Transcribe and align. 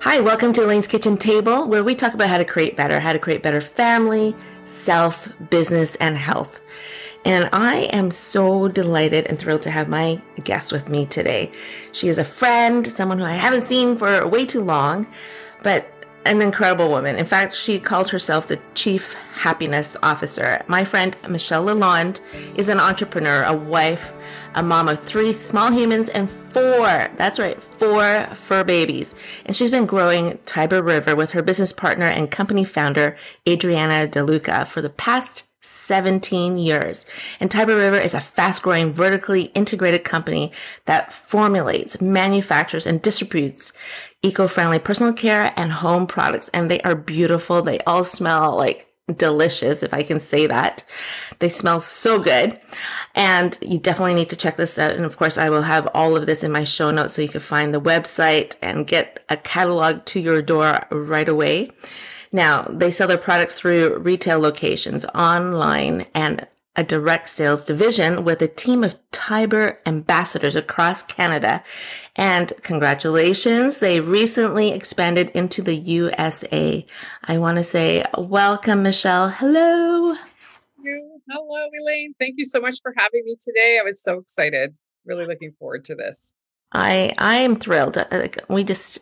Hi, 0.00 0.20
welcome 0.20 0.52
to 0.52 0.64
Elaine's 0.64 0.86
Kitchen 0.86 1.16
Table, 1.16 1.66
where 1.66 1.82
we 1.82 1.96
talk 1.96 2.14
about 2.14 2.28
how 2.28 2.38
to 2.38 2.44
create 2.44 2.76
better, 2.76 3.00
how 3.00 3.12
to 3.12 3.18
create 3.18 3.42
better 3.42 3.60
family, 3.60 4.32
self, 4.64 5.28
business, 5.50 5.96
and 5.96 6.16
health. 6.16 6.60
And 7.24 7.50
I 7.52 7.88
am 7.92 8.12
so 8.12 8.68
delighted 8.68 9.26
and 9.26 9.40
thrilled 9.40 9.62
to 9.62 9.72
have 9.72 9.88
my 9.88 10.22
guest 10.44 10.70
with 10.70 10.88
me 10.88 11.06
today. 11.06 11.50
She 11.90 12.06
is 12.06 12.16
a 12.16 12.24
friend, 12.24 12.86
someone 12.86 13.18
who 13.18 13.24
I 13.24 13.32
haven't 13.32 13.62
seen 13.62 13.96
for 13.96 14.24
way 14.28 14.46
too 14.46 14.62
long, 14.62 15.04
but 15.64 15.92
an 16.24 16.42
incredible 16.42 16.90
woman. 16.90 17.16
In 17.16 17.26
fact, 17.26 17.56
she 17.56 17.80
calls 17.80 18.08
herself 18.08 18.46
the 18.46 18.60
Chief 18.74 19.14
Happiness 19.32 19.96
Officer. 20.04 20.62
My 20.68 20.84
friend 20.84 21.16
Michelle 21.28 21.64
Lalonde 21.64 22.20
is 22.54 22.68
an 22.68 22.78
entrepreneur, 22.78 23.42
a 23.42 23.52
wife, 23.52 24.12
a 24.58 24.62
mom 24.62 24.88
of 24.88 25.00
three 25.04 25.32
small 25.32 25.70
humans 25.70 26.08
and 26.08 26.28
four, 26.28 27.08
that's 27.16 27.38
right, 27.38 27.62
four 27.62 28.26
fur 28.34 28.64
babies. 28.64 29.14
And 29.46 29.54
she's 29.54 29.70
been 29.70 29.86
growing 29.86 30.38
Tiber 30.46 30.82
River 30.82 31.14
with 31.14 31.30
her 31.30 31.42
business 31.42 31.72
partner 31.72 32.06
and 32.06 32.28
company 32.28 32.64
founder, 32.64 33.16
Adriana 33.48 34.08
DeLuca, 34.08 34.66
for 34.66 34.82
the 34.82 34.90
past 34.90 35.44
17 35.60 36.58
years. 36.58 37.06
And 37.38 37.52
Tiber 37.52 37.76
River 37.76 37.98
is 37.98 38.14
a 38.14 38.20
fast 38.20 38.62
growing, 38.62 38.92
vertically 38.92 39.42
integrated 39.54 40.02
company 40.02 40.50
that 40.86 41.12
formulates, 41.12 42.00
manufactures, 42.00 42.86
and 42.86 43.00
distributes 43.00 43.72
eco 44.22 44.48
friendly 44.48 44.80
personal 44.80 45.12
care 45.12 45.52
and 45.56 45.70
home 45.70 46.08
products. 46.08 46.48
And 46.48 46.68
they 46.68 46.80
are 46.80 46.96
beautiful. 46.96 47.62
They 47.62 47.78
all 47.80 48.02
smell 48.02 48.56
like 48.56 48.87
delicious, 49.16 49.82
if 49.82 49.92
I 49.94 50.02
can 50.02 50.20
say 50.20 50.46
that. 50.46 50.84
They 51.38 51.48
smell 51.48 51.80
so 51.80 52.18
good. 52.20 52.58
And 53.14 53.58
you 53.60 53.78
definitely 53.78 54.14
need 54.14 54.30
to 54.30 54.36
check 54.36 54.56
this 54.56 54.78
out. 54.78 54.92
And 54.92 55.04
of 55.04 55.16
course, 55.16 55.38
I 55.38 55.50
will 55.50 55.62
have 55.62 55.88
all 55.94 56.16
of 56.16 56.26
this 56.26 56.44
in 56.44 56.52
my 56.52 56.64
show 56.64 56.90
notes 56.90 57.14
so 57.14 57.22
you 57.22 57.28
can 57.28 57.40
find 57.40 57.72
the 57.72 57.80
website 57.80 58.56
and 58.62 58.86
get 58.86 59.24
a 59.28 59.36
catalog 59.36 60.04
to 60.06 60.20
your 60.20 60.42
door 60.42 60.86
right 60.90 61.28
away. 61.28 61.70
Now, 62.30 62.62
they 62.62 62.90
sell 62.90 63.08
their 63.08 63.16
products 63.18 63.54
through 63.54 63.98
retail 63.98 64.38
locations, 64.38 65.04
online, 65.06 66.06
and 66.14 66.46
a 66.78 66.84
direct 66.84 67.28
sales 67.28 67.64
division 67.64 68.24
with 68.24 68.40
a 68.40 68.46
team 68.46 68.84
of 68.84 68.96
Tiber 69.10 69.80
ambassadors 69.84 70.54
across 70.54 71.02
Canada. 71.02 71.60
And 72.14 72.52
congratulations, 72.62 73.80
they 73.80 73.98
recently 73.98 74.70
expanded 74.70 75.30
into 75.30 75.60
the 75.60 75.74
USA. 75.74 76.86
I 77.24 77.38
want 77.38 77.56
to 77.56 77.64
say 77.64 78.04
welcome, 78.16 78.84
Michelle. 78.84 79.28
Hello. 79.28 80.14
Hello, 81.28 81.68
Elaine. 81.82 82.14
Thank 82.20 82.36
you 82.38 82.44
so 82.44 82.60
much 82.60 82.78
for 82.80 82.94
having 82.96 83.24
me 83.24 83.36
today. 83.40 83.78
I 83.80 83.82
was 83.84 84.00
so 84.00 84.20
excited. 84.20 84.76
Really 85.04 85.26
looking 85.26 85.52
forward 85.58 85.84
to 85.86 85.96
this. 85.96 86.32
I 86.72 87.12
I 87.18 87.38
am 87.38 87.56
thrilled. 87.56 87.98
Uh, 87.98 88.28
we 88.48 88.62
just 88.62 89.00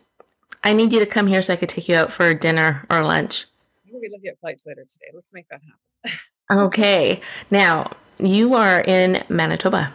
I 0.63 0.73
need 0.73 0.91
you 0.91 0.99
to 0.99 1.05
come 1.05 1.27
here 1.27 1.43
so 1.43 1.53
I 1.53 1.57
could 1.57 1.69
take 1.69 1.87
you 1.87 1.95
out 1.95 2.11
for 2.11 2.33
dinner 2.33 2.87
or 2.89 3.03
lunch. 3.03 3.45
We'll 3.87 4.01
be 4.01 4.09
looking 4.09 4.29
at 4.29 4.39
flights 4.39 4.63
later 4.65 4.81
today. 4.81 5.11
Let's 5.13 5.31
make 5.31 5.47
that 5.49 5.61
happen. 5.61 6.19
Okay. 6.51 7.21
Now, 7.51 7.91
you 8.19 8.53
are 8.53 8.81
in 8.81 9.23
Manitoba. 9.29 9.91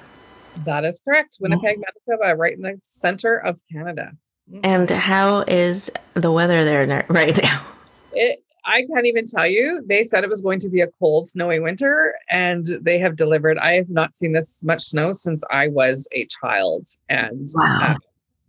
That 0.64 0.84
is 0.84 1.00
correct. 1.04 1.38
Winnipeg. 1.40 1.78
Manitoba, 2.08 2.36
right 2.36 2.54
in 2.54 2.62
the 2.62 2.78
center 2.82 3.38
of 3.38 3.58
Canada. 3.72 4.12
Mm-hmm. 4.50 4.60
And 4.64 4.90
how 4.90 5.40
is 5.40 5.90
the 6.14 6.30
weather 6.30 6.64
there 6.64 7.06
right 7.08 7.42
now? 7.42 7.64
It, 8.12 8.44
I 8.64 8.84
can't 8.92 9.06
even 9.06 9.26
tell 9.26 9.46
you. 9.46 9.82
They 9.86 10.04
said 10.04 10.24
it 10.24 10.30
was 10.30 10.42
going 10.42 10.60
to 10.60 10.68
be 10.68 10.82
a 10.82 10.88
cold, 10.98 11.28
snowy 11.28 11.58
winter, 11.58 12.14
and 12.30 12.66
they 12.82 12.98
have 12.98 13.16
delivered. 13.16 13.58
I 13.58 13.74
have 13.74 13.88
not 13.88 14.16
seen 14.16 14.32
this 14.32 14.62
much 14.62 14.82
snow 14.82 15.12
since 15.12 15.42
I 15.50 15.68
was 15.68 16.06
a 16.12 16.26
child. 16.26 16.86
And 17.08 17.48
wow. 17.54 17.78
Uh, 17.82 17.94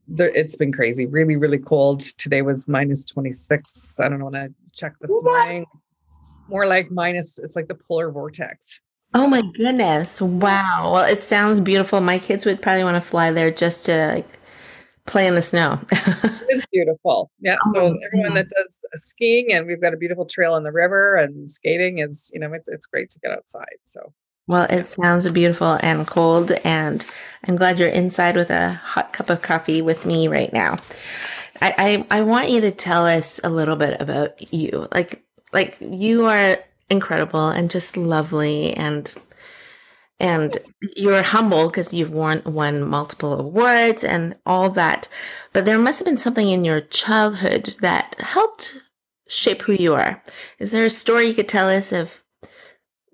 there, 0.10 0.30
it's 0.36 0.58
been 0.58 0.74
crazy, 0.74 1.06
really, 1.06 1.38
really 1.38 1.58
cold. 1.58 2.02
Today 2.02 2.42
was 2.42 2.68
minus 2.68 3.06
26. 3.06 4.02
I 4.02 4.10
don't 4.10 4.20
know 4.20 4.26
when 4.26 4.36
I 4.36 4.50
checked 4.74 5.00
this 5.00 5.10
what? 5.10 5.24
morning 5.24 5.66
more 6.48 6.66
like 6.66 6.92
minus 6.92 7.40
it's 7.40 7.56
like 7.56 7.68
the 7.68 7.76
polar 7.76 8.12
vortex. 8.12 8.80
Oh 9.14 9.20
so. 9.20 9.26
oh 9.26 9.28
my 9.28 9.44
goodness. 9.56 10.22
Wow. 10.22 10.92
Well 10.94 11.06
it 11.06 11.18
sounds 11.18 11.60
beautiful. 11.60 12.02
My 12.02 12.20
kids 12.20 12.46
would 12.46 12.62
probably 12.62 12.84
want 12.84 12.96
to 12.96 13.02
fly 13.02 13.32
there 13.32 13.52
just 13.52 13.86
to 13.86 14.08
like 14.08 14.28
play 15.06 15.28
in 15.28 15.36
the 15.36 15.42
snow. 15.42 15.80
It's 15.92 16.66
beautiful. 16.72 17.32
Yeah 17.40 17.58
oh 17.66 17.74
so 17.74 17.98
everyone 18.06 18.36
that 18.36 18.46
does 18.46 18.80
uh, 18.94 18.98
skiing 18.98 19.52
and 19.52 19.66
we've 19.68 19.82
got 19.82 19.94
a 19.94 19.98
beautiful 19.98 20.26
trail 20.26 20.54
on 20.54 20.64
the 20.64 20.72
river 20.72 21.16
and 21.16 21.50
skating 21.50 22.00
is 22.00 22.32
you 22.34 22.40
know 22.40 22.54
it's 22.54 22.68
it's 22.68 22.86
great 22.86 23.10
to 23.12 23.20
get 23.20 23.32
outside 23.32 23.78
so. 23.86 24.14
Well, 24.46 24.68
it 24.70 24.88
sounds 24.88 25.30
beautiful 25.30 25.80
and 25.82 26.06
cold, 26.06 26.52
and 26.66 27.06
I'm 27.48 27.56
glad 27.56 27.80
you're 27.80 27.88
inside 27.88 28.36
with 28.36 28.50
a 28.50 28.74
hot 28.74 29.14
cup 29.14 29.30
of 29.30 29.42
coffee 29.42 29.82
with 29.82 30.06
me 30.06 30.28
right 30.28 30.52
now. 30.52 30.80
I, 31.62 32.06
I, 32.12 32.20
I 32.20 32.22
want 32.24 32.50
you 32.50 32.60
to 32.60 32.72
tell 32.72 33.06
us 33.06 33.40
a 33.44 33.50
little 33.50 33.78
bit 33.78 34.02
about 34.02 34.54
you. 34.54 34.90
Like, 34.94 35.24
like 35.54 35.78
you 35.80 36.26
are 36.26 36.58
incredible 36.90 37.50
and 37.50 37.72
just 37.72 37.96
lovely 37.96 38.74
and 38.74 39.14
and 40.20 40.58
you're 40.96 41.24
humble 41.24 41.68
because 41.68 41.94
you've 41.94 42.12
won 42.12 42.42
won 42.46 42.88
multiple 42.88 43.40
awards 43.40 44.04
and 44.04 44.36
all 44.46 44.70
that. 44.72 45.08
But 45.52 45.66
there 45.66 45.80
must 45.80 46.00
have 46.00 46.06
been 46.06 46.18
something 46.18 46.50
in 46.50 46.66
your 46.66 46.82
childhood 46.82 47.76
that 47.82 48.16
helped 48.20 48.78
shape 49.28 49.64
who 49.64 49.74
you 49.74 49.96
are. 49.96 50.22
Is 50.60 50.72
there 50.72 50.86
a 50.86 50.90
story 50.90 51.28
you 51.28 51.34
could 51.34 51.50
tell 51.50 51.70
us 51.70 51.92
of 51.92 52.22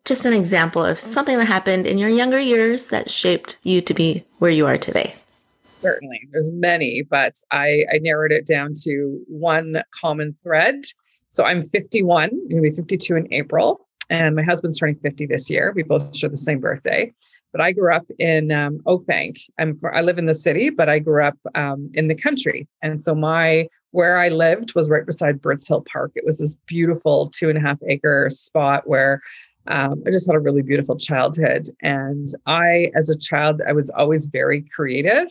just 0.05 0.25
an 0.25 0.33
example 0.33 0.83
of 0.83 0.97
something 0.97 1.37
that 1.37 1.45
happened 1.45 1.85
in 1.85 1.97
your 1.97 2.09
younger 2.09 2.39
years 2.39 2.87
that 2.87 3.09
shaped 3.09 3.57
you 3.63 3.81
to 3.81 3.93
be 3.93 4.25
where 4.39 4.51
you 4.51 4.65
are 4.67 4.77
today? 4.77 5.15
Certainly. 5.63 6.27
There's 6.31 6.51
many 6.51 7.03
but 7.09 7.35
i 7.51 7.85
i 7.93 7.99
narrowed 7.99 8.31
it 8.31 8.45
down 8.45 8.73
to 8.83 9.23
one 9.27 9.81
common 9.99 10.35
thread 10.43 10.81
so 11.31 11.43
I'm 11.43 11.63
51, 11.63 12.29
I'm 12.29 12.49
gonna 12.49 12.61
be 12.61 12.71
52 12.71 13.15
in 13.15 13.33
April, 13.33 13.87
and 14.09 14.35
my 14.35 14.43
husband's 14.43 14.79
turning 14.79 14.95
50 14.97 15.25
this 15.27 15.49
year. 15.49 15.73
We 15.75 15.83
both 15.83 16.15
share 16.15 16.29
the 16.29 16.37
same 16.37 16.59
birthday. 16.59 17.13
But 17.51 17.61
I 17.61 17.71
grew 17.71 17.91
up 17.91 18.05
in 18.19 18.51
um, 18.51 18.77
Oakbank. 18.85 19.39
I'm 19.57 19.79
for, 19.79 19.95
I 19.95 20.01
live 20.01 20.19
in 20.19 20.27
the 20.27 20.35
city, 20.35 20.69
but 20.69 20.87
I 20.87 20.99
grew 20.99 21.23
up 21.23 21.35
um, 21.55 21.89
in 21.95 22.07
the 22.07 22.15
country, 22.15 22.67
and 22.83 23.03
so 23.03 23.15
my 23.15 23.67
where 23.91 24.19
I 24.19 24.29
lived 24.29 24.75
was 24.75 24.89
right 24.89 25.05
beside 25.05 25.41
Birds 25.41 25.67
Hill 25.67 25.83
Park. 25.91 26.11
It 26.15 26.25
was 26.25 26.37
this 26.37 26.55
beautiful 26.67 27.31
two 27.33 27.49
and 27.49 27.57
a 27.57 27.61
half 27.61 27.79
acre 27.87 28.29
spot 28.29 28.87
where 28.87 29.21
um, 29.67 30.03
I 30.05 30.11
just 30.11 30.27
had 30.27 30.35
a 30.35 30.39
really 30.39 30.61
beautiful 30.61 30.97
childhood. 30.97 31.67
And 31.81 32.27
I, 32.45 32.91
as 32.95 33.09
a 33.09 33.17
child, 33.17 33.61
I 33.67 33.73
was 33.73 33.89
always 33.89 34.25
very 34.25 34.65
creative. 34.75 35.27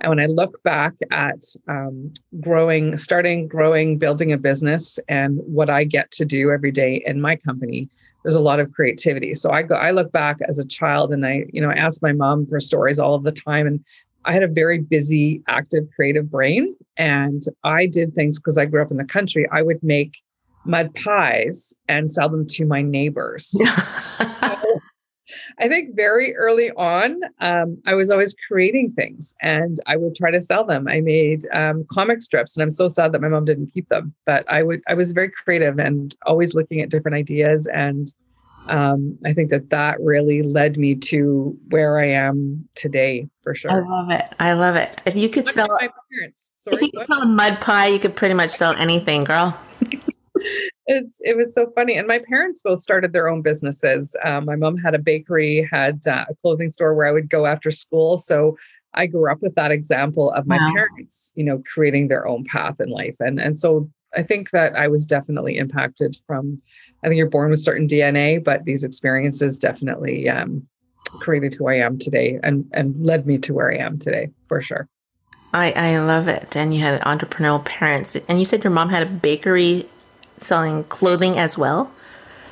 And 0.00 0.10
when 0.10 0.20
I 0.20 0.26
look 0.26 0.62
back 0.62 0.94
at 1.10 1.44
um, 1.68 2.12
growing, 2.40 2.98
starting, 2.98 3.46
growing, 3.46 3.98
building 3.98 4.32
a 4.32 4.38
business, 4.38 4.98
and 5.08 5.38
what 5.38 5.70
I 5.70 5.84
get 5.84 6.10
to 6.12 6.24
do 6.24 6.50
every 6.50 6.72
day 6.72 7.02
in 7.06 7.20
my 7.20 7.36
company, 7.36 7.88
there's 8.22 8.34
a 8.34 8.40
lot 8.40 8.60
of 8.60 8.72
creativity. 8.72 9.34
So 9.34 9.50
I 9.50 9.62
go, 9.62 9.76
I 9.76 9.92
look 9.92 10.10
back 10.10 10.38
as 10.48 10.58
a 10.58 10.66
child, 10.66 11.12
and 11.12 11.24
I, 11.24 11.44
you 11.52 11.60
know, 11.60 11.70
I 11.70 11.74
ask 11.74 12.02
my 12.02 12.12
mom 12.12 12.46
for 12.46 12.58
stories 12.58 12.98
all 12.98 13.14
of 13.14 13.22
the 13.22 13.32
time, 13.32 13.66
and 13.66 13.84
I 14.24 14.32
had 14.32 14.42
a 14.42 14.48
very 14.48 14.78
busy, 14.78 15.42
active, 15.48 15.84
creative 15.94 16.30
brain, 16.30 16.74
and 16.96 17.42
I 17.62 17.86
did 17.86 18.14
things 18.14 18.38
because 18.38 18.58
I 18.58 18.64
grew 18.64 18.82
up 18.82 18.90
in 18.90 18.96
the 18.96 19.04
country. 19.04 19.46
I 19.52 19.62
would 19.62 19.82
make 19.82 20.22
mud 20.64 20.94
pies 20.94 21.74
and 21.88 22.10
sell 22.10 22.28
them 22.28 22.46
to 22.48 22.64
my 22.64 22.82
neighbors. 22.82 23.54
I 25.58 25.68
think 25.68 25.94
very 25.94 26.34
early 26.36 26.70
on, 26.72 27.20
um, 27.40 27.80
I 27.86 27.94
was 27.94 28.10
always 28.10 28.34
creating 28.48 28.92
things 28.92 29.34
and 29.42 29.78
I 29.86 29.96
would 29.96 30.14
try 30.14 30.30
to 30.30 30.40
sell 30.40 30.64
them. 30.64 30.88
I 30.88 31.00
made 31.00 31.42
um, 31.52 31.84
comic 31.90 32.22
strips 32.22 32.56
and 32.56 32.62
I'm 32.62 32.70
so 32.70 32.88
sad 32.88 33.12
that 33.12 33.20
my 33.20 33.28
mom 33.28 33.44
didn't 33.44 33.72
keep 33.72 33.88
them, 33.88 34.14
but 34.26 34.50
I 34.50 34.62
would, 34.62 34.82
I 34.88 34.94
was 34.94 35.12
very 35.12 35.30
creative 35.30 35.78
and 35.78 36.14
always 36.26 36.54
looking 36.54 36.80
at 36.80 36.90
different 36.90 37.16
ideas. 37.16 37.66
And 37.68 38.12
um, 38.68 39.18
I 39.24 39.32
think 39.32 39.50
that 39.50 39.70
that 39.70 40.00
really 40.00 40.42
led 40.42 40.76
me 40.76 40.94
to 40.96 41.58
where 41.68 41.98
I 41.98 42.08
am 42.08 42.68
today 42.74 43.28
for 43.42 43.54
sure. 43.54 43.70
I 43.70 43.80
love 43.80 44.10
it. 44.10 44.34
I 44.38 44.52
love 44.54 44.76
it. 44.76 45.02
If 45.06 45.16
you 45.16 45.28
could 45.28 45.48
sell, 45.48 45.66
Sorry, 45.66 46.76
if 46.76 46.82
you 46.82 46.90
could 46.92 47.06
sell 47.06 47.22
a 47.22 47.26
mud 47.26 47.60
pie, 47.60 47.88
you 47.88 47.98
could 47.98 48.16
pretty 48.16 48.34
much 48.34 48.50
sell 48.50 48.74
anything, 48.76 49.24
girl. 49.24 49.58
it's 50.86 51.20
it 51.24 51.36
was 51.36 51.54
so 51.54 51.70
funny 51.74 51.96
and 51.96 52.06
my 52.06 52.18
parents 52.18 52.60
both 52.62 52.80
started 52.80 53.12
their 53.12 53.28
own 53.28 53.42
businesses 53.42 54.16
um, 54.24 54.44
my 54.44 54.56
mom 54.56 54.76
had 54.76 54.94
a 54.94 54.98
bakery 54.98 55.68
had 55.70 56.00
uh, 56.06 56.24
a 56.28 56.34
clothing 56.36 56.70
store 56.70 56.94
where 56.94 57.06
i 57.06 57.12
would 57.12 57.30
go 57.30 57.46
after 57.46 57.70
school 57.70 58.16
so 58.16 58.56
i 58.94 59.06
grew 59.06 59.30
up 59.30 59.42
with 59.42 59.54
that 59.54 59.70
example 59.70 60.30
of 60.32 60.46
my 60.46 60.56
wow. 60.56 60.72
parents 60.74 61.32
you 61.36 61.44
know 61.44 61.62
creating 61.72 62.08
their 62.08 62.26
own 62.26 62.44
path 62.44 62.80
in 62.80 62.88
life 62.88 63.16
and 63.20 63.40
and 63.40 63.58
so 63.58 63.88
I 64.16 64.22
think 64.22 64.50
that 64.50 64.76
I 64.76 64.88
was 64.88 65.04
definitely 65.04 65.58
impacted 65.58 66.16
from. 66.26 66.60
I 67.02 67.08
think 67.08 67.18
you're 67.18 67.28
born 67.28 67.50
with 67.50 67.60
certain 67.60 67.86
DNA, 67.86 68.42
but 68.42 68.64
these 68.64 68.84
experiences 68.84 69.58
definitely 69.58 70.28
um, 70.28 70.66
created 71.20 71.54
who 71.54 71.68
I 71.68 71.74
am 71.74 71.98
today 71.98 72.38
and 72.42 72.64
and 72.72 73.02
led 73.02 73.26
me 73.26 73.38
to 73.38 73.52
where 73.52 73.72
I 73.72 73.78
am 73.78 73.98
today 73.98 74.30
for 74.48 74.60
sure. 74.60 74.88
I 75.52 75.72
I 75.72 75.98
love 75.98 76.28
it. 76.28 76.56
And 76.56 76.74
you 76.74 76.80
had 76.80 77.00
entrepreneurial 77.02 77.64
parents, 77.64 78.16
and 78.16 78.38
you 78.38 78.44
said 78.44 78.64
your 78.64 78.72
mom 78.72 78.90
had 78.90 79.02
a 79.02 79.06
bakery 79.06 79.88
selling 80.44 80.84
clothing 80.84 81.38
as 81.38 81.58
well. 81.58 81.90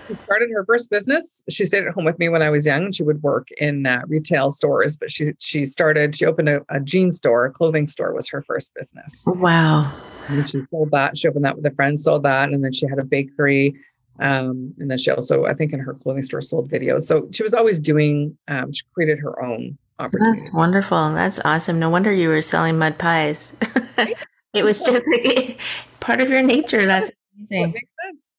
She 0.08 0.14
started 0.24 0.50
her 0.50 0.64
first 0.64 0.90
business. 0.90 1.42
She 1.48 1.64
stayed 1.64 1.84
at 1.84 1.94
home 1.94 2.04
with 2.04 2.18
me 2.18 2.28
when 2.28 2.42
I 2.42 2.50
was 2.50 2.66
young. 2.66 2.90
She 2.90 3.02
would 3.02 3.22
work 3.22 3.48
in 3.58 3.86
uh, 3.86 4.02
retail 4.06 4.50
stores, 4.50 4.96
but 4.96 5.10
she 5.10 5.26
she 5.38 5.64
started. 5.64 6.16
She 6.16 6.26
opened 6.26 6.48
a, 6.48 6.60
a 6.68 6.80
jean 6.80 7.12
store, 7.12 7.46
a 7.46 7.50
clothing 7.50 7.86
store 7.86 8.12
was 8.12 8.28
her 8.28 8.42
first 8.42 8.74
business. 8.74 9.24
Wow! 9.26 9.92
And 10.28 10.48
she 10.48 10.62
sold 10.70 10.90
that. 10.90 11.16
She 11.16 11.28
opened 11.28 11.44
that 11.44 11.56
with 11.56 11.66
a 11.66 11.70
friend, 11.70 11.98
sold 11.98 12.24
that, 12.24 12.50
and 12.50 12.64
then 12.64 12.72
she 12.72 12.86
had 12.88 12.98
a 12.98 13.04
bakery. 13.04 13.76
Um, 14.18 14.74
and 14.78 14.90
then 14.90 14.98
she 14.98 15.10
also, 15.10 15.46
I 15.46 15.54
think, 15.54 15.72
in 15.72 15.80
her 15.80 15.94
clothing 15.94 16.22
store, 16.22 16.42
sold 16.42 16.70
videos. 16.70 17.02
So 17.02 17.28
she 17.32 17.42
was 17.42 17.54
always 17.54 17.80
doing. 17.80 18.36
Um, 18.48 18.72
she 18.72 18.82
created 18.94 19.18
her 19.20 19.42
own 19.42 19.78
opportunity. 19.98 20.40
That's 20.40 20.52
wonderful. 20.52 21.14
That's 21.14 21.40
awesome. 21.44 21.78
No 21.78 21.90
wonder 21.90 22.12
you 22.12 22.28
were 22.28 22.42
selling 22.42 22.78
mud 22.78 22.98
pies. 22.98 23.56
it 24.52 24.64
was 24.64 24.84
just 24.84 25.06
like 25.08 25.60
part 26.00 26.20
of 26.20 26.28
your 26.28 26.42
nature. 26.42 26.84
That's 26.86 27.10
amazing. 27.36 27.62
That 27.62 27.74
makes 27.74 27.90
sense. 28.04 28.34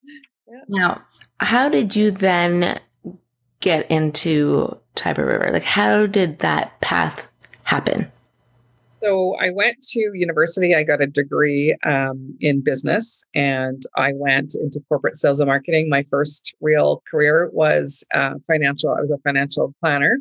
Yeah. 0.48 0.62
Now, 0.68 1.02
how 1.40 1.70
did 1.70 1.96
you 1.96 2.12
then 2.12 2.80
get 3.60 3.90
into 3.90 4.78
Tiber 4.96 5.26
River? 5.26 5.52
Like, 5.52 5.64
how 5.64 6.06
did 6.06 6.40
that 6.40 6.80
path 6.82 7.28
happen? 7.64 8.12
So 9.04 9.36
I 9.36 9.50
went 9.50 9.82
to 9.82 10.00
university. 10.14 10.74
I 10.74 10.84
got 10.84 11.02
a 11.02 11.08
degree 11.08 11.76
um, 11.86 12.38
in 12.40 12.62
business, 12.62 13.26
and 13.36 13.84
I 13.98 14.14
went 14.16 14.56
into 14.56 14.80
corporate 14.88 15.18
sales 15.18 15.42
and 15.42 15.48
marketing. 15.48 15.90
My 15.90 16.04
first 16.10 16.56
real 16.62 17.04
career 17.12 17.50
was 17.52 18.06
uh, 18.14 18.36
financial. 18.48 18.92
I 18.92 19.02
was 19.02 19.12
a 19.12 19.18
financial 19.18 19.76
planner, 19.82 20.20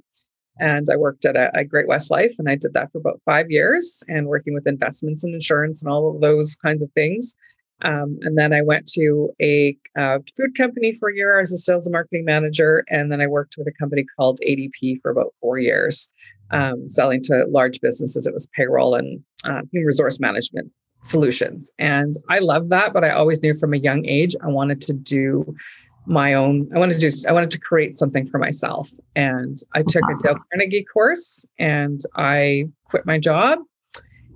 and 0.58 0.88
I 0.90 0.96
worked 0.96 1.24
at 1.24 1.36
a, 1.36 1.56
a 1.56 1.64
Great 1.64 1.86
West 1.86 2.10
Life, 2.10 2.34
and 2.40 2.48
I 2.48 2.56
did 2.56 2.72
that 2.72 2.90
for 2.90 2.98
about 2.98 3.20
five 3.24 3.52
years, 3.52 4.02
and 4.08 4.26
working 4.26 4.52
with 4.52 4.66
investments 4.66 5.22
and 5.22 5.32
insurance 5.32 5.80
and 5.80 5.92
all 5.92 6.12
of 6.12 6.20
those 6.20 6.56
kinds 6.56 6.82
of 6.82 6.90
things. 6.92 7.36
Um, 7.82 8.18
and 8.22 8.38
then 8.38 8.52
I 8.52 8.62
went 8.62 8.86
to 8.92 9.30
a 9.40 9.76
uh, 9.98 10.18
food 10.36 10.56
company 10.56 10.92
for 10.92 11.08
a 11.08 11.16
year 11.16 11.40
as 11.40 11.52
a 11.52 11.58
sales 11.58 11.86
and 11.86 11.92
marketing 11.92 12.24
manager. 12.24 12.84
And 12.88 13.10
then 13.10 13.20
I 13.20 13.26
worked 13.26 13.56
with 13.58 13.66
a 13.66 13.72
company 13.72 14.04
called 14.16 14.38
ADP 14.46 15.00
for 15.02 15.10
about 15.10 15.34
four 15.40 15.58
years, 15.58 16.08
um, 16.52 16.88
selling 16.88 17.22
to 17.24 17.44
large 17.48 17.80
businesses. 17.80 18.26
It 18.26 18.34
was 18.34 18.46
payroll 18.54 18.94
and 18.94 19.22
uh, 19.44 19.62
human 19.72 19.86
resource 19.86 20.20
management 20.20 20.70
solutions. 21.04 21.70
And 21.78 22.14
I 22.30 22.38
love 22.38 22.68
that, 22.68 22.92
but 22.92 23.02
I 23.02 23.10
always 23.10 23.42
knew 23.42 23.54
from 23.54 23.74
a 23.74 23.78
young 23.78 24.06
age 24.06 24.36
I 24.42 24.48
wanted 24.48 24.80
to 24.82 24.92
do 24.92 25.54
my 26.06 26.34
own 26.34 26.68
i 26.74 26.78
wanted 26.78 26.98
to 26.98 27.10
do 27.10 27.16
i 27.28 27.32
wanted 27.32 27.50
to 27.50 27.60
create 27.60 27.96
something 27.96 28.26
for 28.26 28.38
myself 28.38 28.90
and 29.14 29.58
i 29.74 29.82
took 29.82 30.02
a 30.02 30.22
dale 30.22 30.36
carnegie 30.50 30.84
course 30.92 31.46
and 31.58 32.00
i 32.16 32.64
quit 32.84 33.06
my 33.06 33.18
job 33.18 33.60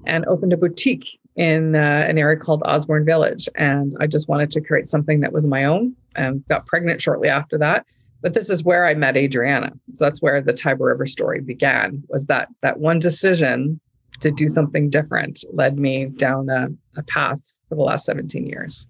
and 0.06 0.24
opened 0.26 0.52
a 0.52 0.56
boutique 0.56 1.18
in 1.36 1.74
uh, 1.74 2.06
an 2.08 2.18
area 2.18 2.36
called 2.36 2.62
Osborne 2.64 3.04
Village. 3.04 3.48
And 3.56 3.94
I 4.00 4.06
just 4.06 4.28
wanted 4.28 4.50
to 4.52 4.60
create 4.60 4.88
something 4.88 5.20
that 5.20 5.32
was 5.32 5.46
my 5.46 5.64
own 5.64 5.94
and 6.14 6.46
got 6.48 6.66
pregnant 6.66 7.02
shortly 7.02 7.28
after 7.28 7.58
that. 7.58 7.86
But 8.22 8.32
this 8.32 8.48
is 8.48 8.64
where 8.64 8.86
I 8.86 8.94
met 8.94 9.16
Adriana. 9.16 9.72
So 9.94 10.06
that's 10.06 10.22
where 10.22 10.40
the 10.40 10.54
Tiber 10.54 10.86
River 10.86 11.06
story 11.06 11.40
began 11.40 12.02
was 12.08 12.26
that 12.26 12.48
that 12.62 12.80
one 12.80 12.98
decision 12.98 13.78
to 14.20 14.30
do 14.30 14.48
something 14.48 14.88
different 14.88 15.44
led 15.52 15.78
me 15.78 16.06
down 16.06 16.48
a, 16.48 16.68
a 16.98 17.02
path 17.02 17.38
for 17.68 17.74
the 17.74 17.82
last 17.82 18.06
17 18.06 18.46
years. 18.46 18.86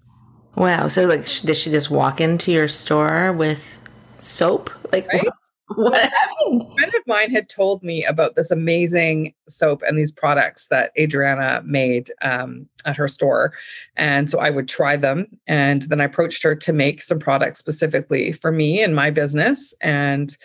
Wow. 0.55 0.87
So 0.87 1.05
like 1.05 1.27
did 1.41 1.57
she 1.57 1.69
just 1.69 1.91
walk 1.91 2.21
into 2.21 2.51
your 2.53 2.69
store 2.69 3.33
with 3.33 3.77
soap? 4.17 4.71
Like 4.93 5.07
right? 5.09 5.27
what 5.75 5.95
happened? 6.13 6.63
A 6.63 6.73
friend 6.75 6.95
of 6.95 7.03
mine 7.05 7.31
had 7.31 7.49
told 7.49 7.83
me 7.83 8.05
about 8.05 8.35
this 8.35 8.51
amazing 8.51 9.33
soap 9.47 9.81
and 9.87 9.97
these 9.97 10.11
products 10.11 10.67
that 10.67 10.91
Adriana 10.97 11.61
made 11.65 12.09
um, 12.21 12.67
at 12.85 12.97
her 12.97 13.07
store. 13.07 13.53
And 13.95 14.29
so 14.29 14.39
I 14.39 14.49
would 14.49 14.67
try 14.67 14.95
them. 14.95 15.27
And 15.47 15.83
then 15.83 16.01
I 16.01 16.05
approached 16.05 16.43
her 16.43 16.55
to 16.55 16.73
make 16.73 17.01
some 17.01 17.19
products 17.19 17.59
specifically 17.59 18.31
for 18.31 18.51
me 18.51 18.81
and 18.81 18.95
my 18.95 19.09
business. 19.09 19.73
And 19.81 20.35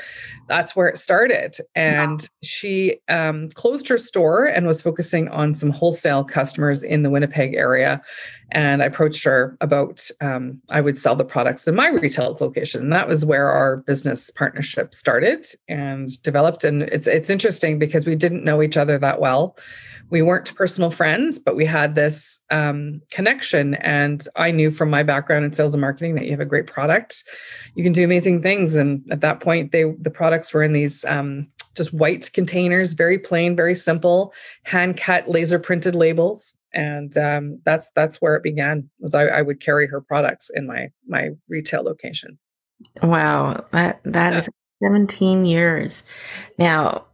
that's 0.49 0.75
where 0.75 0.89
it 0.89 0.99
started. 0.99 1.57
And 1.75 2.21
wow. 2.21 2.29
she 2.43 2.99
um, 3.09 3.49
closed 3.51 3.89
her 3.89 3.99
store 3.99 4.45
and 4.45 4.67
was 4.67 4.83
focusing 4.83 5.29
on 5.29 5.55
some 5.55 5.71
wholesale 5.71 6.25
customers 6.25 6.83
in 6.83 7.03
the 7.03 7.11
Winnipeg 7.11 7.55
area. 7.55 8.03
And 8.55 8.83
I 8.83 8.87
approached 8.87 9.25
her 9.25 9.57
about 9.63 10.07
um, 10.21 10.61
I 10.71 10.83
would 10.83 10.99
sell 10.99 11.17
the 11.17 11.25
products 11.25 11.67
in 11.67 11.75
my 11.75 11.89
retail 11.89 12.37
location. 12.39 12.83
And 12.83 12.93
that 12.93 13.09
was 13.09 13.25
where 13.25 13.51
our 13.51 13.79
business 13.79 14.31
partnership 14.31 14.95
started 14.95 15.47
and 15.69 16.23
developed. 16.23 16.65
And 16.65 16.83
it's 16.83 17.07
it's 17.07 17.31
interesting 17.31 17.79
because 17.79 18.05
we 18.05 18.15
didn't 18.15 18.45
know 18.45 18.61
each 18.63 18.77
other 18.77 18.92
that 18.99 19.21
well 19.21 19.57
we 20.13 20.21
weren't 20.21 20.55
personal 20.55 20.91
friends, 20.91 21.39
but 21.39 21.57
we 21.57 21.65
had 21.65 21.95
this 21.95 22.39
um, 22.51 23.01
connection. 23.11 23.77
And 23.77 24.23
I 24.37 24.51
knew 24.51 24.71
from 24.71 24.91
my 24.91 25.03
background 25.03 25.47
in 25.47 25.55
sales 25.55 25.73
and 25.73 25.81
marketing 25.81 26.17
that 26.17 26.27
you 26.27 26.33
have 26.33 26.41
a 26.41 26.45
great 26.45 26.67
product, 26.67 27.25
you 27.75 27.83
can 27.83 27.95
do 27.95 28.05
amazing 28.05 28.43
things. 28.43 28.75
And 28.75 29.03
at 29.11 29.23
that 29.23 29.41
point, 29.41 29.73
they 29.73 29.85
the 29.99 30.11
products 30.11 30.53
were 30.53 30.63
in 30.63 30.75
these 30.75 31.03
um, 31.07 31.49
just 31.75 31.95
white 31.95 32.31
containers, 32.35 32.93
very 32.93 33.19
plain, 33.19 33.57
very 33.57 33.75
simple, 33.75 34.35
hand 34.65 34.99
cut, 34.99 35.31
laser 35.31 35.59
printed 35.59 35.95
labels. 35.95 36.55
And 36.75 37.17
um, 37.17 37.61
that's 37.65 37.91
that's 37.93 38.21
where 38.21 38.37
it 38.37 38.43
began. 38.43 38.91
Was 39.01 39.15
I, 39.15 39.25
I, 39.25 39.43
would 39.43 39.61
carry 39.61 39.87
her 39.87 40.03
products 40.03 40.51
in 40.55 40.67
my 40.67 40.91
my 41.09 41.31
retail 41.49 41.83
location. 41.83 42.39
Wow, 43.03 43.65
that 43.73 44.01
that 44.05 44.35
yeah. 44.35 44.39
is 44.41 44.49
17 44.83 45.47
years. 45.47 46.03
Now, 46.59 47.07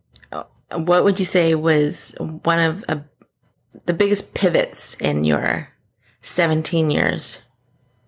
what 0.72 1.04
would 1.04 1.18
you 1.18 1.24
say 1.24 1.54
was 1.54 2.14
one 2.18 2.58
of 2.58 2.84
uh, 2.88 3.00
the 3.86 3.94
biggest 3.94 4.34
pivots 4.34 4.94
in 5.00 5.24
your 5.24 5.68
17 6.22 6.90
years? 6.90 7.42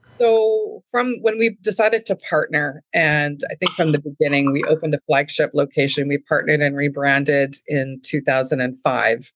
So, 0.02 0.82
from 0.90 1.16
when 1.22 1.38
we 1.38 1.56
decided 1.62 2.04
to 2.06 2.16
partner, 2.16 2.82
and 2.92 3.40
I 3.50 3.54
think 3.54 3.70
from 3.70 3.92
the 3.92 4.02
beginning, 4.02 4.52
we 4.52 4.62
opened 4.64 4.94
a 4.94 5.00
flagship 5.06 5.52
location. 5.54 6.08
We 6.08 6.18
partnered 6.18 6.60
and 6.60 6.76
rebranded 6.76 7.56
in 7.66 8.00
2005. 8.04 9.32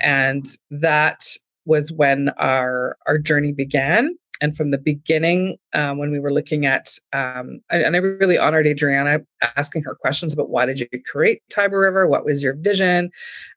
And 0.00 0.44
that 0.70 1.24
was 1.64 1.90
when 1.92 2.28
our, 2.36 2.98
our 3.06 3.16
journey 3.16 3.52
began 3.52 4.16
and 4.40 4.56
from 4.56 4.70
the 4.70 4.78
beginning 4.78 5.56
um, 5.74 5.98
when 5.98 6.10
we 6.10 6.20
were 6.20 6.32
looking 6.32 6.66
at 6.66 6.88
um, 7.12 7.60
and, 7.70 7.96
i 7.96 7.98
really 7.98 8.38
honored 8.38 8.66
adriana 8.66 9.20
asking 9.56 9.82
her 9.82 9.94
questions 9.94 10.32
about 10.32 10.50
why 10.50 10.66
did 10.66 10.80
you 10.80 10.88
create 11.06 11.42
tiber 11.50 11.80
river? 11.80 12.06
What 12.06 12.24
was 12.24 12.42
your 12.42 12.54
vision? 12.54 13.10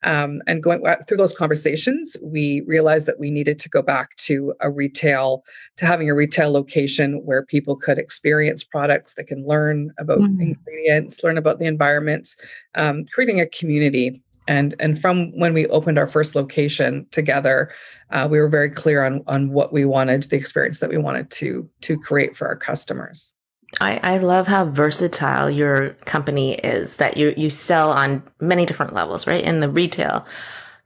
Um, 0.04 0.42
and 0.48 0.62
going 0.62 0.84
through 1.08 1.18
those 1.18 1.34
conversations 1.34 2.18
we 2.24 2.62
realized 2.62 3.08
that 3.08 3.20
we 3.20 3.32
needed 3.32 3.60
to 3.60 3.70
go 3.70 3.82
back 3.82 4.16
to 4.18 4.54
a 4.62 4.70
retail 4.70 5.44
to 5.78 5.86
having 5.86 6.10
a 6.10 6.16
retail 6.16 6.52
location 6.52 7.26
where 7.26 7.46
people 7.46 7.76
could 7.76 7.98
experience 7.98 8.64
products 8.64 9.16
that 9.16 9.28
can 9.28 9.46
learn 9.46 9.92
about 9.98 10.20
mm-hmm. 10.20 10.42
ingredients 10.42 11.24
learn 11.24 11.38
about 11.38 11.60
the 11.60 11.66
environments 11.66 12.36
um, 12.76 13.06
creating 13.14 13.40
a 13.40 13.48
community 13.48 14.22
and 14.52 14.76
and 14.80 15.00
from 15.00 15.32
when 15.40 15.54
we 15.54 15.66
opened 15.68 15.98
our 15.98 16.08
first 16.08 16.36
location 16.36 17.08
together 17.12 17.72
uh, 18.12 18.28
we 18.30 18.38
were 18.40 18.50
very 18.50 18.70
clear 18.70 19.04
on 19.06 19.24
on 19.28 19.52
what 19.52 19.72
we 19.72 19.86
wanted 19.86 20.22
the 20.24 20.36
experience 20.36 20.80
that 20.80 20.90
we 20.90 20.98
wanted 20.98 21.30
to 21.32 21.68
to 21.82 21.98
create 21.98 22.36
for 22.36 22.48
our 22.48 22.56
customers. 22.56 23.34
I, 23.80 24.02
I 24.04 24.18
love 24.18 24.48
how 24.48 24.66
versatile 24.66 25.50
your 25.50 25.92
company 26.04 26.56
is 26.56 26.98
that 26.98 27.16
you 27.16 27.34
you 27.38 27.50
sell 27.50 27.92
on 27.92 28.22
many 28.42 28.66
different 28.66 28.94
levels 28.94 29.26
right? 29.26 29.44
In 29.44 29.62
the 29.62 29.70
retail 29.70 30.26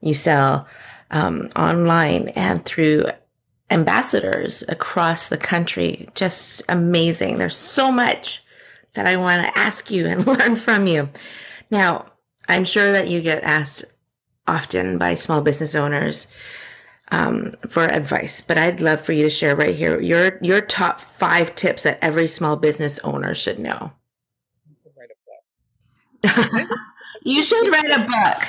you 0.00 0.14
sell 0.14 0.68
um, 1.10 1.50
online 1.56 2.28
and 2.30 2.64
through 2.64 3.06
ambassadors 3.70 4.62
across 4.68 5.28
the 5.28 5.38
country. 5.38 6.08
Just 6.14 6.62
amazing. 6.68 7.38
There's 7.38 7.56
so 7.56 7.90
much 7.90 8.44
that 8.94 9.06
i 9.06 9.16
want 9.16 9.44
to 9.44 9.58
ask 9.58 9.90
you 9.90 10.06
and 10.06 10.26
learn 10.38 10.56
from 10.56 10.86
you. 10.86 11.08
Now 11.70 12.06
I'm 12.48 12.64
sure 12.64 12.92
that 12.92 13.08
you 13.08 13.20
get 13.20 13.42
asked 13.42 13.84
often 14.46 14.98
by 14.98 15.14
small 15.14 15.40
business 15.40 15.74
owners 15.74 16.28
um, 17.12 17.52
for 17.68 17.84
advice, 17.84 18.40
but 18.40 18.58
I'd 18.58 18.80
love 18.80 19.00
for 19.00 19.12
you 19.12 19.22
to 19.24 19.30
share 19.30 19.54
right 19.54 19.74
here 19.74 20.00
your 20.00 20.38
your 20.42 20.60
top 20.60 21.00
five 21.00 21.54
tips 21.54 21.84
that 21.84 21.98
every 22.02 22.26
small 22.26 22.56
business 22.56 22.98
owner 23.00 23.34
should 23.34 23.58
know. 23.58 23.92
you 27.22 27.42
should 27.44 27.70
write 27.70 27.90
a 27.90 28.00
book. 28.00 28.42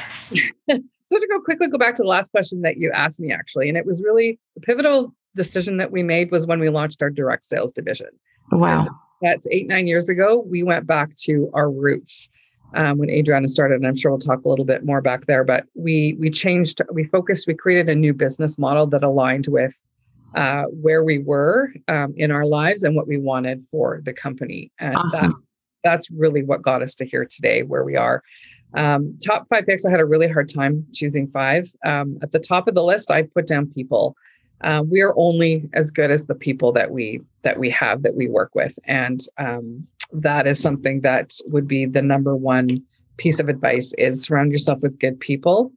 so 1.09 1.19
to 1.19 1.27
go 1.27 1.39
quickly 1.41 1.67
go 1.67 1.77
back 1.77 1.95
to 1.95 2.03
the 2.03 2.09
last 2.09 2.31
question 2.31 2.61
that 2.61 2.77
you 2.77 2.91
asked 2.91 3.19
me 3.19 3.31
actually, 3.31 3.69
and 3.69 3.77
it 3.77 3.85
was 3.85 4.01
really 4.03 4.39
the 4.55 4.61
pivotal 4.61 5.13
decision 5.35 5.77
that 5.77 5.91
we 5.91 6.01
made 6.01 6.31
was 6.31 6.47
when 6.47 6.59
we 6.59 6.69
launched 6.69 7.01
our 7.01 7.11
direct 7.11 7.45
sales 7.45 7.71
division. 7.71 8.09
Wow. 8.51 8.87
That's 9.21 9.47
eight, 9.51 9.67
nine 9.67 9.87
years 9.87 10.09
ago. 10.09 10.43
We 10.47 10.63
went 10.63 10.87
back 10.87 11.15
to 11.23 11.49
our 11.53 11.69
roots 11.71 12.29
um, 12.73 12.97
when 12.97 13.09
Adriana 13.09 13.47
started, 13.47 13.75
and 13.75 13.87
I'm 13.87 13.95
sure 13.95 14.11
we'll 14.11 14.19
talk 14.19 14.43
a 14.45 14.49
little 14.49 14.65
bit 14.65 14.85
more 14.85 15.01
back 15.01 15.25
there. 15.25 15.43
But 15.43 15.65
we 15.73 16.15
we 16.19 16.29
changed, 16.29 16.81
we 16.91 17.05
focused, 17.05 17.47
we 17.47 17.53
created 17.53 17.89
a 17.89 17.95
new 17.95 18.13
business 18.13 18.57
model 18.57 18.87
that 18.87 19.03
aligned 19.03 19.47
with 19.47 19.81
uh, 20.35 20.63
where 20.65 21.03
we 21.03 21.19
were 21.19 21.73
um, 21.87 22.13
in 22.17 22.31
our 22.31 22.45
lives 22.45 22.83
and 22.83 22.95
what 22.95 23.07
we 23.07 23.17
wanted 23.17 23.65
for 23.71 24.01
the 24.03 24.13
company. 24.13 24.71
And 24.79 24.95
awesome. 24.95 25.31
that, 25.31 25.41
that's 25.83 26.11
really 26.11 26.43
what 26.43 26.61
got 26.61 26.81
us 26.81 26.93
to 26.95 27.05
here 27.05 27.25
today, 27.25 27.63
where 27.63 27.83
we 27.83 27.95
are. 27.95 28.21
Um, 28.73 29.17
top 29.25 29.47
five 29.49 29.65
picks, 29.65 29.85
I 29.85 29.89
had 29.89 29.99
a 29.99 30.05
really 30.05 30.27
hard 30.27 30.49
time 30.53 30.85
choosing 30.93 31.27
five. 31.29 31.67
Um, 31.85 32.19
at 32.21 32.31
the 32.31 32.39
top 32.39 32.67
of 32.67 32.75
the 32.75 32.83
list, 32.83 33.09
I 33.09 33.23
put 33.23 33.47
down 33.47 33.67
people. 33.67 34.15
Uh, 34.61 34.83
we 34.89 35.01
are 35.01 35.13
only 35.17 35.69
as 35.73 35.91
good 35.91 36.11
as 36.11 36.25
the 36.25 36.35
people 36.35 36.71
that 36.73 36.91
we 36.91 37.21
that 37.43 37.59
we 37.59 37.69
have 37.69 38.01
that 38.01 38.15
we 38.15 38.27
work 38.27 38.55
with, 38.55 38.77
and 38.85 39.21
um, 39.37 39.87
that 40.11 40.47
is 40.47 40.59
something 40.59 41.01
that 41.01 41.31
would 41.47 41.67
be 41.67 41.85
the 41.85 42.01
number 42.01 42.35
one 42.35 42.81
piece 43.17 43.39
of 43.39 43.49
advice: 43.49 43.93
is 43.97 44.23
surround 44.23 44.51
yourself 44.51 44.81
with 44.81 44.99
good 44.99 45.19
people. 45.19 45.71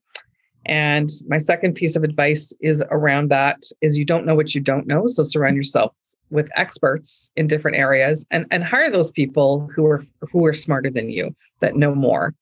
And 0.67 1.09
my 1.27 1.39
second 1.39 1.75
piece 1.75 1.97
of 1.97 2.05
advice 2.05 2.53
is 2.61 2.83
around 2.91 3.31
that: 3.31 3.63
is 3.81 3.97
you 3.97 4.05
don't 4.05 4.27
know 4.27 4.35
what 4.35 4.55
you 4.55 4.61
don't 4.61 4.87
know, 4.87 5.07
so 5.07 5.23
surround 5.23 5.57
yourself 5.57 5.95
with 6.31 6.49
experts 6.55 7.33
in 7.35 7.49
different 7.49 7.77
areas 7.77 8.25
and 8.31 8.47
and 8.53 8.63
hire 8.63 8.89
those 8.89 9.11
people 9.11 9.69
who 9.75 9.85
are 9.87 10.01
who 10.31 10.47
are 10.47 10.55
smarter 10.55 10.89
than 10.89 11.11
you 11.11 11.35
that 11.59 11.75
know 11.75 11.93
more 11.93 12.35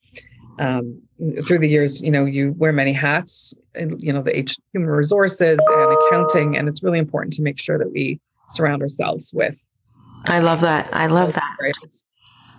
um, 0.59 1.01
through 1.45 1.59
the 1.59 1.69
years, 1.69 2.03
you 2.03 2.11
know, 2.11 2.25
you 2.25 2.55
wear 2.59 2.73
many 2.73 2.93
hats, 2.93 3.55
and, 3.75 4.01
you 4.03 4.13
know, 4.13 4.23
the 4.23 4.37
H, 4.37 4.59
human 4.73 4.91
resources 4.91 5.59
and 5.77 5.93
accounting, 5.93 6.57
and 6.57 6.69
it's 6.69 6.83
really 6.83 6.99
important 6.99 7.33
to 7.35 7.43
make 7.43 7.61
sure 7.61 7.79
that 7.79 7.93
we 7.93 8.21
surround 8.51 8.83
ourselves 8.83 9.33
with. 9.33 9.63
I 10.27 10.41
love 10.41 10.61
that. 10.63 10.89
I 10.95 11.07
love 11.07 11.33
that. 11.35 11.57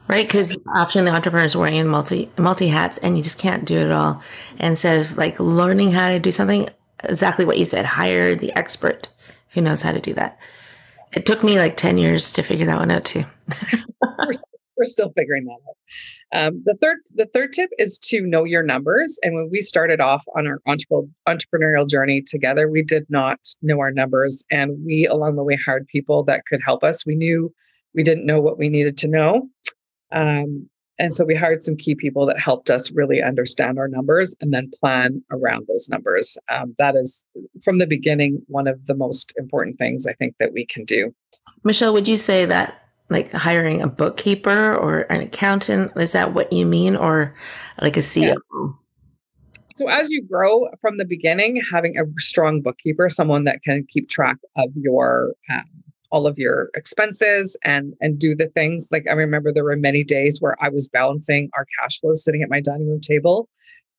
Right, 0.08 0.25
because 0.25 0.58
often 0.75 1.06
the 1.06 1.12
entrepreneurs 1.13 1.56
are 1.56 1.60
wearing 1.60 1.86
multi 1.88 2.32
multi 2.38 2.68
hats, 2.68 2.98
and 2.98 3.16
you 3.16 3.24
just 3.24 3.38
can't 3.38 3.66
do 3.66 3.78
it 3.78 3.92
all. 3.92 4.24
And 4.58 4.72
instead 4.72 5.01
of 5.01 5.18
like 5.18 5.39
learning 5.39 5.92
how 5.92 6.08
to 6.08 6.20
do 6.20 6.32
something, 6.32 6.68
exactly 7.04 7.46
what 7.46 7.60
you 7.60 7.66
said, 7.66 7.86
hire 7.86 8.36
the 8.36 8.51
expert 8.54 9.08
who 9.50 9.62
knows 9.62 9.84
how 9.84 9.92
to 9.92 10.01
do 10.01 10.13
that. 10.16 10.39
It 11.13 11.25
took 11.25 11.44
me 11.44 11.60
like 11.60 11.78
ten 11.78 11.98
years 11.98 12.34
to 12.34 12.42
figure 12.42 12.66
that 12.66 12.80
one 12.80 12.92
out 12.92 13.06
too. 13.06 13.24
we're, 14.80 14.86
still 14.86 15.12
figuring 15.16 15.46
that 15.46 15.58
out. 15.68 16.48
Um, 16.48 16.64
the 16.66 16.76
third 16.76 16.98
the 17.14 17.26
third 17.28 17.54
tip 17.54 17.70
is 17.78 18.00
to 18.00 18.22
know 18.22 18.44
your 18.44 18.64
numbers. 18.64 19.20
And 19.22 19.36
when 19.36 19.50
we 19.52 19.62
started 19.62 20.00
off 20.00 20.24
on 20.36 20.48
our 20.48 20.60
entrepreneurial 21.28 21.88
journey 21.88 22.22
together, 22.22 22.70
we 22.70 22.84
did 22.84 23.06
not 23.10 23.40
know 23.62 23.80
our 23.80 23.92
numbers, 23.92 24.44
and 24.50 24.84
we 24.86 25.06
along 25.06 25.36
the 25.36 25.44
way 25.44 25.56
hired 25.56 25.88
people 25.88 26.24
that 26.24 26.46
could 26.48 26.62
help 26.66 26.84
us. 26.84 27.06
We 27.06 27.16
knew 27.16 27.54
we 27.94 28.04
didn't 28.04 28.26
know 28.26 28.42
what 28.42 28.58
we 28.58 28.70
needed 28.70 28.98
to 29.00 29.08
know. 29.08 29.50
Um, 30.12 30.70
and 31.00 31.14
so 31.14 31.24
we 31.24 31.34
hired 31.34 31.64
some 31.64 31.78
key 31.78 31.96
people 31.96 32.26
that 32.26 32.38
helped 32.38 32.70
us 32.70 32.92
really 32.92 33.24
understand 33.24 33.80
our 33.80 33.88
numbers 33.88 34.36
and 34.42 34.54
then 34.54 34.70
plan 34.82 35.24
around 35.32 35.66
those 35.68 35.88
numbers. 35.88 36.38
Um, 36.50 36.76
that 36.78 36.96
is, 36.96 37.24
from 37.64 37.78
the 37.78 37.88
beginning, 37.88 38.42
one 38.48 38.68
of 38.68 38.86
the 38.86 38.96
most 38.96 39.34
important 39.38 39.78
things 39.78 40.06
I 40.06 40.14
think 40.14 40.36
that 40.40 40.52
we 40.52 40.66
can 40.66 40.84
do. 40.84 41.16
Michelle, 41.64 41.94
would 41.94 42.08
you 42.08 42.18
say 42.18 42.46
that 42.46 42.88
like 43.10 43.32
hiring 43.32 43.82
a 43.82 43.88
bookkeeper 43.88 44.75
or 44.75 45.01
an 45.12 45.22
accountant? 45.22 45.92
Is 45.96 46.12
that 46.13 46.34
what 46.34 46.54
you 46.54 46.66
mean? 46.66 46.96
Or 46.96 47.36
like 47.82 47.98
a 47.98 48.01
CEO? 48.01 48.36
Yeah. 48.51 48.68
So 49.75 49.88
as 49.88 50.12
you 50.12 50.22
grow 50.22 50.68
from 50.82 50.98
the 50.98 51.06
beginning, 51.06 51.62
having 51.72 51.98
a 51.98 52.04
strong 52.20 52.62
bookkeeper, 52.62 53.10
someone 53.10 53.46
that 53.46 53.63
can 53.63 53.86
keep 53.89 54.10
track 54.10 54.36
of 54.58 54.70
your 54.75 55.34
um, 55.50 55.63
all 56.12 56.28
of 56.28 56.38
your 56.38 56.70
expenses 56.75 57.58
and 57.63 57.94
and 58.01 58.20
do 58.20 58.36
the 58.36 58.48
things 58.48 58.88
like 58.92 59.06
I 59.08 59.13
remember 59.13 59.54
there 59.54 59.63
were 59.63 59.75
many 59.75 60.04
days 60.04 60.42
where 60.42 60.56
I 60.62 60.70
was 60.70 60.88
balancing 60.88 61.50
our 61.56 61.66
cash 61.80 62.00
flow 62.00 62.16
sitting 62.16 62.42
at 62.42 62.50
my 62.50 62.62
dining 62.62 62.89
room 62.89 63.01
table 63.01 63.48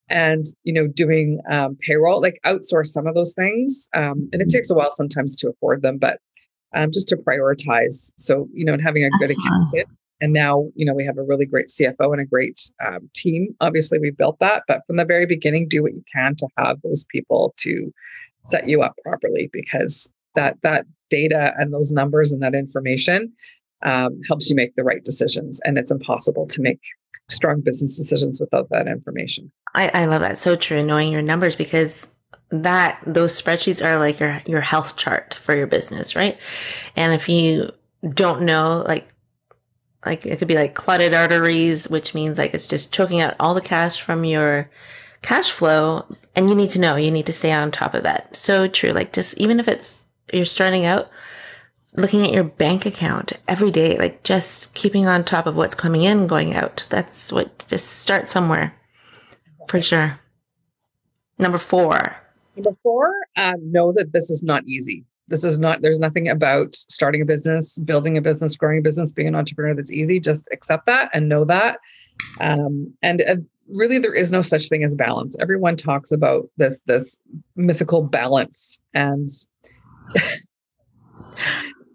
and 0.09 0.45
you 0.63 0.73
know 0.73 0.87
doing 0.87 1.39
um, 1.49 1.77
payroll 1.79 2.21
like 2.21 2.39
outsource 2.45 2.87
some 2.87 3.07
of 3.07 3.15
those 3.15 3.33
things 3.33 3.87
um, 3.95 4.29
and 4.31 4.41
it 4.41 4.47
mm-hmm. 4.47 4.57
takes 4.57 4.69
a 4.69 4.75
while 4.75 4.91
sometimes 4.91 5.35
to 5.37 5.49
afford 5.49 5.81
them 5.81 5.97
but 5.97 6.19
um, 6.73 6.91
just 6.91 7.09
to 7.09 7.17
prioritize. 7.17 8.11
So, 8.17 8.47
you 8.53 8.65
know, 8.65 8.73
and 8.73 8.81
having 8.81 9.03
a 9.03 9.09
good 9.19 9.31
accountant. 9.31 9.89
And 10.21 10.33
now, 10.33 10.69
you 10.75 10.85
know, 10.85 10.93
we 10.93 11.03
have 11.05 11.17
a 11.17 11.23
really 11.23 11.45
great 11.45 11.67
CFO 11.67 12.11
and 12.11 12.21
a 12.21 12.25
great 12.25 12.59
um, 12.85 13.09
team. 13.15 13.55
Obviously, 13.59 13.97
we 13.97 14.11
built 14.11 14.37
that, 14.39 14.63
but 14.67 14.81
from 14.85 14.97
the 14.97 15.05
very 15.05 15.25
beginning, 15.25 15.67
do 15.67 15.81
what 15.81 15.93
you 15.93 16.03
can 16.13 16.35
to 16.35 16.47
have 16.57 16.79
those 16.83 17.05
people 17.05 17.55
to 17.57 17.91
set 18.47 18.69
you 18.69 18.83
up 18.83 18.95
properly 19.03 19.49
because 19.51 20.13
that 20.35 20.57
that 20.61 20.85
data 21.09 21.53
and 21.57 21.73
those 21.73 21.91
numbers 21.91 22.31
and 22.31 22.41
that 22.41 22.53
information 22.53 23.31
um, 23.83 24.21
helps 24.27 24.49
you 24.49 24.55
make 24.55 24.75
the 24.75 24.83
right 24.83 25.03
decisions. 25.03 25.59
And 25.63 25.77
it's 25.77 25.91
impossible 25.91 26.45
to 26.47 26.61
make 26.61 26.79
strong 27.29 27.61
business 27.61 27.97
decisions 27.97 28.39
without 28.39 28.69
that 28.69 28.87
information. 28.87 29.51
I, 29.73 29.89
I 29.89 30.05
love 30.05 30.21
that. 30.21 30.37
So 30.37 30.55
true. 30.55 30.83
Knowing 30.83 31.11
your 31.11 31.21
numbers 31.21 31.55
because 31.55 32.05
that 32.51 32.99
those 33.05 33.39
spreadsheets 33.41 33.83
are 33.83 33.97
like 33.97 34.19
your 34.19 34.41
your 34.45 34.61
health 34.61 34.97
chart 34.97 35.33
for 35.35 35.55
your 35.55 35.67
business, 35.67 36.15
right? 36.15 36.37
And 36.95 37.13
if 37.13 37.29
you 37.29 37.71
don't 38.09 38.41
know, 38.41 38.83
like 38.87 39.07
like 40.05 40.25
it 40.25 40.37
could 40.39 40.47
be 40.47 40.55
like 40.55 40.75
clotted 40.75 41.13
arteries, 41.13 41.89
which 41.89 42.13
means 42.13 42.37
like 42.37 42.53
it's 42.53 42.67
just 42.67 42.91
choking 42.91 43.21
out 43.21 43.35
all 43.39 43.53
the 43.53 43.61
cash 43.61 44.01
from 44.01 44.25
your 44.25 44.69
cash 45.21 45.51
flow, 45.51 46.05
and 46.35 46.49
you 46.49 46.55
need 46.55 46.71
to 46.71 46.79
know, 46.79 46.95
you 46.95 47.11
need 47.11 47.27
to 47.27 47.33
stay 47.33 47.51
on 47.51 47.71
top 47.71 47.93
of 47.93 48.03
that. 48.03 48.35
So 48.35 48.67
true. 48.67 48.91
Like 48.91 49.13
just 49.13 49.37
even 49.37 49.59
if 49.59 49.67
it's 49.67 50.03
you're 50.33 50.45
starting 50.45 50.85
out, 50.85 51.09
looking 51.95 52.23
at 52.25 52.33
your 52.33 52.43
bank 52.43 52.85
account 52.85 53.33
every 53.47 53.71
day, 53.71 53.97
like 53.97 54.23
just 54.23 54.73
keeping 54.73 55.07
on 55.07 55.23
top 55.23 55.45
of 55.45 55.55
what's 55.55 55.75
coming 55.75 56.03
in, 56.03 56.27
going 56.27 56.53
out. 56.53 56.85
That's 56.89 57.31
what 57.31 57.65
just 57.67 57.87
start 57.87 58.27
somewhere 58.27 58.73
for 59.69 59.81
sure. 59.81 60.19
Number 61.39 61.57
four, 62.55 62.63
before, 62.63 63.13
um, 63.37 63.71
know 63.71 63.91
that 63.93 64.13
this 64.13 64.29
is 64.29 64.43
not 64.43 64.65
easy. 64.65 65.05
This 65.27 65.43
is 65.43 65.59
not, 65.59 65.81
there's 65.81 65.99
nothing 65.99 66.27
about 66.27 66.75
starting 66.75 67.21
a 67.21 67.25
business, 67.25 67.77
building 67.79 68.17
a 68.17 68.21
business, 68.21 68.57
growing 68.57 68.79
a 68.79 68.81
business, 68.81 69.11
being 69.11 69.29
an 69.29 69.35
entrepreneur 69.35 69.73
that's 69.73 69.91
easy. 69.91 70.19
Just 70.19 70.49
accept 70.51 70.85
that 70.87 71.09
and 71.13 71.29
know 71.29 71.45
that. 71.45 71.79
Um, 72.41 72.93
and 73.01 73.21
uh, 73.21 73.35
really, 73.69 73.97
there 73.97 74.13
is 74.13 74.31
no 74.31 74.41
such 74.41 74.67
thing 74.67 74.83
as 74.83 74.93
balance. 74.93 75.37
Everyone 75.39 75.77
talks 75.77 76.11
about 76.11 76.49
this, 76.57 76.81
this 76.85 77.19
mythical 77.55 78.03
balance. 78.03 78.81
And 78.93 79.29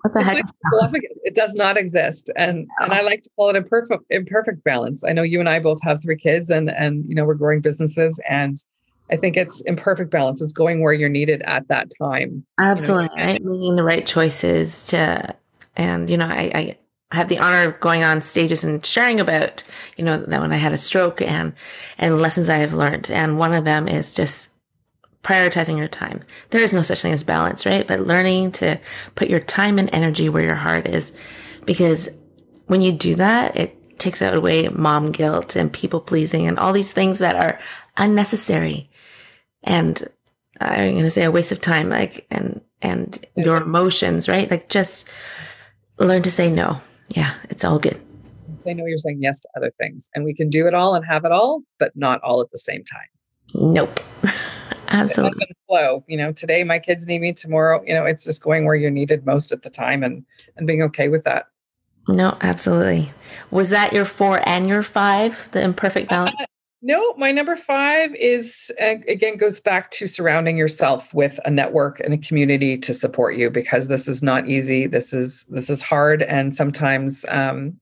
what 0.01 0.15
the 0.15 0.23
heck? 0.23 0.43
It 1.25 1.35
does 1.35 1.55
not 1.57 1.77
exist. 1.77 2.31
And, 2.37 2.67
and 2.81 2.93
I 2.93 3.03
like 3.03 3.23
to 3.25 3.31
call 3.37 3.51
it 3.51 3.57
imperfect, 3.57 4.05
imperfect 4.09 4.65
balance. 4.65 5.05
I 5.05 5.13
know 5.13 5.23
you 5.23 5.41
and 5.41 5.49
I 5.49 5.59
both 5.59 5.83
have 5.83 6.01
three 6.01 6.17
kids 6.17 6.49
and, 6.49 6.71
and, 6.71 7.05
you 7.07 7.15
know, 7.15 7.27
we're 7.27 7.35
growing 7.35 7.61
businesses 7.61 8.19
and 8.29 8.57
I 9.11 9.17
think 9.17 9.37
it's 9.37 9.61
imperfect 9.63 10.11
balance. 10.11 10.43
It's 10.43 10.53
going 10.53 10.81
where 10.83 10.93
you're 10.93 11.09
needed 11.09 11.43
at 11.43 11.69
that 11.69 11.91
time. 12.01 12.45
Absolutely. 12.59 13.11
You 13.17 13.17
know? 13.17 13.33
right? 13.33 13.45
Making 13.45 13.77
the 13.77 13.85
right 13.85 14.07
choices 14.07 14.83
to, 14.89 15.35
and, 15.77 16.11
you 16.11 16.17
know, 16.17 16.27
I, 16.27 16.77
I 17.11 17.17
have 17.17 17.29
the 17.29 17.39
honor 17.39 17.69
of 17.69 17.81
going 17.81 18.03
on 18.03 18.21
stages 18.21 18.65
and 18.65 18.85
sharing 18.85 19.21
about, 19.21 19.63
you 19.97 20.05
know, 20.05 20.19
that 20.19 20.41
when 20.41 20.53
I 20.53 20.57
had 20.57 20.73
a 20.73 20.79
stroke 20.79 21.23
and, 21.23 21.53
and 21.99 22.21
lessons 22.21 22.49
I 22.49 22.57
have 22.57 22.73
learned. 22.73 23.11
And 23.11 23.39
one 23.39 23.53
of 23.53 23.65
them 23.65 23.87
is 23.87 24.13
just 24.15 24.51
prioritizing 25.23 25.77
your 25.77 25.89
time. 25.89 26.23
There 26.51 26.61
is 26.61 26.73
no 26.73 26.83
such 26.83 27.03
thing 27.03 27.13
as 27.13 27.23
balance, 27.23 27.67
right? 27.67 27.87
But 27.87 28.07
learning 28.07 28.53
to 28.53 28.81
put 29.15 29.29
your 29.29 29.41
time 29.41 29.79
and 29.79 29.93
energy 29.93 30.29
where 30.29 30.45
your 30.45 30.55
heart 30.55 30.87
is. 30.87 31.13
Because 31.65 32.09
when 32.67 32.81
you 32.81 32.93
do 32.93 33.15
that, 33.17 33.57
it 33.57 33.99
takes 33.99 34.21
away 34.21 34.69
mom 34.69 35.11
guilt 35.11 35.57
and 35.57 35.73
people 35.73 36.01
pleasing 36.01 36.47
and 36.47 36.59
all 36.59 36.73
these 36.73 36.93
things 36.93 37.19
that 37.19 37.35
are 37.35 37.59
unnecessary 37.97 38.91
and 39.67 40.09
I'm 40.61 40.93
going 40.93 41.05
to 41.05 41.11
say 41.11 41.25
a 41.25 41.31
waste 41.31 41.53
of 41.53 41.61
time, 41.61 41.89
like, 41.89 42.27
and, 42.31 42.61
and 42.83 43.25
your 43.37 43.59
emotions, 43.59 44.29
right? 44.29 44.51
Like 44.51 44.69
just 44.69 45.09
learn 45.99 46.23
to 46.23 46.31
say 46.31 46.51
no. 46.51 46.81
Yeah, 47.09 47.35
it's 47.51 47.65
all 47.65 47.79
good. 47.79 48.01
Say 48.61 48.75
no, 48.75 48.87
you're 48.87 48.99
saying 48.99 49.23
yes 49.23 49.41
to 49.41 49.49
other 49.57 49.73
things. 49.79 50.09
And 50.15 50.25
we 50.25 50.35
can 50.35 50.49
do 50.49 50.67
it 50.67 50.75
all 50.75 50.95
and 50.95 51.05
have 51.05 51.25
it 51.25 51.33
all, 51.33 51.63
but 51.79 51.93
not 51.95 52.21
all 52.23 52.41
at 52.41 52.51
the 52.51 52.59
same 52.59 52.85
time. 52.85 53.09
Nope. 53.55 54.01
Absolutely. 54.89 55.47
Flow. 55.67 56.05
You 56.07 56.17
know, 56.17 56.33
today 56.33 56.65
my 56.65 56.79
kids 56.79 57.07
need 57.07 57.21
me. 57.21 57.33
Tomorrow, 57.33 57.83
you 57.87 57.95
know, 57.95 58.05
it's 58.05 58.25
just 58.25 58.43
going 58.43 58.65
where 58.65 58.75
you're 58.75 58.91
needed 58.91 59.27
most 59.27 59.53
at 59.53 59.63
the 59.63 59.71
time 59.71 60.03
and 60.03 60.25
and 60.57 60.67
being 60.67 60.83
okay 60.83 61.09
with 61.09 61.25
that. 61.25 61.47
No, 62.09 62.37
absolutely. 62.41 63.13
Was 63.51 63.71
that 63.71 63.93
your 63.93 64.05
four 64.05 64.41
and 64.49 64.69
your 64.69 64.83
five? 64.83 65.49
The 65.53 65.63
imperfect 65.63 66.09
balance. 66.11 66.37
Uh, 66.39 66.47
no, 66.83 67.15
my 67.15 67.33
number 67.33 67.57
five 67.57 68.15
is 68.15 68.71
again 68.79 69.37
goes 69.37 69.61
back 69.61 69.91
to 69.93 70.07
surrounding 70.07 70.57
yourself 70.57 71.13
with 71.15 71.41
a 71.45 71.51
network 71.51 72.01
and 72.01 72.13
a 72.13 72.19
community 72.19 72.77
to 72.79 72.93
support 72.93 73.37
you 73.37 73.51
because 73.51 73.89
this 73.89 74.07
is 74.07 74.23
not 74.23 74.49
easy. 74.49 74.87
This 74.87 75.13
is 75.13 75.45
this 75.47 75.71
is 75.71 75.81
hard, 75.81 76.23
and 76.23 76.55
sometimes 76.55 77.25
um, 77.29 77.81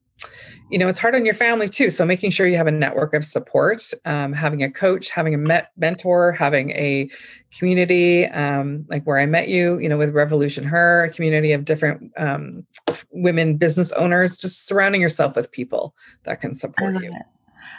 you 0.71 0.79
know 0.79 0.87
it's 0.87 0.97
hard 0.97 1.13
on 1.13 1.25
your 1.25 1.33
family 1.33 1.67
too. 1.67 1.89
So 1.91 2.05
making 2.05 2.31
sure 2.31 2.47
you 2.47 2.55
have 2.55 2.67
a 2.67 2.71
network 2.71 3.13
of 3.13 3.25
support, 3.25 3.83
um, 4.05 4.31
having 4.31 4.63
a 4.63 4.71
coach, 4.71 5.09
having 5.09 5.33
a 5.33 5.37
met- 5.37 5.71
mentor, 5.75 6.31
having 6.31 6.69
a 6.71 7.09
community 7.57 8.25
um, 8.27 8.85
like 8.89 9.03
where 9.03 9.19
I 9.19 9.25
met 9.25 9.49
you, 9.49 9.77
you 9.77 9.89
know, 9.89 9.97
with 9.97 10.11
Revolution 10.15 10.63
Her, 10.63 11.03
a 11.03 11.09
community 11.09 11.51
of 11.51 11.65
different 11.65 12.13
um, 12.17 12.65
women 13.11 13.57
business 13.57 13.91
owners, 13.91 14.37
just 14.37 14.67
surrounding 14.67 15.01
yourself 15.01 15.35
with 15.35 15.51
people 15.51 15.93
that 16.23 16.39
can 16.39 16.53
support 16.53 17.03
you. 17.03 17.11
It. 17.11 17.21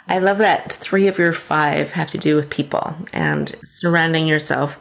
I 0.07 0.19
love 0.19 0.37
that 0.37 0.71
three 0.71 1.07
of 1.07 1.17
your 1.17 1.33
five 1.33 1.91
have 1.93 2.09
to 2.11 2.17
do 2.17 2.35
with 2.35 2.49
people 2.49 2.95
and 3.11 3.55
surrounding 3.65 4.27
yourself 4.27 4.77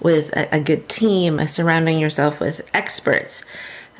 with 0.00 0.32
a, 0.36 0.56
a 0.56 0.60
good 0.60 0.88
team, 0.88 1.44
surrounding 1.48 1.98
yourself 1.98 2.38
with 2.38 2.68
experts, 2.72 3.44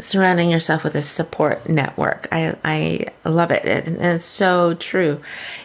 surrounding 0.00 0.50
yourself 0.50 0.84
with 0.84 0.94
a 0.94 1.02
support 1.02 1.68
network. 1.68 2.28
I, 2.30 2.54
I 2.64 3.06
love 3.28 3.50
it. 3.50 3.64
it. 3.64 3.88
And 3.88 3.98
it's 3.98 4.24
so 4.24 4.74
true. 4.74 5.20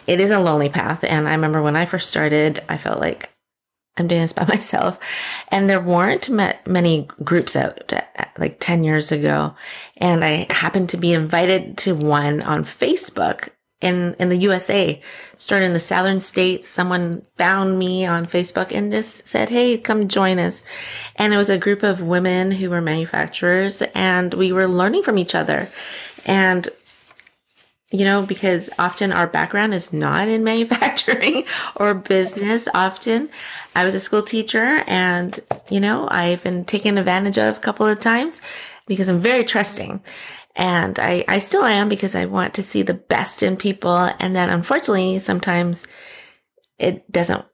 It 0.06 0.20
is 0.20 0.30
a 0.30 0.40
lonely 0.40 0.68
path. 0.68 1.04
And 1.04 1.28
I 1.28 1.32
remember 1.32 1.62
when 1.62 1.76
I 1.76 1.84
first 1.84 2.10
started, 2.10 2.62
I 2.68 2.76
felt 2.76 3.00
like 3.00 3.30
I'm 3.96 4.08
doing 4.08 4.22
this 4.22 4.32
by 4.32 4.44
myself. 4.48 4.98
And 5.48 5.70
there 5.70 5.80
weren't 5.80 6.28
many 6.28 7.08
groups 7.22 7.54
out 7.54 7.92
uh, 7.92 8.24
like 8.38 8.58
10 8.60 8.84
years 8.84 9.12
ago. 9.12 9.54
And 9.98 10.24
I 10.24 10.46
happened 10.50 10.88
to 10.90 10.96
be 10.96 11.12
invited 11.12 11.78
to 11.78 11.94
one 11.94 12.42
on 12.42 12.64
Facebook 12.64 13.50
in 13.84 14.14
in 14.18 14.30
the 14.30 14.36
USA. 14.38 15.00
Started 15.36 15.66
in 15.66 15.74
the 15.74 15.80
southern 15.80 16.20
states. 16.20 16.68
Someone 16.68 17.22
found 17.36 17.78
me 17.78 18.06
on 18.06 18.26
Facebook 18.26 18.72
and 18.72 18.90
just 18.90 19.28
said, 19.28 19.50
"Hey, 19.50 19.76
come 19.76 20.08
join 20.08 20.38
us." 20.38 20.64
And 21.16 21.34
it 21.34 21.36
was 21.36 21.50
a 21.50 21.58
group 21.58 21.82
of 21.82 22.00
women 22.02 22.52
who 22.52 22.70
were 22.70 22.80
manufacturers, 22.80 23.82
and 23.94 24.32
we 24.34 24.52
were 24.52 24.66
learning 24.66 25.02
from 25.02 25.18
each 25.18 25.34
other. 25.34 25.68
And 26.26 26.68
you 27.90 28.04
know, 28.04 28.22
because 28.26 28.70
often 28.76 29.12
our 29.12 29.28
background 29.28 29.72
is 29.72 29.92
not 29.92 30.26
in 30.26 30.42
manufacturing 30.52 31.44
or 31.76 31.94
business. 31.94 32.66
Often, 32.74 33.28
I 33.76 33.84
was 33.84 33.94
a 33.94 34.00
school 34.00 34.22
teacher, 34.22 34.82
and 34.86 35.38
you 35.70 35.80
know, 35.80 36.08
I've 36.10 36.42
been 36.42 36.64
taken 36.64 36.96
advantage 36.96 37.38
of 37.38 37.58
a 37.58 37.60
couple 37.60 37.86
of 37.86 38.00
times 38.00 38.40
because 38.86 39.08
I'm 39.08 39.20
very 39.20 39.44
trusting. 39.44 40.02
And 40.56 40.98
I, 40.98 41.24
I 41.26 41.38
still 41.38 41.64
am 41.64 41.88
because 41.88 42.14
I 42.14 42.26
want 42.26 42.54
to 42.54 42.62
see 42.62 42.82
the 42.82 42.94
best 42.94 43.42
in 43.42 43.56
people. 43.56 44.10
And 44.18 44.34
then 44.34 44.50
unfortunately, 44.50 45.18
sometimes 45.18 45.86
it 46.78 47.10
doesn't 47.10 47.44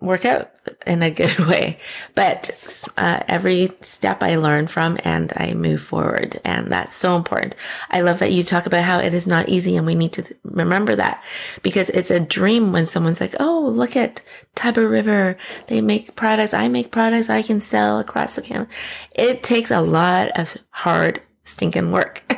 work 0.00 0.24
out 0.24 0.50
in 0.86 1.02
a 1.02 1.10
good 1.22 1.38
way. 1.38 1.78
But 2.14 2.50
uh, 2.96 3.20
every 3.28 3.72
step 3.80 4.22
I 4.22 4.36
learn 4.36 4.66
from 4.66 4.98
and 5.04 5.32
I 5.36 5.54
move 5.54 5.80
forward. 5.80 6.40
And 6.44 6.68
that's 6.68 6.94
so 6.94 7.16
important. 7.16 7.54
I 7.90 8.00
love 8.02 8.18
that 8.20 8.32
you 8.32 8.42
talk 8.42 8.66
about 8.66 8.84
how 8.84 8.98
it 8.98 9.14
is 9.14 9.26
not 9.26 9.48
easy 9.48 9.76
and 9.76 9.86
we 9.86 9.94
need 9.94 10.12
to 10.14 10.24
remember 10.44 10.96
that 10.96 11.22
because 11.62 11.90
it's 11.90 12.10
a 12.10 12.20
dream 12.20 12.72
when 12.72 12.86
someone's 12.86 13.20
like, 13.20 13.34
oh, 13.40 13.66
look 13.66 13.96
at 13.96 14.22
Tiber 14.54 14.88
River. 14.88 15.36
They 15.68 15.80
make 15.80 16.16
products. 16.16 16.54
I 16.54 16.68
make 16.68 16.90
products 16.90 17.30
I 17.30 17.42
can 17.42 17.60
sell 17.60 17.98
across 17.98 18.36
the 18.36 18.42
Canada. 18.42 18.70
It 19.12 19.42
takes 19.42 19.70
a 19.70 19.80
lot 19.80 20.30
of 20.38 20.56
hard 20.70 21.22
stinking 21.44 21.92
work. 21.92 22.22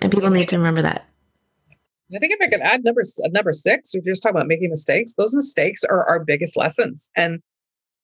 and 0.00 0.12
people 0.12 0.30
need 0.30 0.48
to 0.48 0.56
remember 0.56 0.82
that. 0.82 1.08
I 2.14 2.18
think 2.18 2.34
if 2.34 2.40
I 2.42 2.48
could 2.48 2.60
add 2.60 2.84
number 2.84 3.02
number 3.30 3.52
six, 3.52 3.94
we're 3.94 4.02
just 4.02 4.22
talking 4.22 4.36
about 4.36 4.46
making 4.46 4.70
mistakes. 4.70 5.14
Those 5.14 5.34
mistakes 5.34 5.82
are 5.84 6.06
our 6.06 6.22
biggest 6.22 6.56
lessons, 6.56 7.10
and 7.16 7.40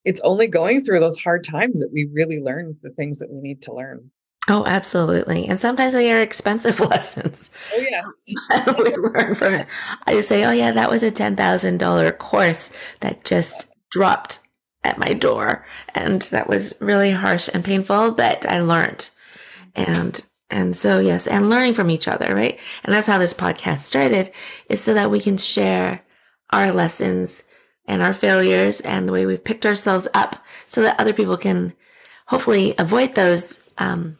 it's 0.04 0.20
only 0.24 0.46
going 0.46 0.82
through 0.82 1.00
those 1.00 1.18
hard 1.18 1.44
times 1.44 1.80
that 1.80 1.90
we 1.92 2.08
really 2.12 2.40
learn 2.40 2.76
the 2.82 2.90
things 2.90 3.18
that 3.18 3.30
we 3.30 3.40
need 3.40 3.62
to 3.62 3.74
learn. 3.74 4.10
Oh, 4.48 4.64
absolutely. 4.64 5.46
And 5.46 5.60
sometimes 5.60 5.92
they 5.92 6.10
are 6.10 6.22
expensive 6.22 6.80
lessons. 6.90 7.50
Oh, 7.74 7.84
yeah. 7.86 8.64
we 8.78 8.94
learn 8.94 9.34
from 9.34 9.54
it. 9.54 9.66
I 10.06 10.14
just 10.14 10.28
say, 10.28 10.44
oh, 10.44 10.52
yeah, 10.52 10.72
that 10.72 10.90
was 10.90 11.02
a 11.02 11.10
$10,000 11.10 12.18
course 12.18 12.72
that 13.00 13.24
just 13.24 13.70
dropped 13.90 14.40
at 14.84 14.98
my 14.98 15.12
door. 15.12 15.66
And 15.94 16.22
that 16.22 16.48
was 16.48 16.72
really 16.80 17.10
harsh 17.10 17.50
and 17.52 17.62
painful, 17.62 18.12
but 18.12 18.46
I 18.50 18.60
learned. 18.60 19.10
And 19.74 20.24
and 20.50 20.74
so, 20.74 20.98
yes, 20.98 21.26
and 21.26 21.50
learning 21.50 21.74
from 21.74 21.90
each 21.90 22.08
other, 22.08 22.34
right? 22.34 22.58
And 22.84 22.94
that's 22.94 23.06
how 23.06 23.18
this 23.18 23.34
podcast 23.34 23.80
started 23.80 24.30
is 24.68 24.80
so 24.80 24.94
that 24.94 25.10
we 25.10 25.20
can 25.20 25.36
share 25.36 26.02
our 26.50 26.72
lessons 26.72 27.42
and 27.86 28.02
our 28.02 28.12
failures 28.12 28.80
and 28.80 29.06
the 29.06 29.12
way 29.12 29.26
we've 29.26 29.44
picked 29.44 29.66
ourselves 29.66 30.08
up 30.14 30.42
so 30.66 30.82
that 30.82 30.98
other 30.98 31.12
people 31.12 31.36
can 31.36 31.74
hopefully 32.26 32.74
avoid 32.78 33.14
those 33.14 33.60
um, 33.78 34.18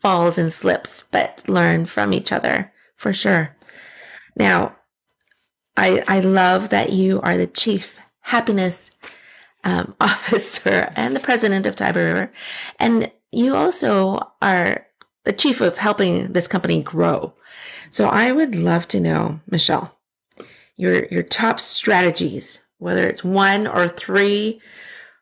falls 0.00 0.38
and 0.38 0.52
slips, 0.52 1.04
but 1.10 1.42
learn 1.48 1.86
from 1.86 2.12
each 2.12 2.32
other 2.32 2.72
for 2.96 3.12
sure. 3.12 3.56
Now, 4.36 4.76
I, 5.76 6.02
I 6.08 6.20
love 6.20 6.70
that 6.70 6.92
you 6.92 7.20
are 7.22 7.38
the 7.38 7.46
chief 7.46 7.98
happiness 8.20 8.90
um, 9.64 9.94
officer 10.00 10.92
and 10.96 11.16
the 11.16 11.20
president 11.20 11.66
of 11.66 11.76
Tiber 11.76 12.04
River. 12.04 12.32
And 12.78 13.10
you 13.30 13.54
also 13.54 14.32
are 14.42 14.87
the 15.28 15.34
chief 15.34 15.60
of 15.60 15.76
helping 15.76 16.32
this 16.32 16.48
company 16.48 16.82
grow. 16.82 17.34
So 17.90 18.08
I 18.08 18.32
would 18.32 18.56
love 18.56 18.88
to 18.88 18.98
know, 18.98 19.40
Michelle, 19.50 19.94
your 20.78 21.04
your 21.10 21.22
top 21.22 21.60
strategies, 21.60 22.64
whether 22.78 23.06
it's 23.06 23.22
one 23.22 23.66
or 23.66 23.88
three 23.88 24.58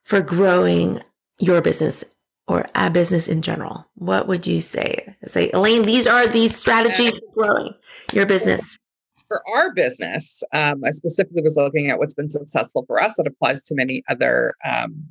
for 0.05 0.21
growing 0.21 1.03
your 1.41 1.61
business 1.61 2.05
or 2.47 2.67
a 2.77 2.89
business 2.89 3.27
in 3.27 3.43
general. 3.43 3.85
What 3.97 4.29
would 4.29 4.47
you 4.47 4.61
say? 4.61 5.17
Say, 5.25 5.51
Elaine, 5.51 5.83
these 5.83 6.07
are 6.07 6.29
the 6.29 6.47
strategies 6.47 7.19
for 7.19 7.33
growing 7.35 7.75
your 8.13 8.27
business. 8.27 8.79
For 9.27 9.43
our 9.57 9.75
business, 9.75 10.45
um, 10.53 10.85
I 10.85 10.91
specifically 10.91 11.43
was 11.43 11.57
looking 11.57 11.91
at 11.91 11.99
what's 11.99 12.15
been 12.15 12.31
successful 12.31 12.85
for 12.87 13.03
us 13.03 13.17
that 13.17 13.27
applies 13.27 13.61
to 13.65 13.75
many 13.75 14.05
other 14.09 14.55
um, 14.65 15.03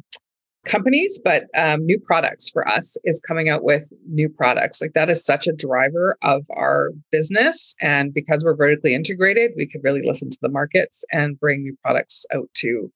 companies, 0.66 1.20
but 1.24 1.44
um, 1.56 1.86
new 1.86 2.00
products 2.00 2.50
for 2.50 2.68
us 2.68 2.98
is 3.04 3.20
coming 3.20 3.50
out 3.50 3.64
with 3.64 3.92
new 4.08 4.28
products. 4.30 4.82
Like 4.82 4.94
that 4.94 5.10
is 5.10 5.24
such 5.24 5.48
a 5.48 5.54
driver 5.54 6.18
of 6.22 6.46
our 6.56 6.92
business. 7.12 7.76
And 7.82 8.14
because 8.14 8.44
we're 8.44 8.56
vertically 8.56 8.94
integrated, 8.94 9.52
we 9.56 9.68
could 9.68 9.84
really 9.84 10.02
listen 10.02 10.30
to 10.30 10.38
the 10.42 10.50
markets 10.50 11.06
and 11.12 11.40
bring 11.40 11.64
new 11.64 11.78
products 11.84 12.26
out 12.34 12.50
to 12.56 12.92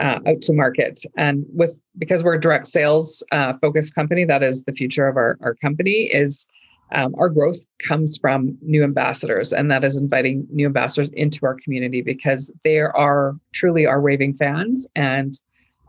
uh, 0.00 0.20
out 0.24 0.40
to 0.40 0.52
market. 0.52 1.00
And 1.16 1.44
with 1.48 1.80
because 1.98 2.22
we're 2.22 2.34
a 2.34 2.40
direct 2.40 2.68
sales 2.68 3.24
uh, 3.32 3.54
focused 3.60 3.94
company, 3.94 4.24
that 4.24 4.42
is 4.42 4.64
the 4.64 4.72
future 4.72 5.08
of 5.08 5.16
our, 5.16 5.36
our 5.42 5.54
company 5.56 6.08
is 6.12 6.46
um, 6.92 7.14
our 7.18 7.28
growth 7.28 7.58
comes 7.86 8.16
from 8.16 8.56
new 8.62 8.82
ambassadors, 8.82 9.52
and 9.52 9.70
that 9.70 9.84
is 9.84 9.96
inviting 9.96 10.46
new 10.50 10.66
ambassadors 10.66 11.08
into 11.10 11.44
our 11.46 11.56
community 11.62 12.02
because 12.02 12.52
they 12.64 12.78
are 12.78 13.34
truly 13.52 13.86
our 13.86 14.00
raving 14.00 14.34
fans 14.34 14.86
and 14.96 15.34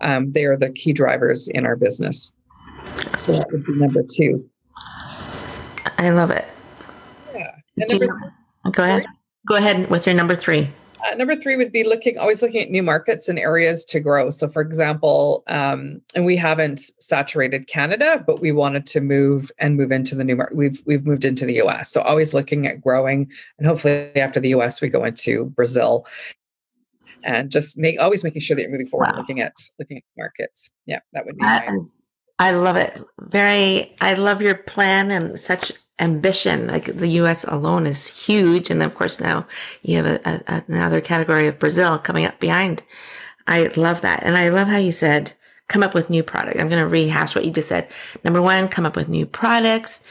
um, 0.01 0.31
they 0.31 0.45
are 0.45 0.57
the 0.57 0.69
key 0.69 0.93
drivers 0.93 1.47
in 1.47 1.65
our 1.65 1.75
business. 1.75 2.33
So 3.17 3.33
that 3.33 3.47
would 3.51 3.65
be 3.65 3.73
number 3.73 4.03
two. 4.03 4.47
I 5.97 6.09
love 6.09 6.31
it. 6.31 6.45
Yeah. 7.33 7.55
Go 8.71 8.83
ahead. 8.83 9.05
Go 9.47 9.55
ahead 9.55 9.89
with 9.89 10.05
your 10.05 10.15
number 10.15 10.35
three. 10.35 10.69
Uh, 11.03 11.15
number 11.15 11.35
three 11.35 11.55
would 11.55 11.71
be 11.71 11.83
looking 11.83 12.17
always 12.19 12.43
looking 12.43 12.61
at 12.61 12.69
new 12.69 12.83
markets 12.83 13.27
and 13.27 13.39
areas 13.39 13.83
to 13.85 13.99
grow. 13.99 14.29
So, 14.29 14.47
for 14.47 14.61
example, 14.61 15.43
um, 15.47 15.99
and 16.15 16.25
we 16.25 16.35
haven't 16.35 16.79
saturated 16.99 17.67
Canada, 17.67 18.23
but 18.25 18.39
we 18.39 18.51
wanted 18.51 18.85
to 18.87 19.01
move 19.01 19.51
and 19.57 19.77
move 19.77 19.91
into 19.91 20.13
the 20.13 20.23
new 20.23 20.35
market. 20.35 20.55
We've 20.55 20.81
we've 20.85 21.05
moved 21.05 21.25
into 21.25 21.45
the 21.45 21.55
U.S. 21.55 21.91
So, 21.91 22.01
always 22.01 22.35
looking 22.35 22.67
at 22.67 22.81
growing, 22.81 23.31
and 23.57 23.67
hopefully 23.67 24.15
after 24.15 24.39
the 24.39 24.49
U.S. 24.49 24.79
we 24.79 24.89
go 24.89 25.03
into 25.03 25.45
Brazil 25.45 26.05
and 27.23 27.51
just 27.51 27.77
make 27.77 27.99
always 27.99 28.23
making 28.23 28.41
sure 28.41 28.55
that 28.55 28.61
you're 28.61 28.71
moving 28.71 28.87
forward 28.87 29.09
wow. 29.11 29.17
looking 29.17 29.41
at 29.41 29.53
looking 29.79 29.97
at 29.97 30.03
markets. 30.17 30.69
Yeah 30.85 30.99
that 31.13 31.25
would 31.25 31.37
be 31.37 31.43
that 31.43 31.71
is, 31.71 32.09
i 32.39 32.51
love 32.51 32.75
it. 32.75 33.01
Very 33.19 33.95
i 34.01 34.13
love 34.13 34.41
your 34.41 34.55
plan 34.55 35.11
and 35.11 35.39
such 35.39 35.71
ambition. 35.99 36.67
Like 36.67 36.85
the 36.85 37.07
us 37.07 37.43
alone 37.43 37.85
is 37.85 38.07
huge 38.07 38.69
and 38.69 38.81
of 38.81 38.95
course 38.95 39.19
now 39.19 39.47
you 39.81 39.97
have 39.97 40.05
a, 40.05 40.43
a, 40.47 40.63
another 40.67 41.01
category 41.01 41.47
of 41.47 41.59
brazil 41.59 41.97
coming 41.97 42.25
up 42.25 42.39
behind. 42.39 42.83
I 43.47 43.71
love 43.75 44.01
that 44.01 44.23
and 44.23 44.37
i 44.37 44.49
love 44.49 44.67
how 44.67 44.77
you 44.77 44.91
said 44.91 45.33
come 45.71 45.83
up 45.83 45.93
with 45.93 46.09
new 46.09 46.21
product. 46.21 46.59
I'm 46.59 46.67
going 46.67 46.83
to 46.83 46.87
rehash 46.87 47.33
what 47.33 47.45
you 47.45 47.51
just 47.51 47.69
said. 47.69 47.87
Number 48.25 48.41
one 48.41 48.67
come 48.67 48.85
up 48.85 48.97
with 48.97 49.07
new 49.07 49.25
products 49.25 50.03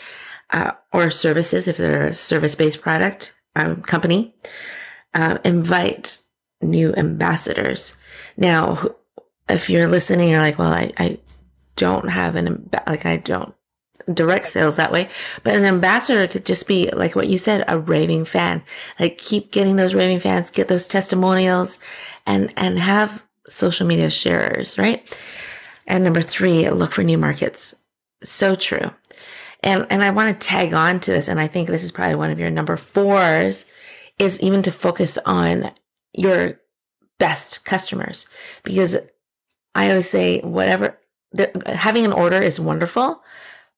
uh, 0.51 0.73
or 0.91 1.11
services 1.11 1.69
if 1.69 1.77
they're 1.77 2.09
a 2.09 2.15
service-based 2.15 2.81
product 2.81 3.35
um, 3.55 3.83
company. 3.83 4.35
Uh, 5.13 5.39
invite 5.45 6.20
new 6.61 6.95
ambassadors. 6.95 7.97
Now, 8.37 8.79
if 9.49 9.71
you're 9.71 9.89
listening, 9.89 10.29
you're 10.31 10.41
like, 10.41 10.59
well, 10.59 10.73
I, 10.73 10.93
I 10.97 11.19
don't 11.77 12.09
have 12.09 12.37
an, 12.37 12.71
like, 12.87 13.07
I 13.07 13.17
don't 13.17 13.55
direct 14.13 14.49
sales 14.49 14.77
that 14.77 14.93
way, 14.93 15.09
but 15.43 15.55
an 15.55 15.65
ambassador 15.65 16.27
could 16.27 16.45
just 16.45 16.67
be 16.67 16.91
like 16.91 17.15
what 17.15 17.29
you 17.29 17.39
said, 17.39 17.65
a 17.69 17.79
raving 17.79 18.25
fan. 18.25 18.63
Like 18.99 19.19
keep 19.19 19.53
getting 19.53 19.77
those 19.77 19.95
raving 19.95 20.21
fans, 20.21 20.51
get 20.51 20.69
those 20.69 20.87
testimonials 20.87 21.79
and, 22.27 22.53
and 22.57 22.79
have 22.79 23.25
social 23.49 23.87
media 23.87 24.11
sharers, 24.11 24.79
right? 24.79 25.07
And 25.87 26.05
number 26.05 26.23
three, 26.23 26.69
look 26.71 26.93
for 26.93 27.03
new 27.03 27.19
markets. 27.19 27.75
So 28.23 28.55
true. 28.55 28.91
And, 29.63 29.87
and 29.91 30.03
I 30.03 30.11
want 30.11 30.41
to 30.41 30.49
tag 30.49 30.73
on 30.73 31.01
to 31.01 31.11
this. 31.11 31.29
And 31.29 31.39
I 31.39 31.47
think 31.47 31.69
this 31.69 31.85
is 31.85 31.93
probably 31.93 32.15
one 32.15 32.31
of 32.31 32.39
your 32.39 32.51
number 32.51 32.77
fours 32.77 33.67
is 34.19 34.41
even 34.41 34.63
to 34.63 34.73
focus 34.73 35.19
on 35.25 35.71
your 36.13 36.61
best 37.19 37.65
customers 37.65 38.27
because 38.65 38.97
I 39.75 39.91
always 39.91 40.09
say 40.09 40.41
whatever 40.41 40.99
having 41.67 42.05
an 42.05 42.13
order 42.13 42.41
is 42.41 42.59
wonderful, 42.61 43.23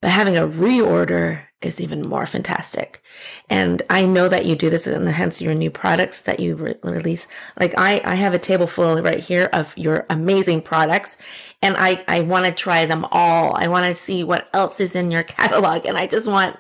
But 0.01 0.11
having 0.11 0.37
a 0.37 0.49
reorder 0.49 1.45
is 1.61 1.81
even 1.81 2.07
more 2.07 2.27
fantastic. 2.27 3.03
And 3.49 3.83
I 3.89 4.05
know 4.05 4.29
that 4.29 4.47
you 4.47 4.57
do 4.57 4.69
this 4.69 4.89
and 4.89 5.09
hence 5.09 5.41
your 5.41 5.55
new 5.55 5.71
products 5.71 6.23
that 6.23 6.41
you 6.41 6.57
re- 6.57 6.75
release. 6.83 7.29
Like 7.61 7.75
I, 7.79 8.01
I 8.05 8.17
have 8.17 8.35
a 8.35 8.39
table 8.39 8.67
full 8.67 9.01
right 9.01 9.21
here 9.21 9.49
of 9.53 9.77
your 9.79 10.07
amazing 10.11 10.63
products 10.63 11.19
and 11.63 11.77
I, 11.79 12.05
I 12.09 12.21
want 12.21 12.47
to 12.47 12.53
try 12.53 12.85
them 12.85 13.07
all. 13.13 13.55
I 13.57 13.69
want 13.69 13.87
to 13.87 13.95
see 13.95 14.25
what 14.25 14.49
else 14.53 14.81
is 14.81 14.97
in 14.97 15.13
your 15.13 15.23
catalog 15.39 15.87
and 15.87 15.97
I 15.97 16.09
just 16.09 16.27
want 16.27 16.57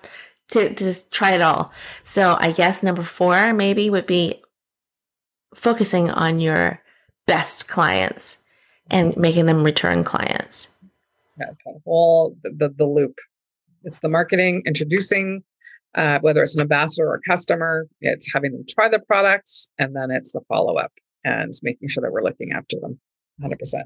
to, 0.50 0.68
to 0.68 0.74
just 0.74 1.10
try 1.10 1.32
it 1.32 1.42
all. 1.42 1.72
So 2.04 2.36
I 2.38 2.52
guess 2.52 2.82
number 2.82 3.02
four 3.02 3.52
maybe 3.52 3.90
would 3.90 4.06
be 4.06 4.41
focusing 5.54 6.10
on 6.10 6.40
your 6.40 6.80
best 7.26 7.68
clients 7.68 8.38
and 8.90 9.16
making 9.16 9.46
them 9.46 9.62
return 9.62 10.04
clients. 10.04 10.70
That's 11.36 11.58
the 11.64 11.80
whole 11.84 12.36
the, 12.42 12.50
the, 12.50 12.68
the 12.70 12.86
loop 12.86 13.14
it's 13.84 14.00
the 14.00 14.08
marketing, 14.08 14.62
introducing, 14.66 15.42
uh, 15.94 16.18
whether 16.20 16.42
it's 16.42 16.54
an 16.54 16.60
ambassador 16.60 17.08
or 17.08 17.16
a 17.16 17.20
customer, 17.28 17.86
it's 18.00 18.32
having 18.32 18.52
them 18.52 18.64
try 18.68 18.88
the 18.88 19.00
products, 19.00 19.70
and 19.78 19.94
then 19.94 20.10
it's 20.10 20.32
the 20.32 20.40
follow 20.48 20.76
up 20.76 20.92
and 21.24 21.52
making 21.62 21.88
sure 21.88 22.02
that 22.02 22.12
we're 22.12 22.22
looking 22.22 22.52
after 22.52 22.78
them 22.80 22.98
100%. 23.42 23.82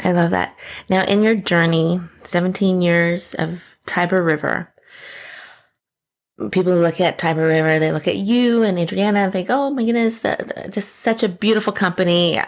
I 0.00 0.12
love 0.12 0.30
that. 0.30 0.56
Now, 0.88 1.04
in 1.04 1.22
your 1.22 1.34
journey, 1.34 2.00
17 2.24 2.82
years 2.82 3.34
of 3.34 3.64
Tiber 3.86 4.22
River, 4.22 4.72
people 6.50 6.74
look 6.74 7.00
at 7.00 7.18
Tiber 7.18 7.46
River, 7.46 7.78
they 7.78 7.92
look 7.92 8.08
at 8.08 8.16
you 8.16 8.62
and 8.62 8.78
Adriana 8.78 9.20
and 9.20 9.32
think, 9.32 9.48
oh 9.50 9.70
my 9.70 9.84
goodness, 9.84 10.18
that, 10.20 10.72
just 10.72 10.96
such 10.96 11.22
a 11.22 11.28
beautiful 11.28 11.72
company. 11.72 12.38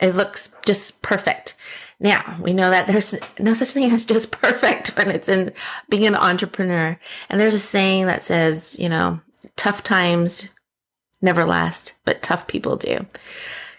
It 0.00 0.14
looks 0.14 0.54
just 0.64 1.02
perfect. 1.02 1.54
Now 1.98 2.36
we 2.40 2.52
know 2.52 2.70
that 2.70 2.86
there's 2.86 3.14
no 3.38 3.54
such 3.54 3.70
thing 3.70 3.90
as 3.90 4.04
just 4.04 4.30
perfect 4.42 4.96
when 4.96 5.10
it's 5.10 5.28
in 5.28 5.52
being 5.88 6.06
an 6.06 6.16
entrepreneur. 6.16 6.98
And 7.30 7.40
there's 7.40 7.54
a 7.54 7.58
saying 7.58 8.06
that 8.06 8.22
says, 8.22 8.78
you 8.78 8.88
know, 8.88 9.20
tough 9.56 9.82
times 9.82 10.48
never 11.22 11.44
last, 11.44 11.94
but 12.04 12.22
tough 12.22 12.46
people 12.46 12.76
do. 12.76 13.06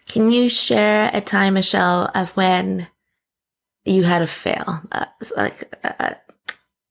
Can 0.08 0.32
you 0.32 0.50
share 0.50 1.12
a 1.14 1.22
time, 1.22 1.56
Michelle, 1.56 2.10
of 2.16 2.32
when 2.32 2.88
you 3.86 4.04
had 4.04 4.22
a 4.22 4.28
fail, 4.28 4.82
uh, 4.92 5.06
like 5.36 5.76
uh, 5.84 6.16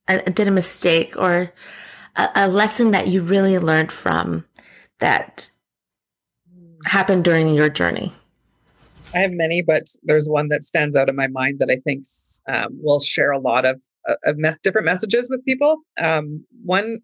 uh, 0.08 0.18
did 0.18 0.48
a 0.48 0.52
mistake 0.52 1.16
or 1.16 1.52
a, 2.16 2.30
a 2.34 2.48
lesson 2.48 2.90
that 2.90 3.08
you 3.08 3.22
really 3.22 3.58
learned 3.58 3.92
from 3.92 4.44
that 4.98 5.50
happened 6.84 7.24
during 7.24 7.54
your 7.54 7.68
journey? 7.68 8.12
I 9.14 9.18
have 9.18 9.32
many, 9.32 9.62
but 9.62 9.84
there's 10.02 10.28
one 10.28 10.48
that 10.48 10.64
stands 10.64 10.96
out 10.96 11.08
in 11.08 11.16
my 11.16 11.26
mind 11.26 11.58
that 11.60 11.70
I 11.70 11.76
think 11.76 12.04
um, 12.48 12.78
will 12.82 13.00
share 13.00 13.30
a 13.30 13.38
lot 13.38 13.64
of, 13.64 13.80
uh, 14.08 14.14
of 14.24 14.36
mes- 14.36 14.58
different 14.58 14.84
messages 14.84 15.30
with 15.30 15.44
people. 15.44 15.78
Um, 15.98 16.44
one, 16.64 17.00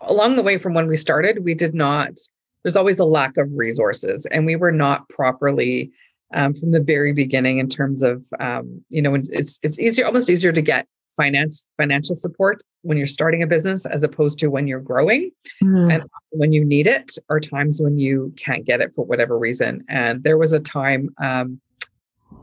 along 0.00 0.36
the 0.36 0.42
way 0.42 0.58
from 0.58 0.74
when 0.74 0.86
we 0.86 0.96
started, 0.96 1.44
we 1.44 1.54
did 1.54 1.74
not, 1.74 2.18
there's 2.62 2.76
always 2.76 2.98
a 2.98 3.04
lack 3.04 3.36
of 3.36 3.52
resources, 3.56 4.26
and 4.26 4.46
we 4.46 4.56
were 4.56 4.72
not 4.72 5.08
properly 5.08 5.92
um, 6.34 6.54
from 6.54 6.72
the 6.72 6.80
very 6.80 7.12
beginning 7.12 7.58
in 7.58 7.68
terms 7.68 8.02
of, 8.02 8.26
um, 8.40 8.82
you 8.90 9.00
know, 9.00 9.14
it's 9.14 9.58
it's 9.62 9.78
easier, 9.78 10.06
almost 10.06 10.28
easier 10.28 10.52
to 10.52 10.60
get 10.60 10.86
finance 11.18 11.66
financial 11.76 12.14
support 12.14 12.62
when 12.82 12.96
you're 12.96 13.06
starting 13.06 13.42
a 13.42 13.46
business 13.46 13.84
as 13.84 14.02
opposed 14.02 14.38
to 14.38 14.46
when 14.48 14.66
you're 14.66 14.80
growing. 14.80 15.30
Mm. 15.62 15.92
and 15.92 16.02
when 16.30 16.52
you 16.52 16.64
need 16.64 16.86
it 16.86 17.12
or 17.28 17.40
times 17.40 17.80
when 17.82 17.98
you 17.98 18.32
can't 18.36 18.64
get 18.64 18.80
it 18.80 18.94
for 18.94 19.04
whatever 19.04 19.38
reason. 19.38 19.84
And 19.88 20.22
there 20.22 20.38
was 20.38 20.52
a 20.52 20.60
time 20.60 21.10
um, 21.22 21.60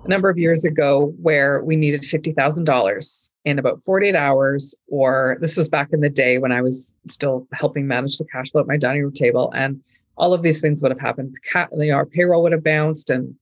a 0.04 0.08
number 0.08 0.30
of 0.30 0.38
years 0.38 0.66
ago 0.66 1.14
where 1.22 1.64
we 1.64 1.76
needed 1.76 2.02
$50,000 2.02 3.30
in 3.46 3.60
about 3.60 3.84
48 3.84 4.16
hours 4.16 4.76
or 4.88 5.38
this 5.40 5.58
was 5.58 5.70
back 5.70 5.90
in 5.94 6.02
the 6.02 6.10
day 6.10 6.38
when 6.38 6.52
I 6.52 6.62
was 6.62 6.96
still 7.08 7.48
helping 7.54 7.88
manage 7.88 8.18
the 8.18 8.26
cash 8.26 8.52
flow 8.52 8.62
at 8.62 8.68
my 8.68 8.78
dining 8.78 9.04
room 9.04 9.14
table. 9.14 9.52
And 9.56 9.82
all 10.18 10.34
of 10.34 10.42
these 10.42 10.62
things 10.62 10.82
would 10.82 10.92
have 10.92 11.00
happened. 11.00 11.36
Our 11.54 12.06
payroll 12.06 12.44
would 12.44 12.52
have 12.52 12.64
bounced 12.64 13.10
and 13.10 13.36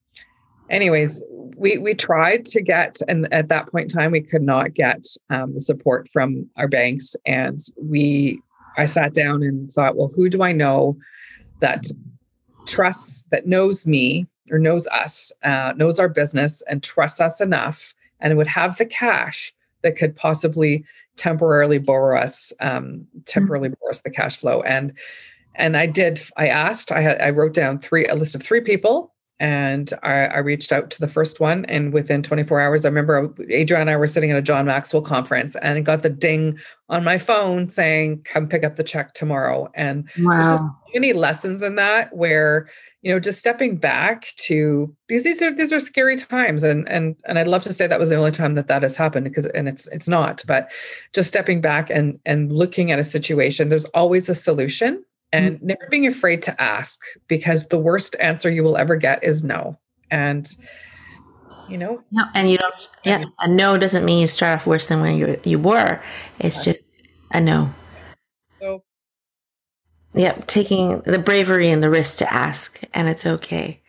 anyways, 0.69 1.23
we 1.55 1.77
we 1.77 1.93
tried 1.93 2.45
to 2.45 2.61
get, 2.61 2.97
and 3.07 3.31
at 3.33 3.47
that 3.49 3.71
point 3.71 3.91
in 3.91 3.97
time, 3.97 4.11
we 4.11 4.21
could 4.21 4.41
not 4.41 4.73
get 4.73 5.05
um, 5.29 5.53
the 5.53 5.61
support 5.61 6.09
from 6.09 6.49
our 6.57 6.67
banks, 6.67 7.15
and 7.25 7.61
we 7.81 8.41
I 8.77 8.85
sat 8.85 9.13
down 9.13 9.43
and 9.43 9.71
thought, 9.71 9.95
well, 9.95 10.11
who 10.15 10.29
do 10.29 10.41
I 10.41 10.51
know 10.51 10.97
that 11.59 11.85
trusts 12.65 13.25
that 13.31 13.45
knows 13.45 13.85
me 13.85 14.27
or 14.51 14.59
knows 14.59 14.87
us, 14.87 15.31
uh, 15.43 15.73
knows 15.75 15.99
our 15.99 16.09
business, 16.09 16.61
and 16.69 16.83
trusts 16.83 17.21
us 17.21 17.39
enough, 17.39 17.93
and 18.19 18.35
would 18.37 18.47
have 18.47 18.77
the 18.77 18.85
cash 18.85 19.53
that 19.83 19.95
could 19.95 20.15
possibly 20.15 20.83
temporarily 21.15 21.77
borrow 21.77 22.19
us, 22.19 22.51
um, 22.61 23.05
temporarily 23.25 23.69
mm-hmm. 23.69 23.79
borrow 23.81 23.91
us 23.91 24.01
the 24.01 24.09
cash 24.09 24.37
flow, 24.37 24.61
and 24.61 24.93
and 25.55 25.77
I 25.77 25.85
did. 25.85 26.19
I 26.35 26.47
asked. 26.47 26.91
I 26.91 27.01
had. 27.01 27.21
I 27.21 27.29
wrote 27.29 27.53
down 27.53 27.79
three 27.79 28.07
a 28.07 28.15
list 28.15 28.33
of 28.35 28.41
three 28.41 28.61
people 28.61 29.12
and 29.39 29.93
I, 30.03 30.25
I, 30.25 30.37
reached 30.37 30.71
out 30.71 30.91
to 30.91 30.99
the 30.99 31.07
first 31.07 31.39
one 31.39 31.65
and 31.65 31.91
within 31.91 32.21
24 32.21 32.61
hours 32.61 32.85
i 32.85 32.87
remember 32.87 33.33
adrian 33.49 33.81
and 33.81 33.89
i 33.89 33.95
were 33.95 34.07
sitting 34.07 34.31
at 34.31 34.37
a 34.37 34.41
john 34.41 34.65
maxwell 34.65 35.01
conference 35.01 35.55
and 35.57 35.85
got 35.85 36.03
the 36.03 36.09
ding 36.09 36.59
on 36.89 37.03
my 37.03 37.17
phone 37.17 37.69
saying 37.69 38.21
come 38.23 38.47
pick 38.47 38.63
up 38.63 38.75
the 38.75 38.83
check 38.83 39.13
tomorrow 39.13 39.69
and 39.73 40.07
wow. 40.19 40.31
there's 40.31 40.59
just 40.59 40.63
many 40.93 41.13
lessons 41.13 41.61
in 41.61 41.75
that 41.75 42.15
where 42.15 42.69
you 43.03 43.11
know 43.11 43.19
just 43.19 43.37
stepping 43.37 43.75
back 43.75 44.33
to 44.37 44.95
because 45.07 45.23
these 45.23 45.41
are 45.41 45.53
these 45.53 45.73
are 45.73 45.79
scary 45.79 46.15
times 46.15 46.63
and 46.63 46.87
and 46.87 47.15
and 47.25 47.37
i'd 47.37 47.47
love 47.47 47.63
to 47.63 47.73
say 47.73 47.85
that 47.85 47.99
was 47.99 48.09
the 48.09 48.15
only 48.15 48.31
time 48.31 48.55
that 48.55 48.67
that 48.67 48.81
has 48.81 48.95
happened 48.95 49.25
because 49.25 49.45
and 49.47 49.67
it's 49.67 49.87
it's 49.87 50.07
not 50.07 50.41
but 50.47 50.71
just 51.13 51.27
stepping 51.27 51.61
back 51.61 51.89
and 51.89 52.19
and 52.25 52.51
looking 52.51 52.91
at 52.91 52.99
a 52.99 53.03
situation 53.03 53.69
there's 53.69 53.85
always 53.85 54.29
a 54.29 54.35
solution 54.35 55.03
and 55.33 55.55
mm-hmm. 55.55 55.67
never 55.67 55.87
being 55.89 56.07
afraid 56.07 56.41
to 56.43 56.61
ask 56.61 57.01
because 57.27 57.67
the 57.67 57.77
worst 57.77 58.15
answer 58.21 58.49
you 58.49 58.63
will 58.63 58.77
ever 58.77 58.95
get 58.95 59.21
is 59.23 59.43
no. 59.43 59.77
And 60.09 60.47
you 61.67 61.77
know, 61.77 62.03
no, 62.11 62.23
and 62.35 62.49
you 62.51 62.57
don't. 62.57 62.89
Yeah, 63.03 63.25
a 63.39 63.47
no 63.47 63.77
doesn't 63.77 64.05
mean 64.05 64.19
you 64.19 64.27
start 64.27 64.55
off 64.55 64.67
worse 64.67 64.87
than 64.87 65.01
where 65.01 65.11
you 65.11 65.39
you 65.43 65.59
were. 65.59 65.99
It's 66.39 66.63
just 66.63 66.83
a 67.31 67.41
no. 67.41 67.73
So, 68.49 68.83
yeah, 70.13 70.33
taking 70.47 70.99
the 71.01 71.19
bravery 71.19 71.69
and 71.69 71.81
the 71.81 71.89
risk 71.89 72.17
to 72.19 72.31
ask, 72.31 72.81
and 72.93 73.07
it's 73.07 73.25
okay. 73.25 73.81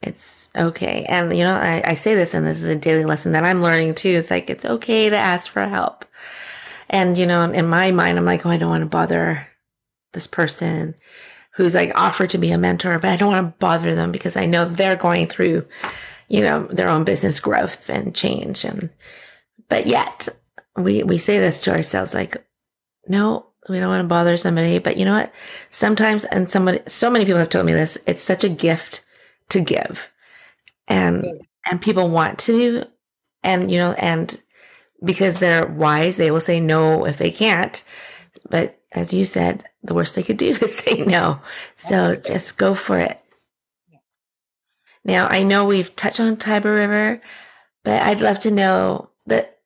It's 0.00 0.50
okay. 0.54 1.06
And, 1.08 1.34
you 1.34 1.44
know, 1.44 1.54
I, 1.54 1.82
I 1.84 1.94
say 1.94 2.14
this, 2.14 2.34
and 2.34 2.46
this 2.46 2.58
is 2.58 2.68
a 2.68 2.76
daily 2.76 3.06
lesson 3.06 3.32
that 3.32 3.42
I'm 3.42 3.62
learning 3.62 3.94
too. 3.94 4.10
It's 4.10 4.30
like, 4.30 4.50
it's 4.50 4.66
okay 4.66 5.08
to 5.08 5.16
ask 5.16 5.50
for 5.50 5.66
help. 5.66 6.04
And, 6.90 7.16
you 7.16 7.24
know, 7.24 7.50
in 7.50 7.66
my 7.66 7.90
mind, 7.90 8.18
I'm 8.18 8.26
like, 8.26 8.44
oh, 8.44 8.50
I 8.50 8.58
don't 8.58 8.68
want 8.68 8.82
to 8.82 8.86
bother 8.86 9.48
this 10.14 10.26
person 10.26 10.94
who's 11.54 11.74
like 11.74 11.92
offered 11.94 12.30
to 12.30 12.38
be 12.38 12.50
a 12.50 12.58
mentor, 12.58 12.98
but 12.98 13.10
I 13.10 13.16
don't 13.16 13.30
want 13.30 13.46
to 13.46 13.58
bother 13.58 13.94
them 13.94 14.10
because 14.10 14.36
I 14.36 14.46
know 14.46 14.64
they're 14.64 14.96
going 14.96 15.28
through, 15.28 15.66
you 16.28 16.40
know, 16.40 16.66
their 16.66 16.88
own 16.88 17.04
business 17.04 17.38
growth 17.38 17.88
and 17.88 18.14
change. 18.14 18.64
And, 18.64 18.90
but 19.68 19.86
yet 19.86 20.28
we, 20.76 21.02
we 21.04 21.18
say 21.18 21.38
this 21.38 21.62
to 21.62 21.72
ourselves 21.72 22.12
like, 22.12 22.44
no, 23.06 23.46
we 23.68 23.78
don't 23.78 23.88
want 23.88 24.02
to 24.02 24.08
bother 24.08 24.36
somebody. 24.36 24.78
But 24.78 24.96
you 24.96 25.04
know 25.04 25.14
what? 25.14 25.32
Sometimes, 25.70 26.24
and 26.24 26.50
somebody, 26.50 26.80
so 26.88 27.08
many 27.08 27.24
people 27.24 27.38
have 27.38 27.50
told 27.50 27.66
me 27.66 27.72
this, 27.72 27.98
it's 28.06 28.22
such 28.22 28.42
a 28.42 28.48
gift 28.48 29.04
to 29.50 29.60
give. 29.60 30.10
And, 30.88 31.40
and 31.70 31.80
people 31.80 32.08
want 32.08 32.38
to, 32.40 32.84
and, 33.44 33.70
you 33.70 33.78
know, 33.78 33.92
and 33.92 34.40
because 35.04 35.38
they're 35.38 35.66
wise, 35.66 36.16
they 36.16 36.30
will 36.30 36.40
say 36.40 36.58
no 36.58 37.06
if 37.06 37.18
they 37.18 37.30
can't. 37.30 37.84
But 38.50 38.80
as 38.94 39.12
you 39.12 39.24
said, 39.24 39.64
the 39.82 39.94
worst 39.94 40.14
they 40.14 40.22
could 40.22 40.36
do 40.36 40.50
is 40.62 40.78
say 40.78 41.04
no. 41.04 41.40
So 41.76 42.16
just 42.16 42.58
go 42.58 42.74
for 42.74 42.98
it. 42.98 43.20
Now, 45.04 45.26
I 45.28 45.42
know 45.42 45.66
we've 45.66 45.94
touched 45.96 46.20
on 46.20 46.36
Tiber 46.36 46.72
River, 46.72 47.20
but 47.82 48.02
I'd 48.02 48.22
love 48.22 48.38
to 48.40 48.50
know 48.50 49.10
that, 49.26 49.58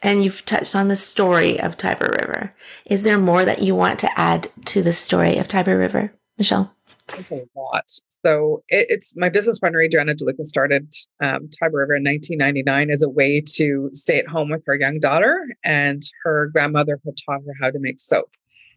and 0.00 0.24
you've 0.24 0.46
touched 0.46 0.74
on 0.74 0.88
the 0.88 0.96
story 0.96 1.60
of 1.60 1.76
Tiber 1.76 2.16
River. 2.20 2.54
Is 2.86 3.02
there 3.02 3.18
more 3.18 3.44
that 3.44 3.60
you 3.60 3.74
want 3.74 3.98
to 4.00 4.18
add 4.18 4.50
to 4.66 4.82
the 4.82 4.94
story 4.94 5.36
of 5.36 5.48
Tiber 5.48 5.76
River, 5.76 6.14
Michelle? 6.38 6.74
a 7.30 7.44
lot. 7.54 7.84
So 8.24 8.62
it, 8.68 8.86
it's 8.88 9.16
my 9.16 9.28
business 9.28 9.58
partner 9.58 9.80
Adriana 9.80 10.14
DeLuca 10.14 10.44
started 10.44 10.92
um, 11.22 11.48
Tiber 11.58 11.78
River 11.78 11.96
in 11.96 12.04
1999 12.04 12.90
as 12.90 13.02
a 13.02 13.08
way 13.08 13.42
to 13.54 13.90
stay 13.92 14.18
at 14.18 14.26
home 14.26 14.50
with 14.50 14.62
her 14.66 14.74
young 14.74 14.98
daughter, 14.98 15.46
and 15.64 16.02
her 16.24 16.50
grandmother 16.52 17.00
had 17.04 17.14
taught 17.24 17.40
her 17.46 17.52
how 17.60 17.70
to 17.70 17.78
make 17.78 18.00
soap. 18.00 18.30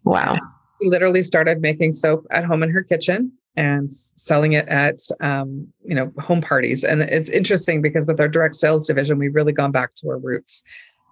Wow! 0.03 0.35
She 0.81 0.89
literally 0.89 1.21
started 1.21 1.61
making 1.61 1.93
soap 1.93 2.25
at 2.31 2.45
home 2.45 2.63
in 2.63 2.69
her 2.69 2.83
kitchen 2.83 3.31
and 3.57 3.91
selling 3.93 4.53
it 4.53 4.67
at 4.67 4.99
um, 5.19 5.67
you 5.83 5.95
know 5.95 6.11
home 6.19 6.41
parties. 6.41 6.83
And 6.83 7.01
it's 7.01 7.29
interesting 7.29 7.81
because 7.81 8.05
with 8.05 8.19
our 8.19 8.27
direct 8.27 8.55
sales 8.55 8.87
division, 8.87 9.17
we've 9.17 9.35
really 9.35 9.53
gone 9.53 9.71
back 9.71 9.95
to 9.95 10.09
our 10.09 10.17
roots. 10.17 10.63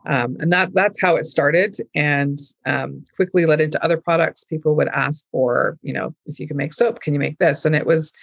Um, 0.05 0.37
and 0.39 0.51
that 0.53 0.73
that's 0.73 1.01
how 1.01 1.17
it 1.17 1.25
started 1.25 1.75
and 1.93 2.39
um, 2.65 3.03
quickly 3.15 3.45
led 3.45 3.59
into 3.59 3.83
other 3.83 3.97
products 3.97 4.45
people 4.45 4.75
would 4.75 4.87
ask 4.87 5.25
for 5.29 5.77
you 5.81 5.91
know 5.91 6.15
if 6.25 6.39
you 6.39 6.47
can 6.47 6.55
make 6.55 6.73
soap 6.73 7.01
can 7.01 7.13
you 7.13 7.19
make 7.19 7.37
this 7.37 7.65
and 7.65 7.75
it 7.75 7.85
was 7.85 8.13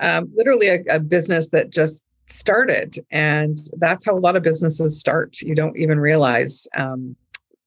um, 0.00 0.30
literally 0.34 0.68
a, 0.68 0.82
a, 0.90 0.98
business 0.98 1.50
that 1.50 1.70
just 1.70 2.04
started. 2.28 2.96
And 3.10 3.58
that's 3.78 4.04
how 4.04 4.16
a 4.16 4.20
lot 4.20 4.36
of 4.36 4.42
businesses 4.42 4.98
start. 4.98 5.40
You 5.40 5.54
don't 5.54 5.76
even 5.76 6.00
realize, 6.00 6.66
um, 6.76 7.16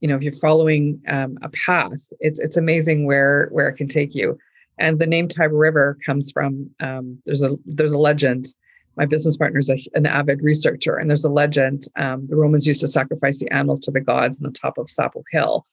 you 0.01 0.07
know, 0.07 0.15
if 0.15 0.21
you're 0.21 0.33
following 0.33 1.01
um, 1.07 1.37
a 1.41 1.49
path, 1.49 1.99
it's 2.19 2.39
it's 2.39 2.57
amazing 2.57 3.05
where 3.05 3.49
where 3.51 3.69
it 3.69 3.75
can 3.75 3.87
take 3.87 4.13
you. 4.13 4.37
And 4.77 4.99
the 4.99 5.07
name 5.07 5.27
Tiber 5.27 5.55
River 5.55 5.97
comes 6.05 6.31
from 6.31 6.69
um, 6.81 7.19
there's 7.25 7.41
a 7.41 7.57
there's 7.65 7.93
a 7.93 7.99
legend. 7.99 8.47
My 8.97 9.05
business 9.05 9.35
partner 9.37 9.59
is 9.59 9.69
a, 9.69 9.77
an 9.93 10.05
avid 10.05 10.41
researcher, 10.41 10.95
and 10.95 11.09
there's 11.09 11.25
a 11.25 11.29
legend. 11.29 11.83
Um, 11.97 12.27
the 12.27 12.35
Romans 12.35 12.65
used 12.65 12.79
to 12.79 12.87
sacrifice 12.87 13.39
the 13.39 13.51
animals 13.51 13.79
to 13.81 13.91
the 13.91 13.99
gods 13.99 14.39
on 14.39 14.51
the 14.51 14.57
top 14.57 14.77
of 14.77 14.87
Sapo 14.87 15.23
Hill, 15.31 15.65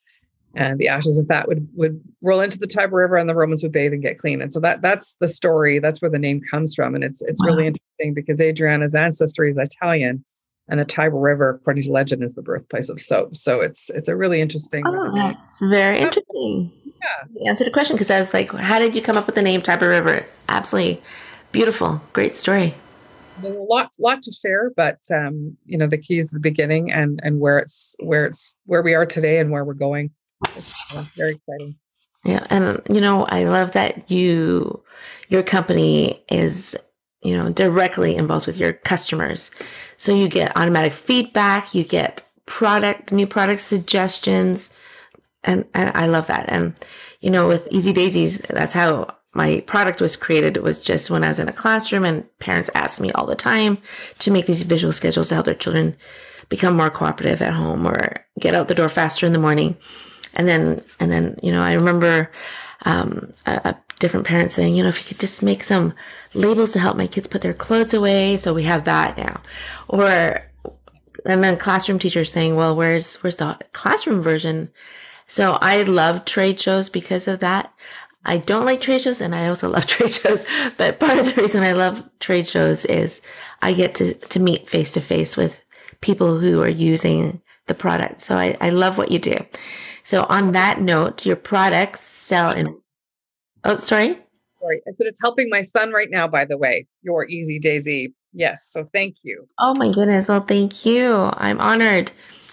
and 0.55 0.79
the 0.79 0.89
ashes 0.89 1.19
of 1.19 1.29
that 1.29 1.49
would 1.49 1.67
would 1.75 2.01
roll 2.21 2.41
into 2.41 2.59
the 2.59 2.67
Tiber 2.67 2.97
River, 2.97 3.17
and 3.17 3.29
the 3.29 3.35
Romans 3.35 3.63
would 3.63 3.73
bathe 3.73 3.93
and 3.93 4.03
get 4.03 4.19
clean. 4.19 4.43
And 4.43 4.53
so 4.53 4.61
that 4.61 4.83
that's 4.83 5.17
the 5.21 5.29
story. 5.29 5.79
That's 5.79 6.03
where 6.03 6.11
the 6.11 6.19
name 6.19 6.41
comes 6.51 6.75
from, 6.75 6.95
and 6.95 7.05
it's 7.05 7.23
it's 7.23 7.41
wow. 7.43 7.49
really 7.49 7.67
interesting 7.69 8.15
because 8.15 8.41
Adriana's 8.41 8.95
ancestry 8.95 9.49
is 9.49 9.59
Italian, 9.59 10.25
and 10.69 10.81
the 10.81 10.85
Tiber 10.85 11.19
River, 11.19 11.51
according 11.51 11.85
to 11.85 11.93
legend, 11.93 12.23
is 12.23 12.35
the 12.35 12.43
birthplace 12.43 12.89
of 12.89 13.01
soap. 13.01 13.37
So 13.37 13.61
it's 13.61 13.91
it's 13.91 14.09
a 14.09 14.17
really 14.17 14.41
interesting. 14.41 14.85
Oh, 14.87 15.15
that's 15.15 15.59
very 15.61 16.01
interesting. 16.01 16.73
Yeah, 16.85 17.29
you 17.35 17.49
answered 17.49 17.67
the 17.67 17.73
question 17.73 17.97
because 17.97 18.11
I 18.11 18.19
was 18.19 18.35
like, 18.35 18.53
how 18.53 18.79
did 18.79 18.95
you 18.95 19.03
come 19.03 19.17
up 19.17 19.27
with 19.27 19.35
the 19.35 19.43
name 19.43 19.63
Tiber 19.63 19.89
River? 19.89 20.27
Absolutely 20.49 21.03
beautiful, 21.51 22.01
great 22.13 22.35
story. 22.37 22.75
There's 23.41 23.55
a 23.55 23.61
lot 23.61 23.91
lot 23.99 24.23
to 24.23 24.33
share, 24.33 24.71
but 24.77 24.99
um, 25.11 25.57
you 25.65 25.79
know 25.79 25.87
the 25.87 25.99
key 25.99 26.19
is 26.19 26.31
the 26.31 26.41
beginning 26.41 26.93
and 26.93 27.21
and 27.23 27.41
where 27.41 27.59
it's 27.59 27.97
where 28.01 28.27
it's 28.27 28.57
where 28.67 28.83
we 28.83 28.95
are 28.95 29.07
today 29.07 29.39
and 29.39 29.51
where 29.51 29.65
we're 29.65 29.75
going. 29.75 30.11
It's 30.57 30.75
very 31.15 31.33
exciting. 31.33 31.77
Yeah, 32.25 32.47
and 32.51 32.81
you 32.89 33.01
know, 33.01 33.25
I 33.25 33.45
love 33.45 33.73
that 33.73 34.11
you 34.11 34.83
your 35.29 35.43
company 35.43 36.23
is 36.31 36.77
you 37.23 37.37
know 37.37 37.51
directly 37.51 38.17
involved 38.17 38.47
with 38.47 38.59
your 38.59 38.75
customers, 38.75 39.51
so 39.97 40.15
you 40.15 40.29
get 40.29 40.57
automatic 40.57 40.93
feedback, 40.93 41.75
you 41.75 41.85
get 41.85 42.25
product 42.47 43.13
new 43.13 43.27
product 43.27 43.63
suggestions, 43.63 44.75
and, 45.43 45.65
and 45.75 45.97
I 45.97 46.07
love 46.07 46.27
that. 46.29 46.47
And 46.49 46.75
you 47.21 47.31
know, 47.31 47.49
with 47.49 47.69
Easy 47.71 47.93
Daisies, 47.93 48.39
that's 48.43 48.73
how 48.73 49.17
my 49.35 49.61
product 49.67 50.01
was 50.01 50.17
created. 50.17 50.57
Was 50.59 50.79
just 50.79 51.11
when 51.11 51.25
I 51.25 51.29
was 51.29 51.39
in 51.39 51.49
a 51.49 51.53
classroom, 51.53 52.05
and 52.05 52.39
parents 52.39 52.71
asked 52.75 53.01
me 53.01 53.13
all 53.13 53.27
the 53.27 53.35
time 53.35 53.79
to 54.21 54.31
make 54.31 54.47
these 54.47 54.63
visual 54.63 54.93
schedules 54.93 55.29
to 55.29 55.35
help 55.35 55.47
their 55.47 55.55
children 55.55 55.97
become 56.49 56.77
more 56.77 56.91
cooperative 56.91 57.41
at 57.41 57.55
home 57.55 57.87
or 57.87 58.27
get 58.39 58.55
out 58.55 58.69
the 58.69 58.75
door 58.75 58.89
faster 58.89 59.27
in 59.27 59.33
the 59.33 59.39
morning. 59.39 59.77
And 60.35 60.47
then, 60.47 60.83
and 61.01 61.11
then, 61.11 61.39
you 61.43 61.53
know, 61.53 61.63
I 61.63 61.73
remember, 61.75 62.31
um, 62.85 63.33
a, 63.47 63.53
a 63.65 63.79
different 63.99 64.27
parent 64.27 64.53
saying, 64.53 64.77
you 64.77 64.83
know, 64.83 64.89
if 64.89 64.99
you 65.01 65.07
could 65.07 65.21
just 65.21 65.43
make 65.43 65.63
some 65.63 65.95
labels 66.35 66.73
to 66.73 66.79
help 66.79 66.97
my 66.97 67.07
kids 67.07 67.27
put 67.27 67.41
their 67.41 67.55
clothes 67.55 67.95
away. 67.95 68.37
So 68.37 68.53
we 68.53 68.65
have 68.65 68.85
that 68.85 69.17
now. 69.17 69.41
Or, 69.89 70.43
and 71.25 71.45
then 71.45 71.57
classroom 71.57 71.99
teachers 71.99 72.33
saying, 72.33 72.57
well, 72.57 72.75
where's, 72.75 73.15
where's 73.17 73.37
the 73.37 73.59
classroom 73.73 74.23
version? 74.23 74.71
So 75.27 75.59
I 75.61 75.83
love 75.83 76.25
trade 76.25 76.59
shows 76.59 76.89
because 76.89 77.29
of 77.29 77.41
that. 77.41 77.73
I 78.25 78.39
don't 78.39 78.65
like 78.65 78.81
trade 78.81 79.01
shows 79.01 79.21
and 79.21 79.35
I 79.35 79.49
also 79.49 79.69
love 79.69 79.87
trade 79.89 80.13
shows, 80.13 80.45
but 80.77 81.01
part 81.01 81.19
of 81.19 81.27
the 81.27 81.41
reason 81.41 81.63
I 81.63 81.73
love 81.73 82.09
trade 82.21 82.47
shows 82.47 82.85
is 82.85 83.21
I 83.63 83.73
get 83.73 83.95
to, 83.97 84.15
to 84.15 84.41
meet 84.41 84.69
face 84.69 84.93
to 84.93 85.01
face 85.01 85.37
with 85.37 85.63
people 86.01 86.39
who 86.39 86.63
are 86.63 86.69
using 86.69 87.41
the 87.67 87.75
product. 87.75 88.21
So 88.21 88.37
I, 88.37 88.57
I 88.61 88.71
love 88.71 88.99
what 88.99 89.11
you 89.11 89.19
do. 89.19 89.37
So 90.05 90.25
on 90.29 90.53
that 90.53 90.81
note, 90.81 91.25
your 91.25 91.37
products 91.37 92.01
sell 92.01 92.51
in. 92.51 92.79
Oh, 93.65 93.77
sorry. 93.77 94.19
Sorry, 94.61 94.83
I 94.87 94.93
said 94.95 95.07
it's 95.07 95.21
helping 95.23 95.49
my 95.49 95.61
son 95.61 95.93
right 95.93 96.11
now. 96.11 96.27
By 96.29 96.45
the 96.45 96.59
way, 96.59 96.87
your 97.03 97.27
Easy 97.27 97.59
Daisy. 97.59 98.15
Yes. 98.33 98.65
So 98.65 98.85
thank 98.85 99.17
you. 99.23 99.49
Oh 99.59 99.75
my 99.75 99.93
goodness. 99.93 100.29
Well, 100.29 100.41
thank 100.41 100.87
you. 100.87 101.31
I'm 101.35 101.61
honored. 101.61 102.11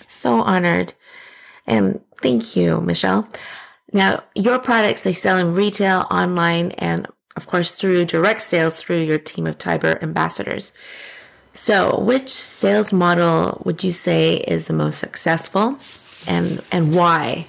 So 0.07 0.41
honored. 0.41 0.93
And 1.65 1.99
thank 2.21 2.55
you, 2.55 2.81
Michelle. 2.81 3.27
Now, 3.91 4.23
your 4.35 4.59
products 4.59 5.03
they 5.03 5.13
sell 5.13 5.37
in 5.37 5.55
retail, 5.55 6.05
online, 6.11 6.71
and 6.71 7.07
of 7.35 7.47
course 7.47 7.71
through 7.71 8.05
direct 8.05 8.41
sales 8.41 8.75
through 8.75 9.01
your 9.01 9.19
team 9.19 9.47
of 9.47 9.57
Tiber 9.57 9.97
ambassadors. 10.01 10.73
So, 11.53 11.99
which 11.99 12.29
sales 12.29 12.93
model 12.93 13.61
would 13.65 13.83
you 13.83 13.91
say 13.91 14.37
is 14.37 14.65
the 14.65 14.73
most 14.73 14.99
successful? 14.99 15.77
and 16.27 16.61
and 16.71 16.93
why? 16.93 17.47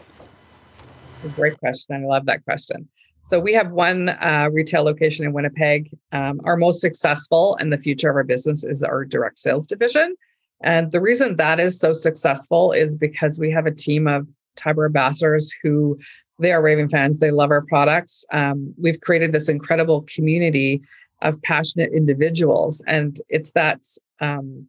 Great 1.36 1.58
question. 1.58 1.96
I 1.96 2.06
love 2.06 2.26
that 2.26 2.44
question. 2.44 2.88
So 3.24 3.38
we 3.38 3.52
have 3.52 3.70
one 3.70 4.08
uh, 4.08 4.48
retail 4.50 4.82
location 4.82 5.24
in 5.24 5.32
Winnipeg. 5.32 5.96
Um, 6.12 6.40
our 6.44 6.56
most 6.56 6.80
successful 6.80 7.56
and 7.60 7.72
the 7.72 7.78
future 7.78 8.10
of 8.10 8.16
our 8.16 8.24
business 8.24 8.64
is 8.64 8.82
our 8.82 9.04
direct 9.04 9.38
sales 9.38 9.66
division. 9.66 10.16
And 10.62 10.90
the 10.90 11.00
reason 11.00 11.36
that 11.36 11.60
is 11.60 11.78
so 11.78 11.92
successful 11.92 12.72
is 12.72 12.96
because 12.96 13.38
we 13.38 13.50
have 13.50 13.66
a 13.66 13.70
team 13.70 14.08
of 14.08 14.26
Tiber 14.56 14.86
ambassadors 14.86 15.52
who 15.62 15.98
they 16.40 16.52
are 16.52 16.62
raving 16.62 16.88
fans. 16.88 17.18
They 17.18 17.30
love 17.30 17.50
our 17.50 17.62
products. 17.62 18.24
Um, 18.32 18.74
we've 18.78 19.00
created 19.00 19.32
this 19.32 19.48
incredible 19.48 20.02
community 20.02 20.82
of 21.22 21.40
passionate 21.42 21.92
individuals, 21.92 22.82
and 22.86 23.18
it's 23.28 23.52
that 23.52 23.80
um, 24.20 24.66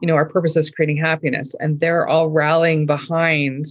you 0.00 0.06
know 0.06 0.14
our 0.14 0.26
purpose 0.26 0.56
is 0.56 0.70
creating 0.70 0.96
happiness 0.96 1.54
and 1.60 1.80
they're 1.80 2.06
all 2.06 2.28
rallying 2.28 2.86
behind 2.86 3.64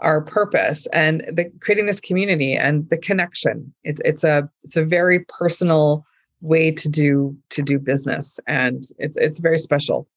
our 0.00 0.20
purpose 0.20 0.86
and 0.92 1.22
the 1.32 1.50
creating 1.60 1.86
this 1.86 2.00
community 2.00 2.54
and 2.54 2.88
the 2.90 2.98
connection 2.98 3.72
it's 3.84 4.00
it's 4.04 4.24
a 4.24 4.48
it's 4.62 4.76
a 4.76 4.84
very 4.84 5.20
personal 5.28 6.04
way 6.40 6.70
to 6.70 6.88
do 6.88 7.36
to 7.50 7.62
do 7.62 7.78
business 7.78 8.40
and 8.46 8.84
it's 8.98 9.16
it's 9.18 9.40
very 9.40 9.58
special 9.58 10.08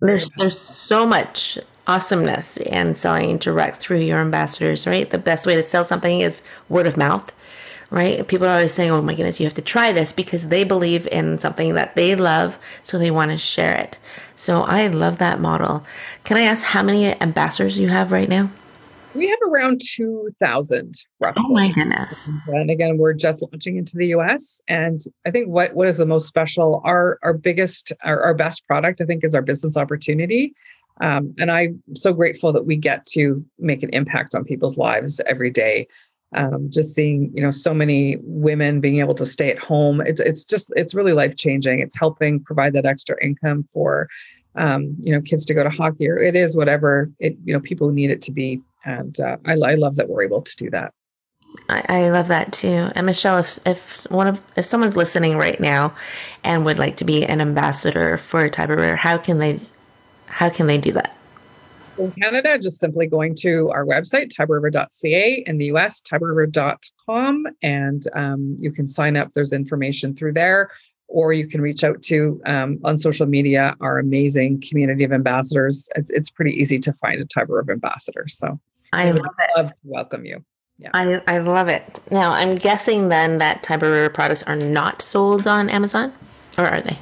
there's 0.00 0.30
there's 0.38 0.58
so 0.58 1.06
much 1.06 1.58
awesomeness 1.86 2.58
in 2.58 2.94
selling 2.94 3.38
direct 3.38 3.78
through 3.78 3.98
your 3.98 4.20
ambassadors 4.20 4.86
right 4.86 5.10
the 5.10 5.18
best 5.18 5.46
way 5.46 5.54
to 5.54 5.62
sell 5.62 5.84
something 5.84 6.20
is 6.20 6.42
word 6.68 6.86
of 6.86 6.96
mouth 6.96 7.32
right? 7.90 8.26
People 8.28 8.46
are 8.46 8.50
always 8.50 8.74
saying, 8.74 8.90
oh 8.90 9.00
my 9.00 9.14
goodness, 9.14 9.40
you 9.40 9.46
have 9.46 9.54
to 9.54 9.62
try 9.62 9.92
this 9.92 10.12
because 10.12 10.48
they 10.48 10.64
believe 10.64 11.06
in 11.08 11.38
something 11.38 11.74
that 11.74 11.96
they 11.96 12.14
love, 12.14 12.58
so 12.82 12.98
they 12.98 13.10
want 13.10 13.30
to 13.30 13.38
share 13.38 13.74
it. 13.74 13.98
So 14.36 14.62
I 14.62 14.86
love 14.88 15.18
that 15.18 15.40
model. 15.40 15.84
Can 16.24 16.36
I 16.36 16.42
ask 16.42 16.64
how 16.64 16.82
many 16.82 17.20
ambassadors 17.20 17.78
you 17.78 17.88
have 17.88 18.12
right 18.12 18.28
now? 18.28 18.50
We 19.14 19.28
have 19.28 19.38
around 19.48 19.80
2,000 19.82 20.94
roughly. 21.20 21.42
Oh 21.44 21.52
my 21.52 21.72
goodness. 21.72 22.30
And 22.48 22.70
again, 22.70 22.98
we're 22.98 23.14
just 23.14 23.42
launching 23.42 23.76
into 23.76 23.96
the 23.96 24.08
US. 24.08 24.60
And 24.68 25.00
I 25.26 25.30
think 25.30 25.48
what, 25.48 25.74
what 25.74 25.88
is 25.88 25.96
the 25.96 26.06
most 26.06 26.26
special, 26.26 26.82
our, 26.84 27.18
our 27.22 27.32
biggest, 27.32 27.92
our, 28.04 28.20
our 28.22 28.34
best 28.34 28.66
product, 28.66 29.00
I 29.00 29.04
think, 29.04 29.24
is 29.24 29.34
our 29.34 29.42
business 29.42 29.76
opportunity. 29.76 30.54
Um, 31.00 31.34
and 31.38 31.50
I'm 31.50 31.82
so 31.94 32.12
grateful 32.12 32.52
that 32.52 32.66
we 32.66 32.76
get 32.76 33.04
to 33.12 33.44
make 33.58 33.82
an 33.82 33.90
impact 33.92 34.34
on 34.34 34.44
people's 34.44 34.76
lives 34.76 35.20
every 35.26 35.50
day 35.50 35.86
um, 36.34 36.70
just 36.70 36.94
seeing 36.94 37.30
you 37.34 37.42
know 37.42 37.50
so 37.50 37.72
many 37.72 38.16
women 38.22 38.80
being 38.80 39.00
able 39.00 39.14
to 39.14 39.24
stay 39.24 39.50
at 39.50 39.58
home 39.58 40.00
it's 40.00 40.20
it's 40.20 40.44
just 40.44 40.70
it's 40.76 40.94
really 40.94 41.12
life 41.12 41.36
changing 41.36 41.78
it's 41.78 41.98
helping 41.98 42.40
provide 42.40 42.74
that 42.74 42.84
extra 42.84 43.16
income 43.24 43.64
for 43.72 44.08
um, 44.56 44.94
you 45.00 45.12
know 45.12 45.20
kids 45.20 45.46
to 45.46 45.54
go 45.54 45.62
to 45.62 45.70
hockey 45.70 46.08
or 46.08 46.18
it 46.18 46.36
is 46.36 46.56
whatever 46.56 47.10
it 47.18 47.36
you 47.44 47.54
know 47.54 47.60
people 47.60 47.90
need 47.90 48.10
it 48.10 48.20
to 48.22 48.32
be 48.32 48.60
and 48.84 49.18
uh, 49.20 49.36
I, 49.44 49.52
I 49.52 49.74
love 49.74 49.96
that 49.96 50.08
we're 50.08 50.22
able 50.22 50.42
to 50.42 50.56
do 50.56 50.70
that 50.70 50.92
I, 51.68 51.84
I 51.88 52.10
love 52.10 52.28
that 52.28 52.52
too. 52.52 52.90
And 52.94 53.06
Michelle, 53.06 53.38
if 53.38 53.58
if 53.66 54.10
one 54.10 54.26
of 54.26 54.42
if 54.56 54.64
someone's 54.64 54.96
listening 54.96 55.36
right 55.36 55.58
now 55.58 55.94
and 56.44 56.64
would 56.64 56.78
like 56.78 56.98
to 56.98 57.04
be 57.04 57.24
an 57.24 57.40
ambassador 57.40 58.16
for 58.16 58.48
Tiber 58.48 58.96
how 58.96 59.16
can 59.18 59.38
they 59.38 59.60
how 60.26 60.50
can 60.50 60.66
they 60.66 60.78
do 60.78 60.92
that? 60.92 61.18
in 61.98 62.12
Canada, 62.12 62.58
just 62.58 62.78
simply 62.78 63.06
going 63.06 63.34
to 63.34 63.70
our 63.70 63.84
website, 63.84 64.32
tiberriver.ca. 64.32 65.44
In 65.46 65.58
the 65.58 65.66
US, 65.66 66.00
tiberriver.com. 66.00 67.46
And 67.62 68.02
um, 68.14 68.56
you 68.58 68.70
can 68.70 68.88
sign 68.88 69.16
up. 69.16 69.32
There's 69.32 69.52
information 69.52 70.14
through 70.14 70.34
there. 70.34 70.70
Or 71.08 71.32
you 71.32 71.48
can 71.48 71.60
reach 71.60 71.84
out 71.84 72.02
to 72.04 72.40
um, 72.46 72.78
on 72.84 72.98
social 72.98 73.26
media 73.26 73.74
our 73.80 73.98
amazing 73.98 74.62
community 74.68 75.04
of 75.04 75.12
ambassadors. 75.12 75.88
It's, 75.96 76.10
it's 76.10 76.30
pretty 76.30 76.52
easy 76.52 76.78
to 76.80 76.92
find 76.94 77.20
a 77.20 77.24
Tiber 77.24 77.56
River 77.56 77.72
ambassador. 77.72 78.26
So 78.28 78.60
I 78.92 79.10
love 79.10 79.26
it. 79.38 79.50
Love 79.56 79.68
to 79.70 79.74
welcome 79.84 80.24
you. 80.26 80.44
Yeah. 80.78 80.90
I, 80.94 81.22
I 81.26 81.38
love 81.38 81.68
it. 81.68 82.00
Now, 82.10 82.32
I'm 82.32 82.54
guessing 82.54 83.08
then 83.08 83.38
that 83.38 83.62
Tiber 83.62 83.90
River 83.90 84.10
products 84.10 84.42
are 84.44 84.54
not 84.54 85.02
sold 85.02 85.46
on 85.46 85.68
Amazon, 85.70 86.12
or 86.56 86.66
are 86.66 86.80
they? 86.80 86.96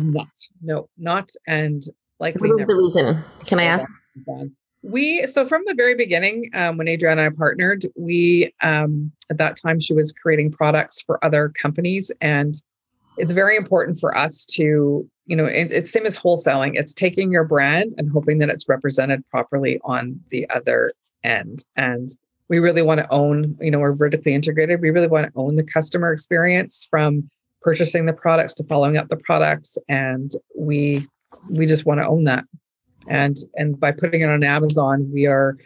Not. 0.00 0.28
No, 0.62 0.88
not. 0.98 1.30
And 1.46 1.82
likely. 2.20 2.48
What 2.48 2.60
is 2.60 2.66
the 2.66 2.76
reason? 2.76 3.16
Can 3.44 3.58
I 3.58 3.64
ask? 3.64 3.88
We 4.82 5.26
so 5.26 5.46
from 5.46 5.62
the 5.66 5.74
very 5.74 5.94
beginning, 5.94 6.50
um, 6.54 6.76
when 6.76 6.86
Adriana 6.86 7.22
and 7.22 7.34
I 7.34 7.36
partnered, 7.36 7.84
we 7.96 8.52
um, 8.62 9.10
at 9.30 9.38
that 9.38 9.56
time 9.56 9.80
she 9.80 9.94
was 9.94 10.12
creating 10.12 10.52
products 10.52 11.00
for 11.02 11.24
other 11.24 11.52
companies, 11.60 12.12
and 12.20 12.54
it's 13.18 13.32
very 13.32 13.56
important 13.56 13.98
for 13.98 14.16
us 14.16 14.46
to, 14.46 15.08
you 15.26 15.36
know, 15.36 15.44
it, 15.44 15.70
it's 15.70 15.92
same 15.92 16.06
as 16.06 16.18
wholesaling. 16.18 16.72
It's 16.74 16.94
taking 16.94 17.32
your 17.32 17.44
brand 17.44 17.94
and 17.98 18.10
hoping 18.10 18.38
that 18.38 18.48
it's 18.48 18.68
represented 18.68 19.26
properly 19.30 19.80
on 19.84 20.18
the 20.30 20.48
other 20.50 20.92
end. 21.24 21.64
And 21.76 22.10
we 22.48 22.58
really 22.58 22.82
want 22.82 23.00
to 23.00 23.10
own, 23.10 23.56
you 23.60 23.70
know, 23.70 23.78
we're 23.78 23.94
vertically 23.94 24.34
integrated. 24.34 24.80
We 24.80 24.90
really 24.90 25.08
want 25.08 25.26
to 25.26 25.32
own 25.38 25.56
the 25.56 25.64
customer 25.64 26.12
experience 26.12 26.86
from 26.90 27.28
purchasing 27.62 28.06
the 28.06 28.12
products 28.12 28.54
to 28.54 28.64
following 28.64 28.96
up 28.96 29.08
the 29.08 29.16
products 29.16 29.78
and 29.88 30.32
we 30.56 31.06
we 31.48 31.66
just 31.66 31.86
want 31.86 32.00
to 32.00 32.06
own 32.06 32.24
that 32.24 32.44
and 33.08 33.36
and 33.54 33.78
by 33.78 33.92
putting 33.92 34.20
it 34.20 34.28
on 34.28 34.42
amazon 34.42 35.08
we 35.12 35.26
are 35.26 35.56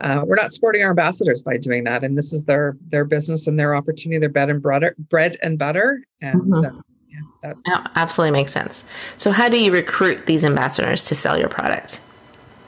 uh, 0.00 0.22
we're 0.26 0.36
not 0.36 0.52
supporting 0.52 0.82
our 0.82 0.90
ambassadors 0.90 1.42
by 1.42 1.56
doing 1.56 1.84
that 1.84 2.04
and 2.04 2.16
this 2.16 2.32
is 2.32 2.44
their 2.44 2.76
their 2.88 3.04
business 3.04 3.46
and 3.46 3.58
their 3.58 3.74
opportunity 3.74 4.18
their 4.18 4.28
bread 4.28 4.50
and 4.50 4.62
butter 4.62 4.94
bread 4.98 5.36
and 5.42 5.58
butter 5.58 6.02
and 6.20 6.40
mm-hmm. 6.40 6.76
uh, 6.76 6.80
yeah, 7.08 7.18
that's 7.42 7.88
absolutely 7.96 8.32
makes 8.32 8.52
sense 8.52 8.84
so 9.16 9.30
how 9.30 9.48
do 9.48 9.58
you 9.58 9.72
recruit 9.72 10.26
these 10.26 10.44
ambassadors 10.44 11.04
to 11.04 11.14
sell 11.14 11.38
your 11.38 11.48
product 11.48 11.98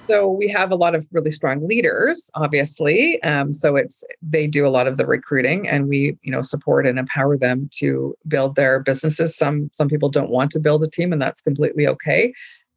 so 0.08 0.28
we 0.28 0.48
have 0.48 0.70
a 0.70 0.74
lot 0.74 0.94
of 0.94 1.06
really 1.12 1.30
strong 1.30 1.66
leaders, 1.66 2.30
obviously. 2.34 3.22
Um, 3.22 3.52
so 3.52 3.76
it's 3.76 4.04
they 4.20 4.46
do 4.46 4.66
a 4.66 4.68
lot 4.68 4.86
of 4.86 4.96
the 4.96 5.06
recruiting, 5.06 5.68
and 5.68 5.88
we 5.88 6.18
you 6.22 6.32
know 6.32 6.42
support 6.42 6.86
and 6.86 6.98
empower 6.98 7.38
them 7.38 7.70
to 7.76 8.14
build 8.26 8.56
their 8.56 8.80
businesses. 8.80 9.36
Some 9.36 9.70
some 9.72 9.88
people 9.88 10.08
don't 10.08 10.30
want 10.30 10.50
to 10.52 10.60
build 10.60 10.82
a 10.82 10.88
team, 10.88 11.12
and 11.12 11.22
that's 11.22 11.40
completely 11.40 11.86
okay. 11.86 12.34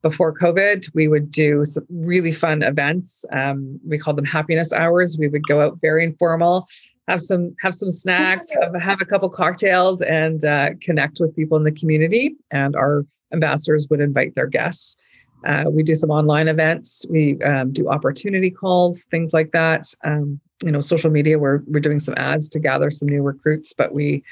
Before 0.09 0.31
COVID, 0.31 0.93
we 0.93 1.07
would 1.07 1.31
do 1.31 1.65
some 1.65 1.85
really 1.89 2.31
fun 2.31 2.61
events. 2.61 3.25
Um, 3.31 3.79
we 3.83 3.97
called 3.97 4.17
them 4.17 4.25
happiness 4.25 4.71
hours. 4.71 5.17
We 5.19 5.27
would 5.27 5.47
go 5.47 5.61
out 5.61 5.79
very 5.81 6.03
informal, 6.03 6.67
have 7.07 7.21
some 7.21 7.55
have 7.63 7.73
some 7.73 7.91
snacks, 7.91 8.47
have, 8.61 8.79
have 8.79 9.01
a 9.01 9.05
couple 9.05 9.29
cocktails, 9.29 10.03
and 10.03 10.45
uh, 10.45 10.69
connect 10.79 11.19
with 11.19 11.35
people 11.35 11.57
in 11.57 11.63
the 11.63 11.71
community. 11.71 12.35
And 12.51 12.75
our 12.75 13.05
ambassadors 13.33 13.87
would 13.89 13.99
invite 13.99 14.35
their 14.35 14.47
guests 14.47 14.95
uh, 15.45 15.65
we 15.69 15.83
do 15.83 15.95
some 15.95 16.09
online 16.09 16.47
events. 16.47 17.05
We 17.09 17.41
um, 17.43 17.71
do 17.71 17.89
opportunity 17.89 18.49
calls, 18.49 19.03
things 19.05 19.33
like 19.33 19.51
that. 19.51 19.85
Um, 20.03 20.39
you 20.63 20.71
know, 20.71 20.81
social 20.81 21.11
media. 21.11 21.37
We're 21.37 21.61
we're 21.67 21.81
doing 21.81 21.99
some 21.99 22.15
ads 22.17 22.47
to 22.49 22.59
gather 22.59 22.89
some 22.89 23.09
new 23.09 23.21
recruits, 23.21 23.73
but 23.73 23.93
we 23.93 24.23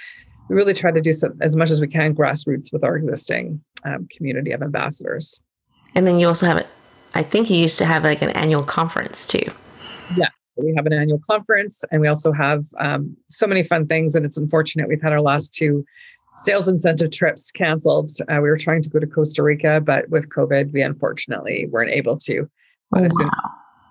we 0.49 0.55
really 0.55 0.73
try 0.73 0.91
to 0.91 1.01
do 1.01 1.13
some 1.13 1.37
as 1.41 1.55
much 1.55 1.69
as 1.69 1.79
we 1.79 1.87
can 1.87 2.15
grassroots 2.15 2.73
with 2.73 2.83
our 2.83 2.95
existing 2.95 3.61
um, 3.85 4.07
community 4.15 4.51
of 4.51 4.63
ambassadors. 4.63 5.41
And 5.95 6.07
then 6.07 6.19
you 6.19 6.27
also 6.27 6.45
have 6.45 6.57
it. 6.57 6.67
I 7.13 7.23
think 7.23 7.49
you 7.49 7.57
used 7.57 7.77
to 7.77 7.85
have 7.85 8.03
like 8.03 8.21
an 8.21 8.31
annual 8.31 8.63
conference 8.63 9.27
too. 9.27 9.45
Yeah, 10.15 10.29
we 10.55 10.73
have 10.75 10.85
an 10.85 10.93
annual 10.93 11.19
conference, 11.29 11.83
and 11.91 12.01
we 12.01 12.07
also 12.07 12.31
have 12.31 12.65
um, 12.79 13.15
so 13.29 13.45
many 13.45 13.63
fun 13.63 13.87
things. 13.87 14.15
And 14.15 14.25
it's 14.25 14.37
unfortunate 14.37 14.87
we've 14.87 15.01
had 15.01 15.13
our 15.13 15.21
last 15.21 15.53
two 15.53 15.85
sales 16.37 16.67
incentive 16.67 17.11
trips 17.11 17.51
canceled. 17.51 18.09
Uh, 18.21 18.39
we 18.41 18.49
were 18.49 18.57
trying 18.57 18.81
to 18.81 18.89
go 18.89 18.99
to 18.99 19.05
Costa 19.07 19.43
Rica, 19.43 19.79
but 19.81 20.09
with 20.09 20.29
COVID, 20.29 20.73
we 20.73 20.81
unfortunately 20.81 21.67
weren't 21.69 21.91
able 21.91 22.17
to. 22.17 22.49
Oh, 22.95 23.01
wow. 23.01 23.29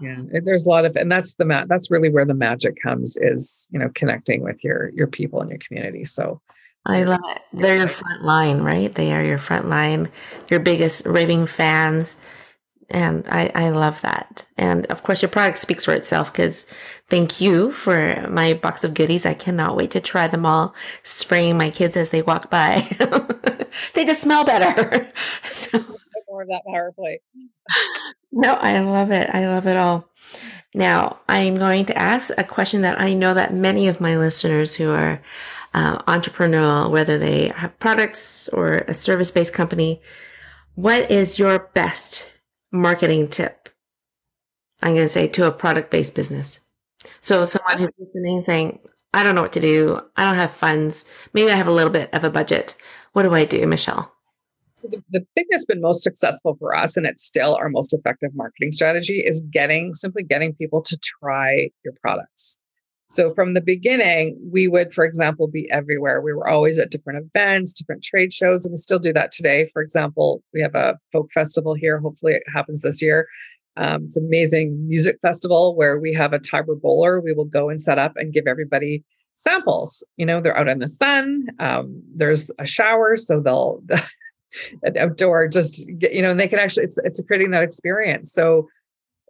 yeah, 0.00 0.16
there's 0.44 0.66
a 0.66 0.68
lot 0.68 0.84
of, 0.84 0.96
and 0.96 1.10
that's 1.10 1.34
the 1.34 1.44
mat. 1.44 1.68
That's 1.68 1.90
really 1.90 2.10
where 2.10 2.24
the 2.24 2.34
magic 2.34 2.76
comes. 2.82 3.16
Is 3.20 3.68
you 3.70 3.78
know 3.78 3.90
connecting 3.94 4.42
with 4.42 4.64
your 4.64 4.90
your 4.94 5.06
people 5.06 5.40
and 5.40 5.50
your 5.50 5.60
community. 5.66 6.04
So. 6.04 6.40
I 6.84 7.04
love 7.04 7.20
it. 7.24 7.42
They're 7.52 7.76
your 7.76 7.88
front 7.88 8.22
line, 8.24 8.62
right? 8.62 8.92
They 8.92 9.12
are 9.12 9.22
your 9.22 9.38
front 9.38 9.68
line, 9.68 10.10
your 10.48 10.60
biggest 10.60 11.06
raving 11.06 11.46
fans 11.46 12.18
and 12.92 13.26
I, 13.28 13.50
I 13.54 13.70
love 13.70 14.00
that. 14.02 14.46
And 14.56 14.86
of 14.86 15.02
course, 15.02 15.22
your 15.22 15.30
product 15.30 15.58
speaks 15.58 15.84
for 15.84 15.92
itself 15.92 16.30
because 16.30 16.66
thank 17.08 17.40
you 17.40 17.72
for 17.72 18.26
my 18.28 18.54
box 18.54 18.84
of 18.84 18.94
goodies. 18.94 19.26
I 19.26 19.34
cannot 19.34 19.76
wait 19.76 19.90
to 19.92 20.00
try 20.00 20.28
them 20.28 20.44
all, 20.44 20.74
spraying 21.02 21.56
my 21.56 21.70
kids 21.70 21.96
as 21.96 22.10
they 22.10 22.22
walk 22.22 22.50
by. 22.50 22.86
they 23.94 24.04
just 24.04 24.20
smell 24.20 24.44
better. 24.44 25.10
so, 25.44 25.78
more 26.28 26.42
of 26.42 26.48
that 26.48 26.62
power 26.66 26.92
play. 26.92 27.20
no, 28.30 28.54
I 28.54 28.78
love 28.80 29.10
it. 29.10 29.30
I 29.34 29.46
love 29.46 29.66
it 29.66 29.76
all. 29.76 30.08
Now, 30.74 31.18
I'm 31.28 31.54
going 31.54 31.86
to 31.86 31.98
ask 31.98 32.30
a 32.36 32.44
question 32.44 32.82
that 32.82 33.00
I 33.00 33.12
know 33.12 33.34
that 33.34 33.54
many 33.54 33.88
of 33.88 34.00
my 34.00 34.16
listeners 34.16 34.74
who 34.74 34.90
are 34.90 35.20
uh, 35.74 35.98
entrepreneurial, 36.02 36.90
whether 36.90 37.18
they 37.18 37.48
have 37.48 37.78
products 37.78 38.48
or 38.48 38.78
a 38.88 38.94
service 38.94 39.30
based 39.30 39.54
company, 39.54 40.00
what 40.74 41.10
is 41.10 41.38
your 41.38 41.70
best 41.74 42.26
marketing 42.72 43.28
tip. 43.28 43.68
I'm 44.82 44.94
going 44.94 45.06
to 45.06 45.12
say 45.12 45.28
to 45.28 45.46
a 45.46 45.52
product 45.52 45.90
based 45.90 46.14
business. 46.14 46.58
So 47.20 47.44
someone 47.44 47.78
who's 47.78 47.92
listening 47.98 48.40
saying, 48.40 48.80
I 49.14 49.22
don't 49.22 49.34
know 49.34 49.42
what 49.42 49.52
to 49.52 49.60
do. 49.60 50.00
I 50.16 50.24
don't 50.24 50.36
have 50.36 50.50
funds. 50.50 51.04
Maybe 51.34 51.50
I 51.50 51.56
have 51.56 51.68
a 51.68 51.72
little 51.72 51.92
bit 51.92 52.12
of 52.12 52.24
a 52.24 52.30
budget. 52.30 52.74
What 53.12 53.24
do 53.24 53.34
I 53.34 53.44
do, 53.44 53.66
Michelle? 53.66 54.10
The 54.82 55.24
thing 55.34 55.44
that's 55.50 55.66
been 55.66 55.80
most 55.80 56.02
successful 56.02 56.56
for 56.58 56.74
us, 56.74 56.96
and 56.96 57.06
it's 57.06 57.24
still 57.24 57.54
our 57.54 57.68
most 57.68 57.92
effective 57.92 58.34
marketing 58.34 58.72
strategy, 58.72 59.22
is 59.24 59.40
getting 59.52 59.94
simply 59.94 60.24
getting 60.24 60.54
people 60.54 60.82
to 60.82 60.96
try 60.96 61.68
your 61.84 61.94
products. 62.00 62.58
So 63.12 63.28
from 63.28 63.52
the 63.52 63.60
beginning, 63.60 64.38
we 64.50 64.68
would, 64.68 64.94
for 64.94 65.04
example, 65.04 65.46
be 65.46 65.70
everywhere. 65.70 66.22
We 66.22 66.32
were 66.32 66.48
always 66.48 66.78
at 66.78 66.90
different 66.90 67.22
events, 67.26 67.74
different 67.74 68.02
trade 68.02 68.32
shows, 68.32 68.64
and 68.64 68.72
we 68.72 68.78
still 68.78 68.98
do 68.98 69.12
that 69.12 69.32
today. 69.32 69.68
For 69.74 69.82
example, 69.82 70.42
we 70.54 70.62
have 70.62 70.74
a 70.74 70.98
folk 71.12 71.30
festival 71.30 71.74
here. 71.74 71.98
Hopefully, 71.98 72.32
it 72.32 72.42
happens 72.54 72.80
this 72.80 73.02
year. 73.02 73.28
Um, 73.76 74.04
it's 74.04 74.16
an 74.16 74.24
amazing 74.24 74.88
music 74.88 75.18
festival 75.20 75.76
where 75.76 76.00
we 76.00 76.14
have 76.14 76.32
a 76.32 76.38
Tiber 76.38 76.74
bowler. 76.74 77.20
We 77.20 77.34
will 77.34 77.44
go 77.44 77.68
and 77.68 77.82
set 77.82 77.98
up 77.98 78.14
and 78.16 78.32
give 78.32 78.46
everybody 78.46 79.04
samples. 79.36 80.02
You 80.16 80.24
know, 80.24 80.40
they're 80.40 80.56
out 80.56 80.68
in 80.68 80.78
the 80.78 80.88
sun. 80.88 81.48
Um, 81.58 82.02
there's 82.14 82.50
a 82.58 82.64
shower, 82.64 83.18
so 83.18 83.40
they'll 83.40 83.82
outdoor 84.98 85.48
just 85.48 85.86
you 86.00 86.22
know, 86.22 86.30
and 86.30 86.40
they 86.40 86.48
can 86.48 86.58
actually 86.58 86.84
it's 86.84 86.96
it's 87.04 87.20
creating 87.26 87.50
that 87.50 87.62
experience. 87.62 88.32
So 88.32 88.68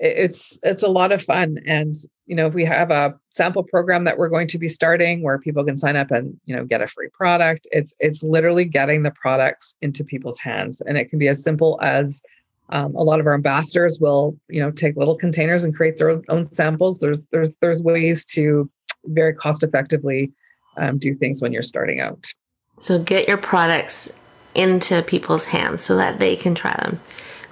it's 0.02 0.58
it's 0.64 0.82
a 0.82 0.88
lot 0.88 1.12
of 1.12 1.22
fun. 1.22 1.58
And 1.66 1.94
you 2.26 2.34
know 2.34 2.46
if 2.46 2.54
we 2.54 2.64
have 2.64 2.90
a 2.90 3.14
sample 3.30 3.62
program 3.62 4.04
that 4.04 4.18
we're 4.18 4.28
going 4.28 4.48
to 4.48 4.58
be 4.58 4.68
starting 4.68 5.22
where 5.22 5.38
people 5.38 5.64
can 5.64 5.76
sign 5.76 5.96
up 5.96 6.10
and 6.10 6.38
you 6.44 6.54
know 6.54 6.64
get 6.64 6.82
a 6.82 6.86
free 6.86 7.08
product 7.12 7.66
it's 7.70 7.94
it's 8.00 8.22
literally 8.22 8.64
getting 8.64 9.02
the 9.02 9.12
products 9.12 9.76
into 9.80 10.04
people's 10.04 10.38
hands. 10.38 10.80
And 10.80 10.98
it 10.98 11.08
can 11.08 11.18
be 11.18 11.28
as 11.28 11.42
simple 11.42 11.78
as 11.82 12.22
um, 12.70 12.94
a 12.94 13.02
lot 13.02 13.20
of 13.20 13.26
our 13.26 13.34
ambassadors 13.34 13.98
will 14.00 14.36
you 14.48 14.60
know 14.60 14.72
take 14.72 14.96
little 14.96 15.16
containers 15.16 15.62
and 15.62 15.74
create 15.74 15.96
their 15.96 16.20
own 16.28 16.44
samples. 16.44 16.98
There's 16.98 17.24
there's 17.26 17.56
there's 17.58 17.80
ways 17.80 18.24
to 18.26 18.68
very 19.04 19.34
cost 19.34 19.62
effectively 19.62 20.32
um, 20.76 20.98
do 20.98 21.14
things 21.14 21.40
when 21.40 21.52
you're 21.52 21.62
starting 21.62 22.00
out. 22.00 22.26
So 22.80 22.98
get 22.98 23.28
your 23.28 23.36
products 23.36 24.12
into 24.54 25.02
people's 25.02 25.46
hands 25.46 25.82
so 25.82 25.96
that 25.96 26.18
they 26.18 26.34
can 26.36 26.54
try 26.54 26.74
them. 26.78 27.00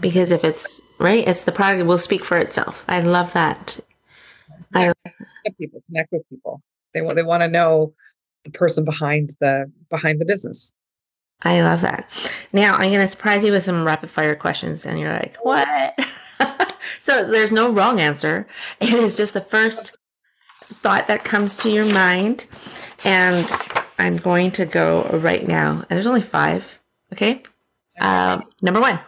Because 0.00 0.32
if 0.32 0.44
it's 0.44 0.82
right? 1.00 1.26
It's 1.26 1.42
the 1.42 1.52
product 1.52 1.86
will 1.86 1.98
speak 1.98 2.24
for 2.24 2.36
itself. 2.36 2.84
I 2.88 3.00
love 3.00 3.32
that. 3.32 3.80
I 4.74 4.92
people 5.58 5.82
connect 5.86 6.12
with 6.12 6.28
people. 6.28 6.62
They 6.94 7.00
want 7.00 7.16
they 7.16 7.22
want 7.22 7.42
to 7.42 7.48
know 7.48 7.92
the 8.44 8.50
person 8.50 8.84
behind 8.84 9.34
the 9.40 9.70
behind 9.88 10.20
the 10.20 10.24
business. 10.24 10.72
I 11.42 11.62
love 11.62 11.80
that. 11.80 12.08
Now 12.52 12.74
I'm 12.74 12.90
going 12.90 13.00
to 13.00 13.06
surprise 13.06 13.42
you 13.42 13.52
with 13.52 13.64
some 13.64 13.84
rapid 13.84 14.10
fire 14.10 14.36
questions, 14.36 14.86
and 14.86 14.98
you're 14.98 15.12
like, 15.12 15.36
"What?" 15.42 15.98
so 17.00 17.24
there's 17.24 17.52
no 17.52 17.72
wrong 17.72 17.98
answer. 17.98 18.46
It 18.80 18.92
is 18.92 19.16
just 19.16 19.34
the 19.34 19.40
first 19.40 19.96
thought 20.82 21.08
that 21.08 21.24
comes 21.24 21.56
to 21.58 21.70
your 21.70 21.92
mind, 21.92 22.46
and 23.04 23.50
I'm 23.98 24.18
going 24.18 24.50
to 24.52 24.66
go 24.66 25.04
right 25.14 25.46
now. 25.46 25.72
And 25.72 25.88
there's 25.88 26.06
only 26.06 26.22
five. 26.22 26.78
Okay. 27.12 27.42
Um, 28.00 28.44
number 28.62 28.80
one, 28.80 29.00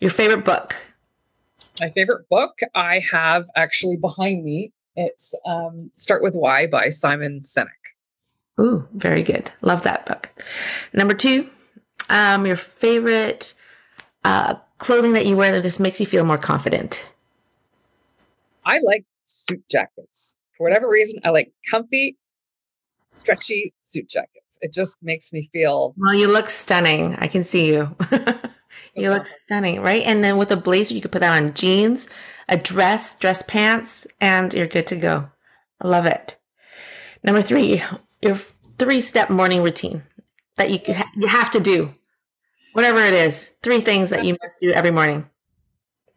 your 0.00 0.10
favorite 0.10 0.44
book 0.44 0.74
my 1.80 1.90
favorite 1.90 2.28
book 2.28 2.60
I 2.74 3.00
have 3.10 3.46
actually 3.56 3.96
behind 3.96 4.44
me. 4.44 4.72
It's 4.96 5.34
um, 5.46 5.90
Start 5.96 6.22
with 6.22 6.34
Why 6.34 6.66
by 6.66 6.90
Simon 6.90 7.40
Sinek. 7.40 7.68
Ooh, 8.60 8.86
very 8.92 9.22
good. 9.22 9.50
Love 9.62 9.82
that 9.84 10.04
book. 10.04 10.30
Number 10.92 11.14
two, 11.14 11.48
um, 12.10 12.46
your 12.46 12.56
favorite 12.56 13.54
uh, 14.24 14.56
clothing 14.78 15.14
that 15.14 15.24
you 15.24 15.36
wear 15.36 15.52
that 15.52 15.62
just 15.62 15.80
makes 15.80 15.98
you 16.00 16.06
feel 16.06 16.24
more 16.24 16.38
confident. 16.38 17.04
I 18.66 18.80
like 18.80 19.06
suit 19.24 19.62
jackets. 19.70 20.36
For 20.58 20.64
whatever 20.64 20.88
reason, 20.88 21.20
I 21.24 21.30
like 21.30 21.52
comfy, 21.70 22.18
stretchy 23.12 23.72
suit 23.82 24.08
jackets. 24.10 24.58
It 24.60 24.74
just 24.74 24.98
makes 25.02 25.32
me 25.32 25.48
feel. 25.52 25.94
Well, 25.96 26.14
you 26.14 26.28
look 26.28 26.50
stunning. 26.50 27.16
I 27.16 27.28
can 27.28 27.44
see 27.44 27.72
you. 27.72 27.96
You 28.94 29.10
look 29.10 29.26
stunning, 29.26 29.80
right? 29.80 30.02
And 30.04 30.22
then 30.22 30.36
with 30.36 30.50
a 30.50 30.56
blazer, 30.56 30.94
you 30.94 31.00
could 31.00 31.12
put 31.12 31.20
that 31.20 31.42
on 31.42 31.54
jeans, 31.54 32.08
a 32.48 32.56
dress, 32.56 33.16
dress 33.16 33.42
pants, 33.42 34.06
and 34.20 34.52
you're 34.52 34.66
good 34.66 34.86
to 34.88 34.96
go. 34.96 35.30
I 35.80 35.88
love 35.88 36.06
it. 36.06 36.36
Number 37.22 37.42
three, 37.42 37.82
your 38.22 38.38
three 38.78 39.00
step 39.00 39.30
morning 39.30 39.62
routine 39.62 40.02
that 40.56 40.70
you 40.70 40.94
ha- 40.94 41.10
you 41.14 41.26
have 41.26 41.50
to 41.52 41.60
do, 41.60 41.94
whatever 42.72 42.98
it 42.98 43.14
is. 43.14 43.50
Three 43.62 43.80
things 43.80 44.10
that 44.10 44.24
you 44.24 44.36
must 44.42 44.60
do 44.60 44.70
every 44.72 44.90
morning. 44.90 45.28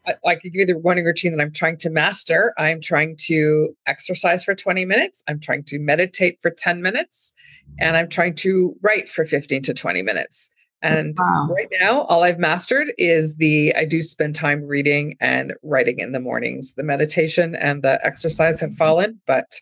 I, 0.05 0.13
I 0.25 0.35
could 0.35 0.53
give 0.53 0.55
you 0.55 0.65
the 0.65 0.79
morning 0.79 1.05
routine 1.05 1.35
that 1.35 1.41
I'm 1.41 1.51
trying 1.51 1.77
to 1.77 1.89
master. 1.89 2.53
I'm 2.57 2.81
trying 2.81 3.15
to 3.27 3.75
exercise 3.87 4.43
for 4.43 4.53
20 4.53 4.85
minutes. 4.85 5.23
I'm 5.27 5.39
trying 5.39 5.63
to 5.65 5.79
meditate 5.79 6.41
for 6.41 6.51
10 6.51 6.81
minutes, 6.81 7.33
and 7.79 7.95
I'm 7.95 8.09
trying 8.09 8.35
to 8.35 8.75
write 8.81 9.09
for 9.09 9.25
15 9.25 9.63
to 9.63 9.73
20 9.73 10.01
minutes. 10.01 10.51
And 10.83 11.15
wow. 11.17 11.47
right 11.49 11.69
now, 11.79 12.01
all 12.03 12.23
I've 12.23 12.39
mastered 12.39 12.93
is 12.97 13.35
the 13.35 13.73
I 13.75 13.85
do 13.85 14.01
spend 14.01 14.35
time 14.35 14.63
reading 14.63 15.15
and 15.21 15.53
writing 15.63 15.99
in 15.99 16.11
the 16.11 16.19
mornings. 16.19 16.73
The 16.73 16.83
meditation 16.83 17.55
and 17.55 17.81
the 17.81 18.05
exercise 18.05 18.59
have 18.59 18.71
mm-hmm. 18.71 18.77
fallen, 18.77 19.21
but 19.25 19.59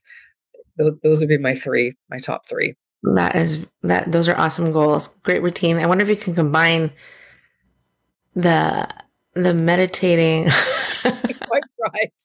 th- 0.80 0.96
those 1.04 1.20
would 1.20 1.30
be 1.30 1.38
my 1.38 1.54
three, 1.54 1.96
my 2.10 2.18
top 2.18 2.48
three. 2.48 2.76
That 3.04 3.36
is 3.36 3.66
that 3.84 4.12
those 4.12 4.28
are 4.28 4.38
awesome 4.38 4.72
goals. 4.72 5.10
Great 5.24 5.44
routine. 5.44 5.78
I 5.78 5.86
wonder 5.86 6.04
if 6.04 6.10
you 6.10 6.16
can 6.16 6.34
combine 6.34 6.92
the 8.36 8.88
the 9.34 9.54
meditating 9.54 10.50
Quite 11.04 11.64
right. 11.94 12.22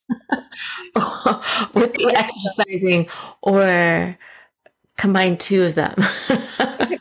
with 1.75 1.95
the 1.95 2.13
exercising 2.15 3.09
or 3.43 4.17
combine 4.97 5.37
two 5.37 5.65
of 5.65 5.75
them. 5.75 5.95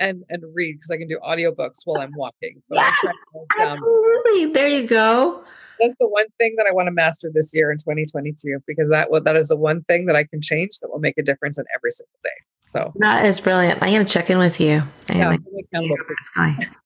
and 0.00 0.22
and 0.28 0.42
read 0.54 0.74
because 0.74 0.90
I 0.90 0.96
can 0.96 1.08
do 1.08 1.18
audiobooks 1.26 1.80
while 1.84 2.00
I'm 2.00 2.12
walking. 2.16 2.62
But 2.68 2.76
Yes, 2.76 2.96
um, 3.04 3.46
Absolutely. 3.60 4.46
There 4.52 4.68
you 4.68 4.86
go. 4.86 5.44
that's 5.80 5.94
the 6.00 6.06
one 6.08 6.26
thing 6.38 6.54
that 6.56 6.66
I 6.68 6.72
want 6.72 6.86
to 6.86 6.92
master 6.92 7.30
this 7.32 7.52
year 7.54 7.70
in 7.72 7.78
2022 7.78 8.58
because 8.66 8.90
that 8.90 9.10
will 9.10 9.20
that 9.22 9.36
is 9.36 9.48
the 9.48 9.56
one 9.56 9.82
thing 9.84 10.06
that 10.06 10.16
I 10.16 10.24
can 10.24 10.40
change 10.40 10.78
that 10.80 10.88
will 10.90 11.00
make 11.00 11.18
a 11.18 11.22
difference 11.22 11.58
in 11.58 11.64
every 11.74 11.90
single 11.90 12.18
day. 12.22 12.30
So 12.62 12.92
That 12.96 13.24
is 13.26 13.40
brilliant. 13.40 13.82
I'm 13.82 13.92
gonna 13.92 14.04
check 14.04 14.30
in 14.30 14.38
with 14.38 14.60
you. 14.60 14.82
I'm 15.08 15.16
yeah, 15.16 15.24
gonna 15.24 15.38
hold 15.42 15.54
me 15.54 15.62
see 15.62 15.66
accountable, 15.72 15.96
how 15.96 16.04
please. 16.04 16.16
that's 16.18 16.30
going. 16.30 16.68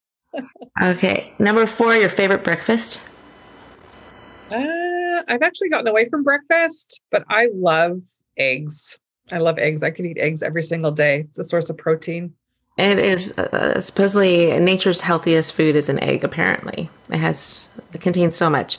Okay. 0.80 1.32
Number 1.40 1.66
four, 1.66 1.94
your 1.96 2.08
favorite 2.10 2.44
breakfast. 2.44 3.00
Uh, 4.50 5.22
I've 5.28 5.42
actually 5.42 5.68
gotten 5.68 5.88
away 5.88 6.08
from 6.08 6.22
breakfast, 6.22 7.00
but 7.10 7.24
I 7.28 7.48
love 7.54 8.00
eggs. 8.36 8.98
I 9.32 9.38
love 9.38 9.58
eggs. 9.58 9.82
I 9.82 9.90
could 9.90 10.06
eat 10.06 10.18
eggs 10.18 10.42
every 10.42 10.62
single 10.62 10.92
day. 10.92 11.20
It's 11.28 11.38
a 11.38 11.44
source 11.44 11.68
of 11.70 11.76
protein. 11.76 12.32
It 12.78 13.00
is 13.00 13.36
uh, 13.36 13.80
supposedly 13.80 14.58
nature's 14.60 15.00
healthiest 15.00 15.52
food 15.52 15.74
is 15.74 15.88
an 15.88 15.98
egg. 15.98 16.22
Apparently, 16.22 16.88
it 17.10 17.18
has 17.18 17.68
it 17.92 18.00
contains 18.00 18.36
so 18.36 18.48
much. 18.48 18.78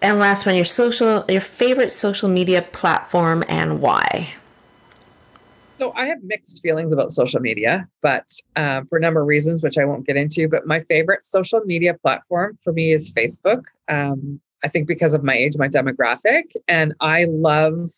And 0.00 0.18
last 0.18 0.46
one, 0.46 0.54
your 0.54 0.64
social, 0.64 1.24
your 1.28 1.40
favorite 1.40 1.90
social 1.90 2.28
media 2.28 2.62
platform 2.62 3.44
and 3.48 3.80
why. 3.80 4.34
So 5.78 5.92
I 5.96 6.06
have 6.06 6.22
mixed 6.22 6.62
feelings 6.62 6.92
about 6.92 7.12
social 7.12 7.40
media, 7.40 7.88
but 8.02 8.28
uh, 8.54 8.82
for 8.88 8.98
a 8.98 9.00
number 9.00 9.20
of 9.20 9.26
reasons, 9.26 9.62
which 9.62 9.78
I 9.78 9.84
won't 9.84 10.06
get 10.06 10.16
into. 10.16 10.48
But 10.48 10.66
my 10.66 10.80
favorite 10.80 11.24
social 11.24 11.60
media 11.64 11.94
platform 11.94 12.58
for 12.62 12.72
me 12.72 12.92
is 12.92 13.12
Facebook. 13.12 13.62
Um, 13.88 14.40
I 14.62 14.68
think 14.68 14.86
because 14.86 15.12
of 15.12 15.24
my 15.24 15.34
age, 15.34 15.56
my 15.56 15.68
demographic, 15.68 16.54
and 16.68 16.94
I 17.00 17.24
love, 17.28 17.90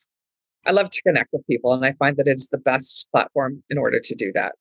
I 0.66 0.70
love 0.70 0.88
to 0.90 1.02
connect 1.02 1.32
with 1.32 1.46
people, 1.46 1.74
and 1.74 1.84
I 1.84 1.92
find 1.92 2.16
that 2.16 2.26
it's 2.26 2.48
the 2.48 2.56
best 2.58 3.08
platform 3.12 3.62
in 3.68 3.76
order 3.76 4.00
to 4.00 4.14
do 4.14 4.32
that. 4.32 4.54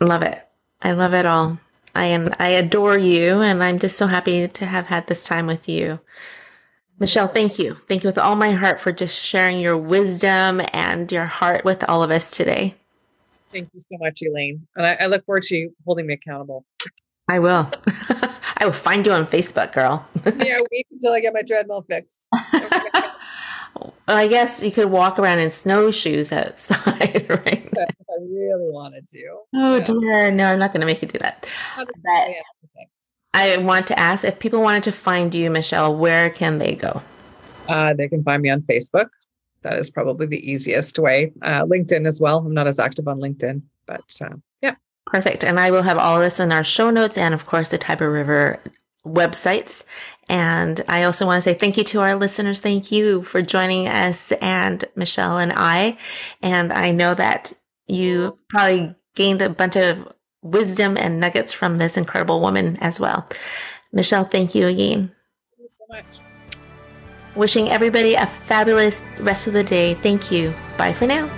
Love 0.00 0.22
it. 0.22 0.46
I 0.82 0.92
love 0.92 1.14
it 1.14 1.26
all. 1.26 1.58
I 1.94 2.04
am. 2.06 2.34
I 2.38 2.48
adore 2.48 2.98
you, 2.98 3.40
and 3.40 3.62
I'm 3.62 3.78
just 3.78 3.96
so 3.96 4.06
happy 4.06 4.46
to 4.46 4.66
have 4.66 4.86
had 4.86 5.06
this 5.06 5.24
time 5.24 5.46
with 5.46 5.68
you. 5.68 5.98
Michelle, 6.98 7.28
thank 7.28 7.58
you. 7.58 7.76
Thank 7.88 8.04
you 8.04 8.08
with 8.08 8.18
all 8.18 8.36
my 8.36 8.52
heart 8.52 8.80
for 8.80 8.92
just 8.92 9.18
sharing 9.18 9.60
your 9.60 9.76
wisdom 9.76 10.62
and 10.72 11.10
your 11.10 11.26
heart 11.26 11.64
with 11.64 11.84
all 11.84 12.02
of 12.02 12.10
us 12.10 12.30
today. 12.30 12.74
Thank 13.52 13.70
you 13.72 13.80
so 13.80 13.98
much, 13.98 14.22
Elaine, 14.22 14.66
and 14.76 14.86
I, 14.86 14.94
I 14.94 15.06
look 15.06 15.24
forward 15.24 15.44
to 15.44 15.56
you 15.56 15.74
holding 15.84 16.06
me 16.06 16.14
accountable. 16.14 16.64
I 17.28 17.38
will. 17.38 17.70
I 18.58 18.64
will 18.64 18.72
find 18.72 19.04
you 19.04 19.12
on 19.12 19.26
Facebook, 19.26 19.72
girl. 19.72 20.06
yeah, 20.38 20.58
wait 20.70 20.86
until 20.90 21.12
I 21.12 21.20
get 21.20 21.34
my 21.34 21.42
treadmill 21.42 21.84
fixed. 21.88 22.26
Well, 24.08 24.16
I 24.16 24.28
guess 24.28 24.62
you 24.62 24.70
could 24.70 24.90
walk 24.90 25.18
around 25.18 25.38
in 25.38 25.50
snowshoes 25.50 26.32
outside, 26.32 27.26
right? 27.30 27.70
I 27.78 28.18
really 28.20 28.70
wanted 28.70 29.06
to. 29.08 29.38
Oh 29.54 29.76
Yeah. 29.76 29.84
dear, 29.84 30.30
no, 30.32 30.46
I'm 30.46 30.58
not 30.58 30.72
going 30.72 30.80
to 30.80 30.86
make 30.86 31.02
you 31.02 31.08
do 31.08 31.18
that. 31.18 31.46
But 31.76 32.30
I 33.34 33.58
want 33.58 33.86
to 33.88 33.98
ask 33.98 34.24
if 34.24 34.38
people 34.38 34.62
wanted 34.62 34.84
to 34.84 34.92
find 34.92 35.34
you, 35.34 35.50
Michelle, 35.50 35.94
where 35.96 36.30
can 36.30 36.58
they 36.58 36.74
go? 36.74 37.02
Uh, 37.68 37.92
they 37.94 38.08
can 38.08 38.22
find 38.22 38.42
me 38.42 38.48
on 38.48 38.62
Facebook. 38.62 39.08
That 39.62 39.74
is 39.78 39.90
probably 39.90 40.26
the 40.26 40.50
easiest 40.50 40.98
way. 40.98 41.32
Uh, 41.42 41.64
LinkedIn 41.64 42.06
as 42.06 42.20
well. 42.20 42.38
I'm 42.38 42.54
not 42.54 42.66
as 42.66 42.78
active 42.78 43.08
on 43.08 43.18
LinkedIn, 43.18 43.62
but 43.86 44.16
uh, 44.20 44.36
yeah. 44.62 44.76
Perfect. 45.06 45.44
And 45.44 45.58
I 45.60 45.70
will 45.70 45.82
have 45.82 45.98
all 45.98 46.18
this 46.20 46.40
in 46.40 46.52
our 46.52 46.64
show 46.64 46.90
notes 46.90 47.18
and, 47.18 47.34
of 47.34 47.46
course, 47.46 47.68
the 47.68 47.78
Tiber 47.78 48.10
River 48.10 48.60
websites. 49.04 49.84
And 50.28 50.84
I 50.88 51.04
also 51.04 51.26
want 51.26 51.42
to 51.42 51.48
say 51.48 51.54
thank 51.54 51.76
you 51.76 51.84
to 51.84 52.00
our 52.00 52.16
listeners. 52.16 52.60
Thank 52.60 52.90
you 52.90 53.22
for 53.22 53.42
joining 53.42 53.86
us 53.86 54.32
and 54.32 54.84
Michelle 54.96 55.38
and 55.38 55.52
I. 55.54 55.98
And 56.42 56.72
I 56.72 56.90
know 56.90 57.14
that 57.14 57.52
you 57.86 58.38
probably 58.48 58.94
gained 59.14 59.42
a 59.42 59.48
bunch 59.48 59.76
of 59.76 60.12
wisdom 60.42 60.96
and 60.96 61.20
nuggets 61.20 61.52
from 61.52 61.76
this 61.76 61.96
incredible 61.96 62.40
woman 62.40 62.76
as 62.80 62.98
well. 62.98 63.28
Michelle, 63.92 64.24
thank 64.24 64.54
you 64.54 64.66
again. 64.66 65.12
Thank 65.56 65.60
you 65.60 65.68
so 65.70 65.84
much. 65.88 66.20
Wishing 67.36 67.68
everybody 67.68 68.14
a 68.14 68.26
fabulous 68.26 69.04
rest 69.20 69.46
of 69.46 69.52
the 69.52 69.64
day. 69.64 69.94
Thank 69.94 70.30
you. 70.32 70.54
Bye 70.76 70.92
for 70.92 71.06
now. 71.06 71.30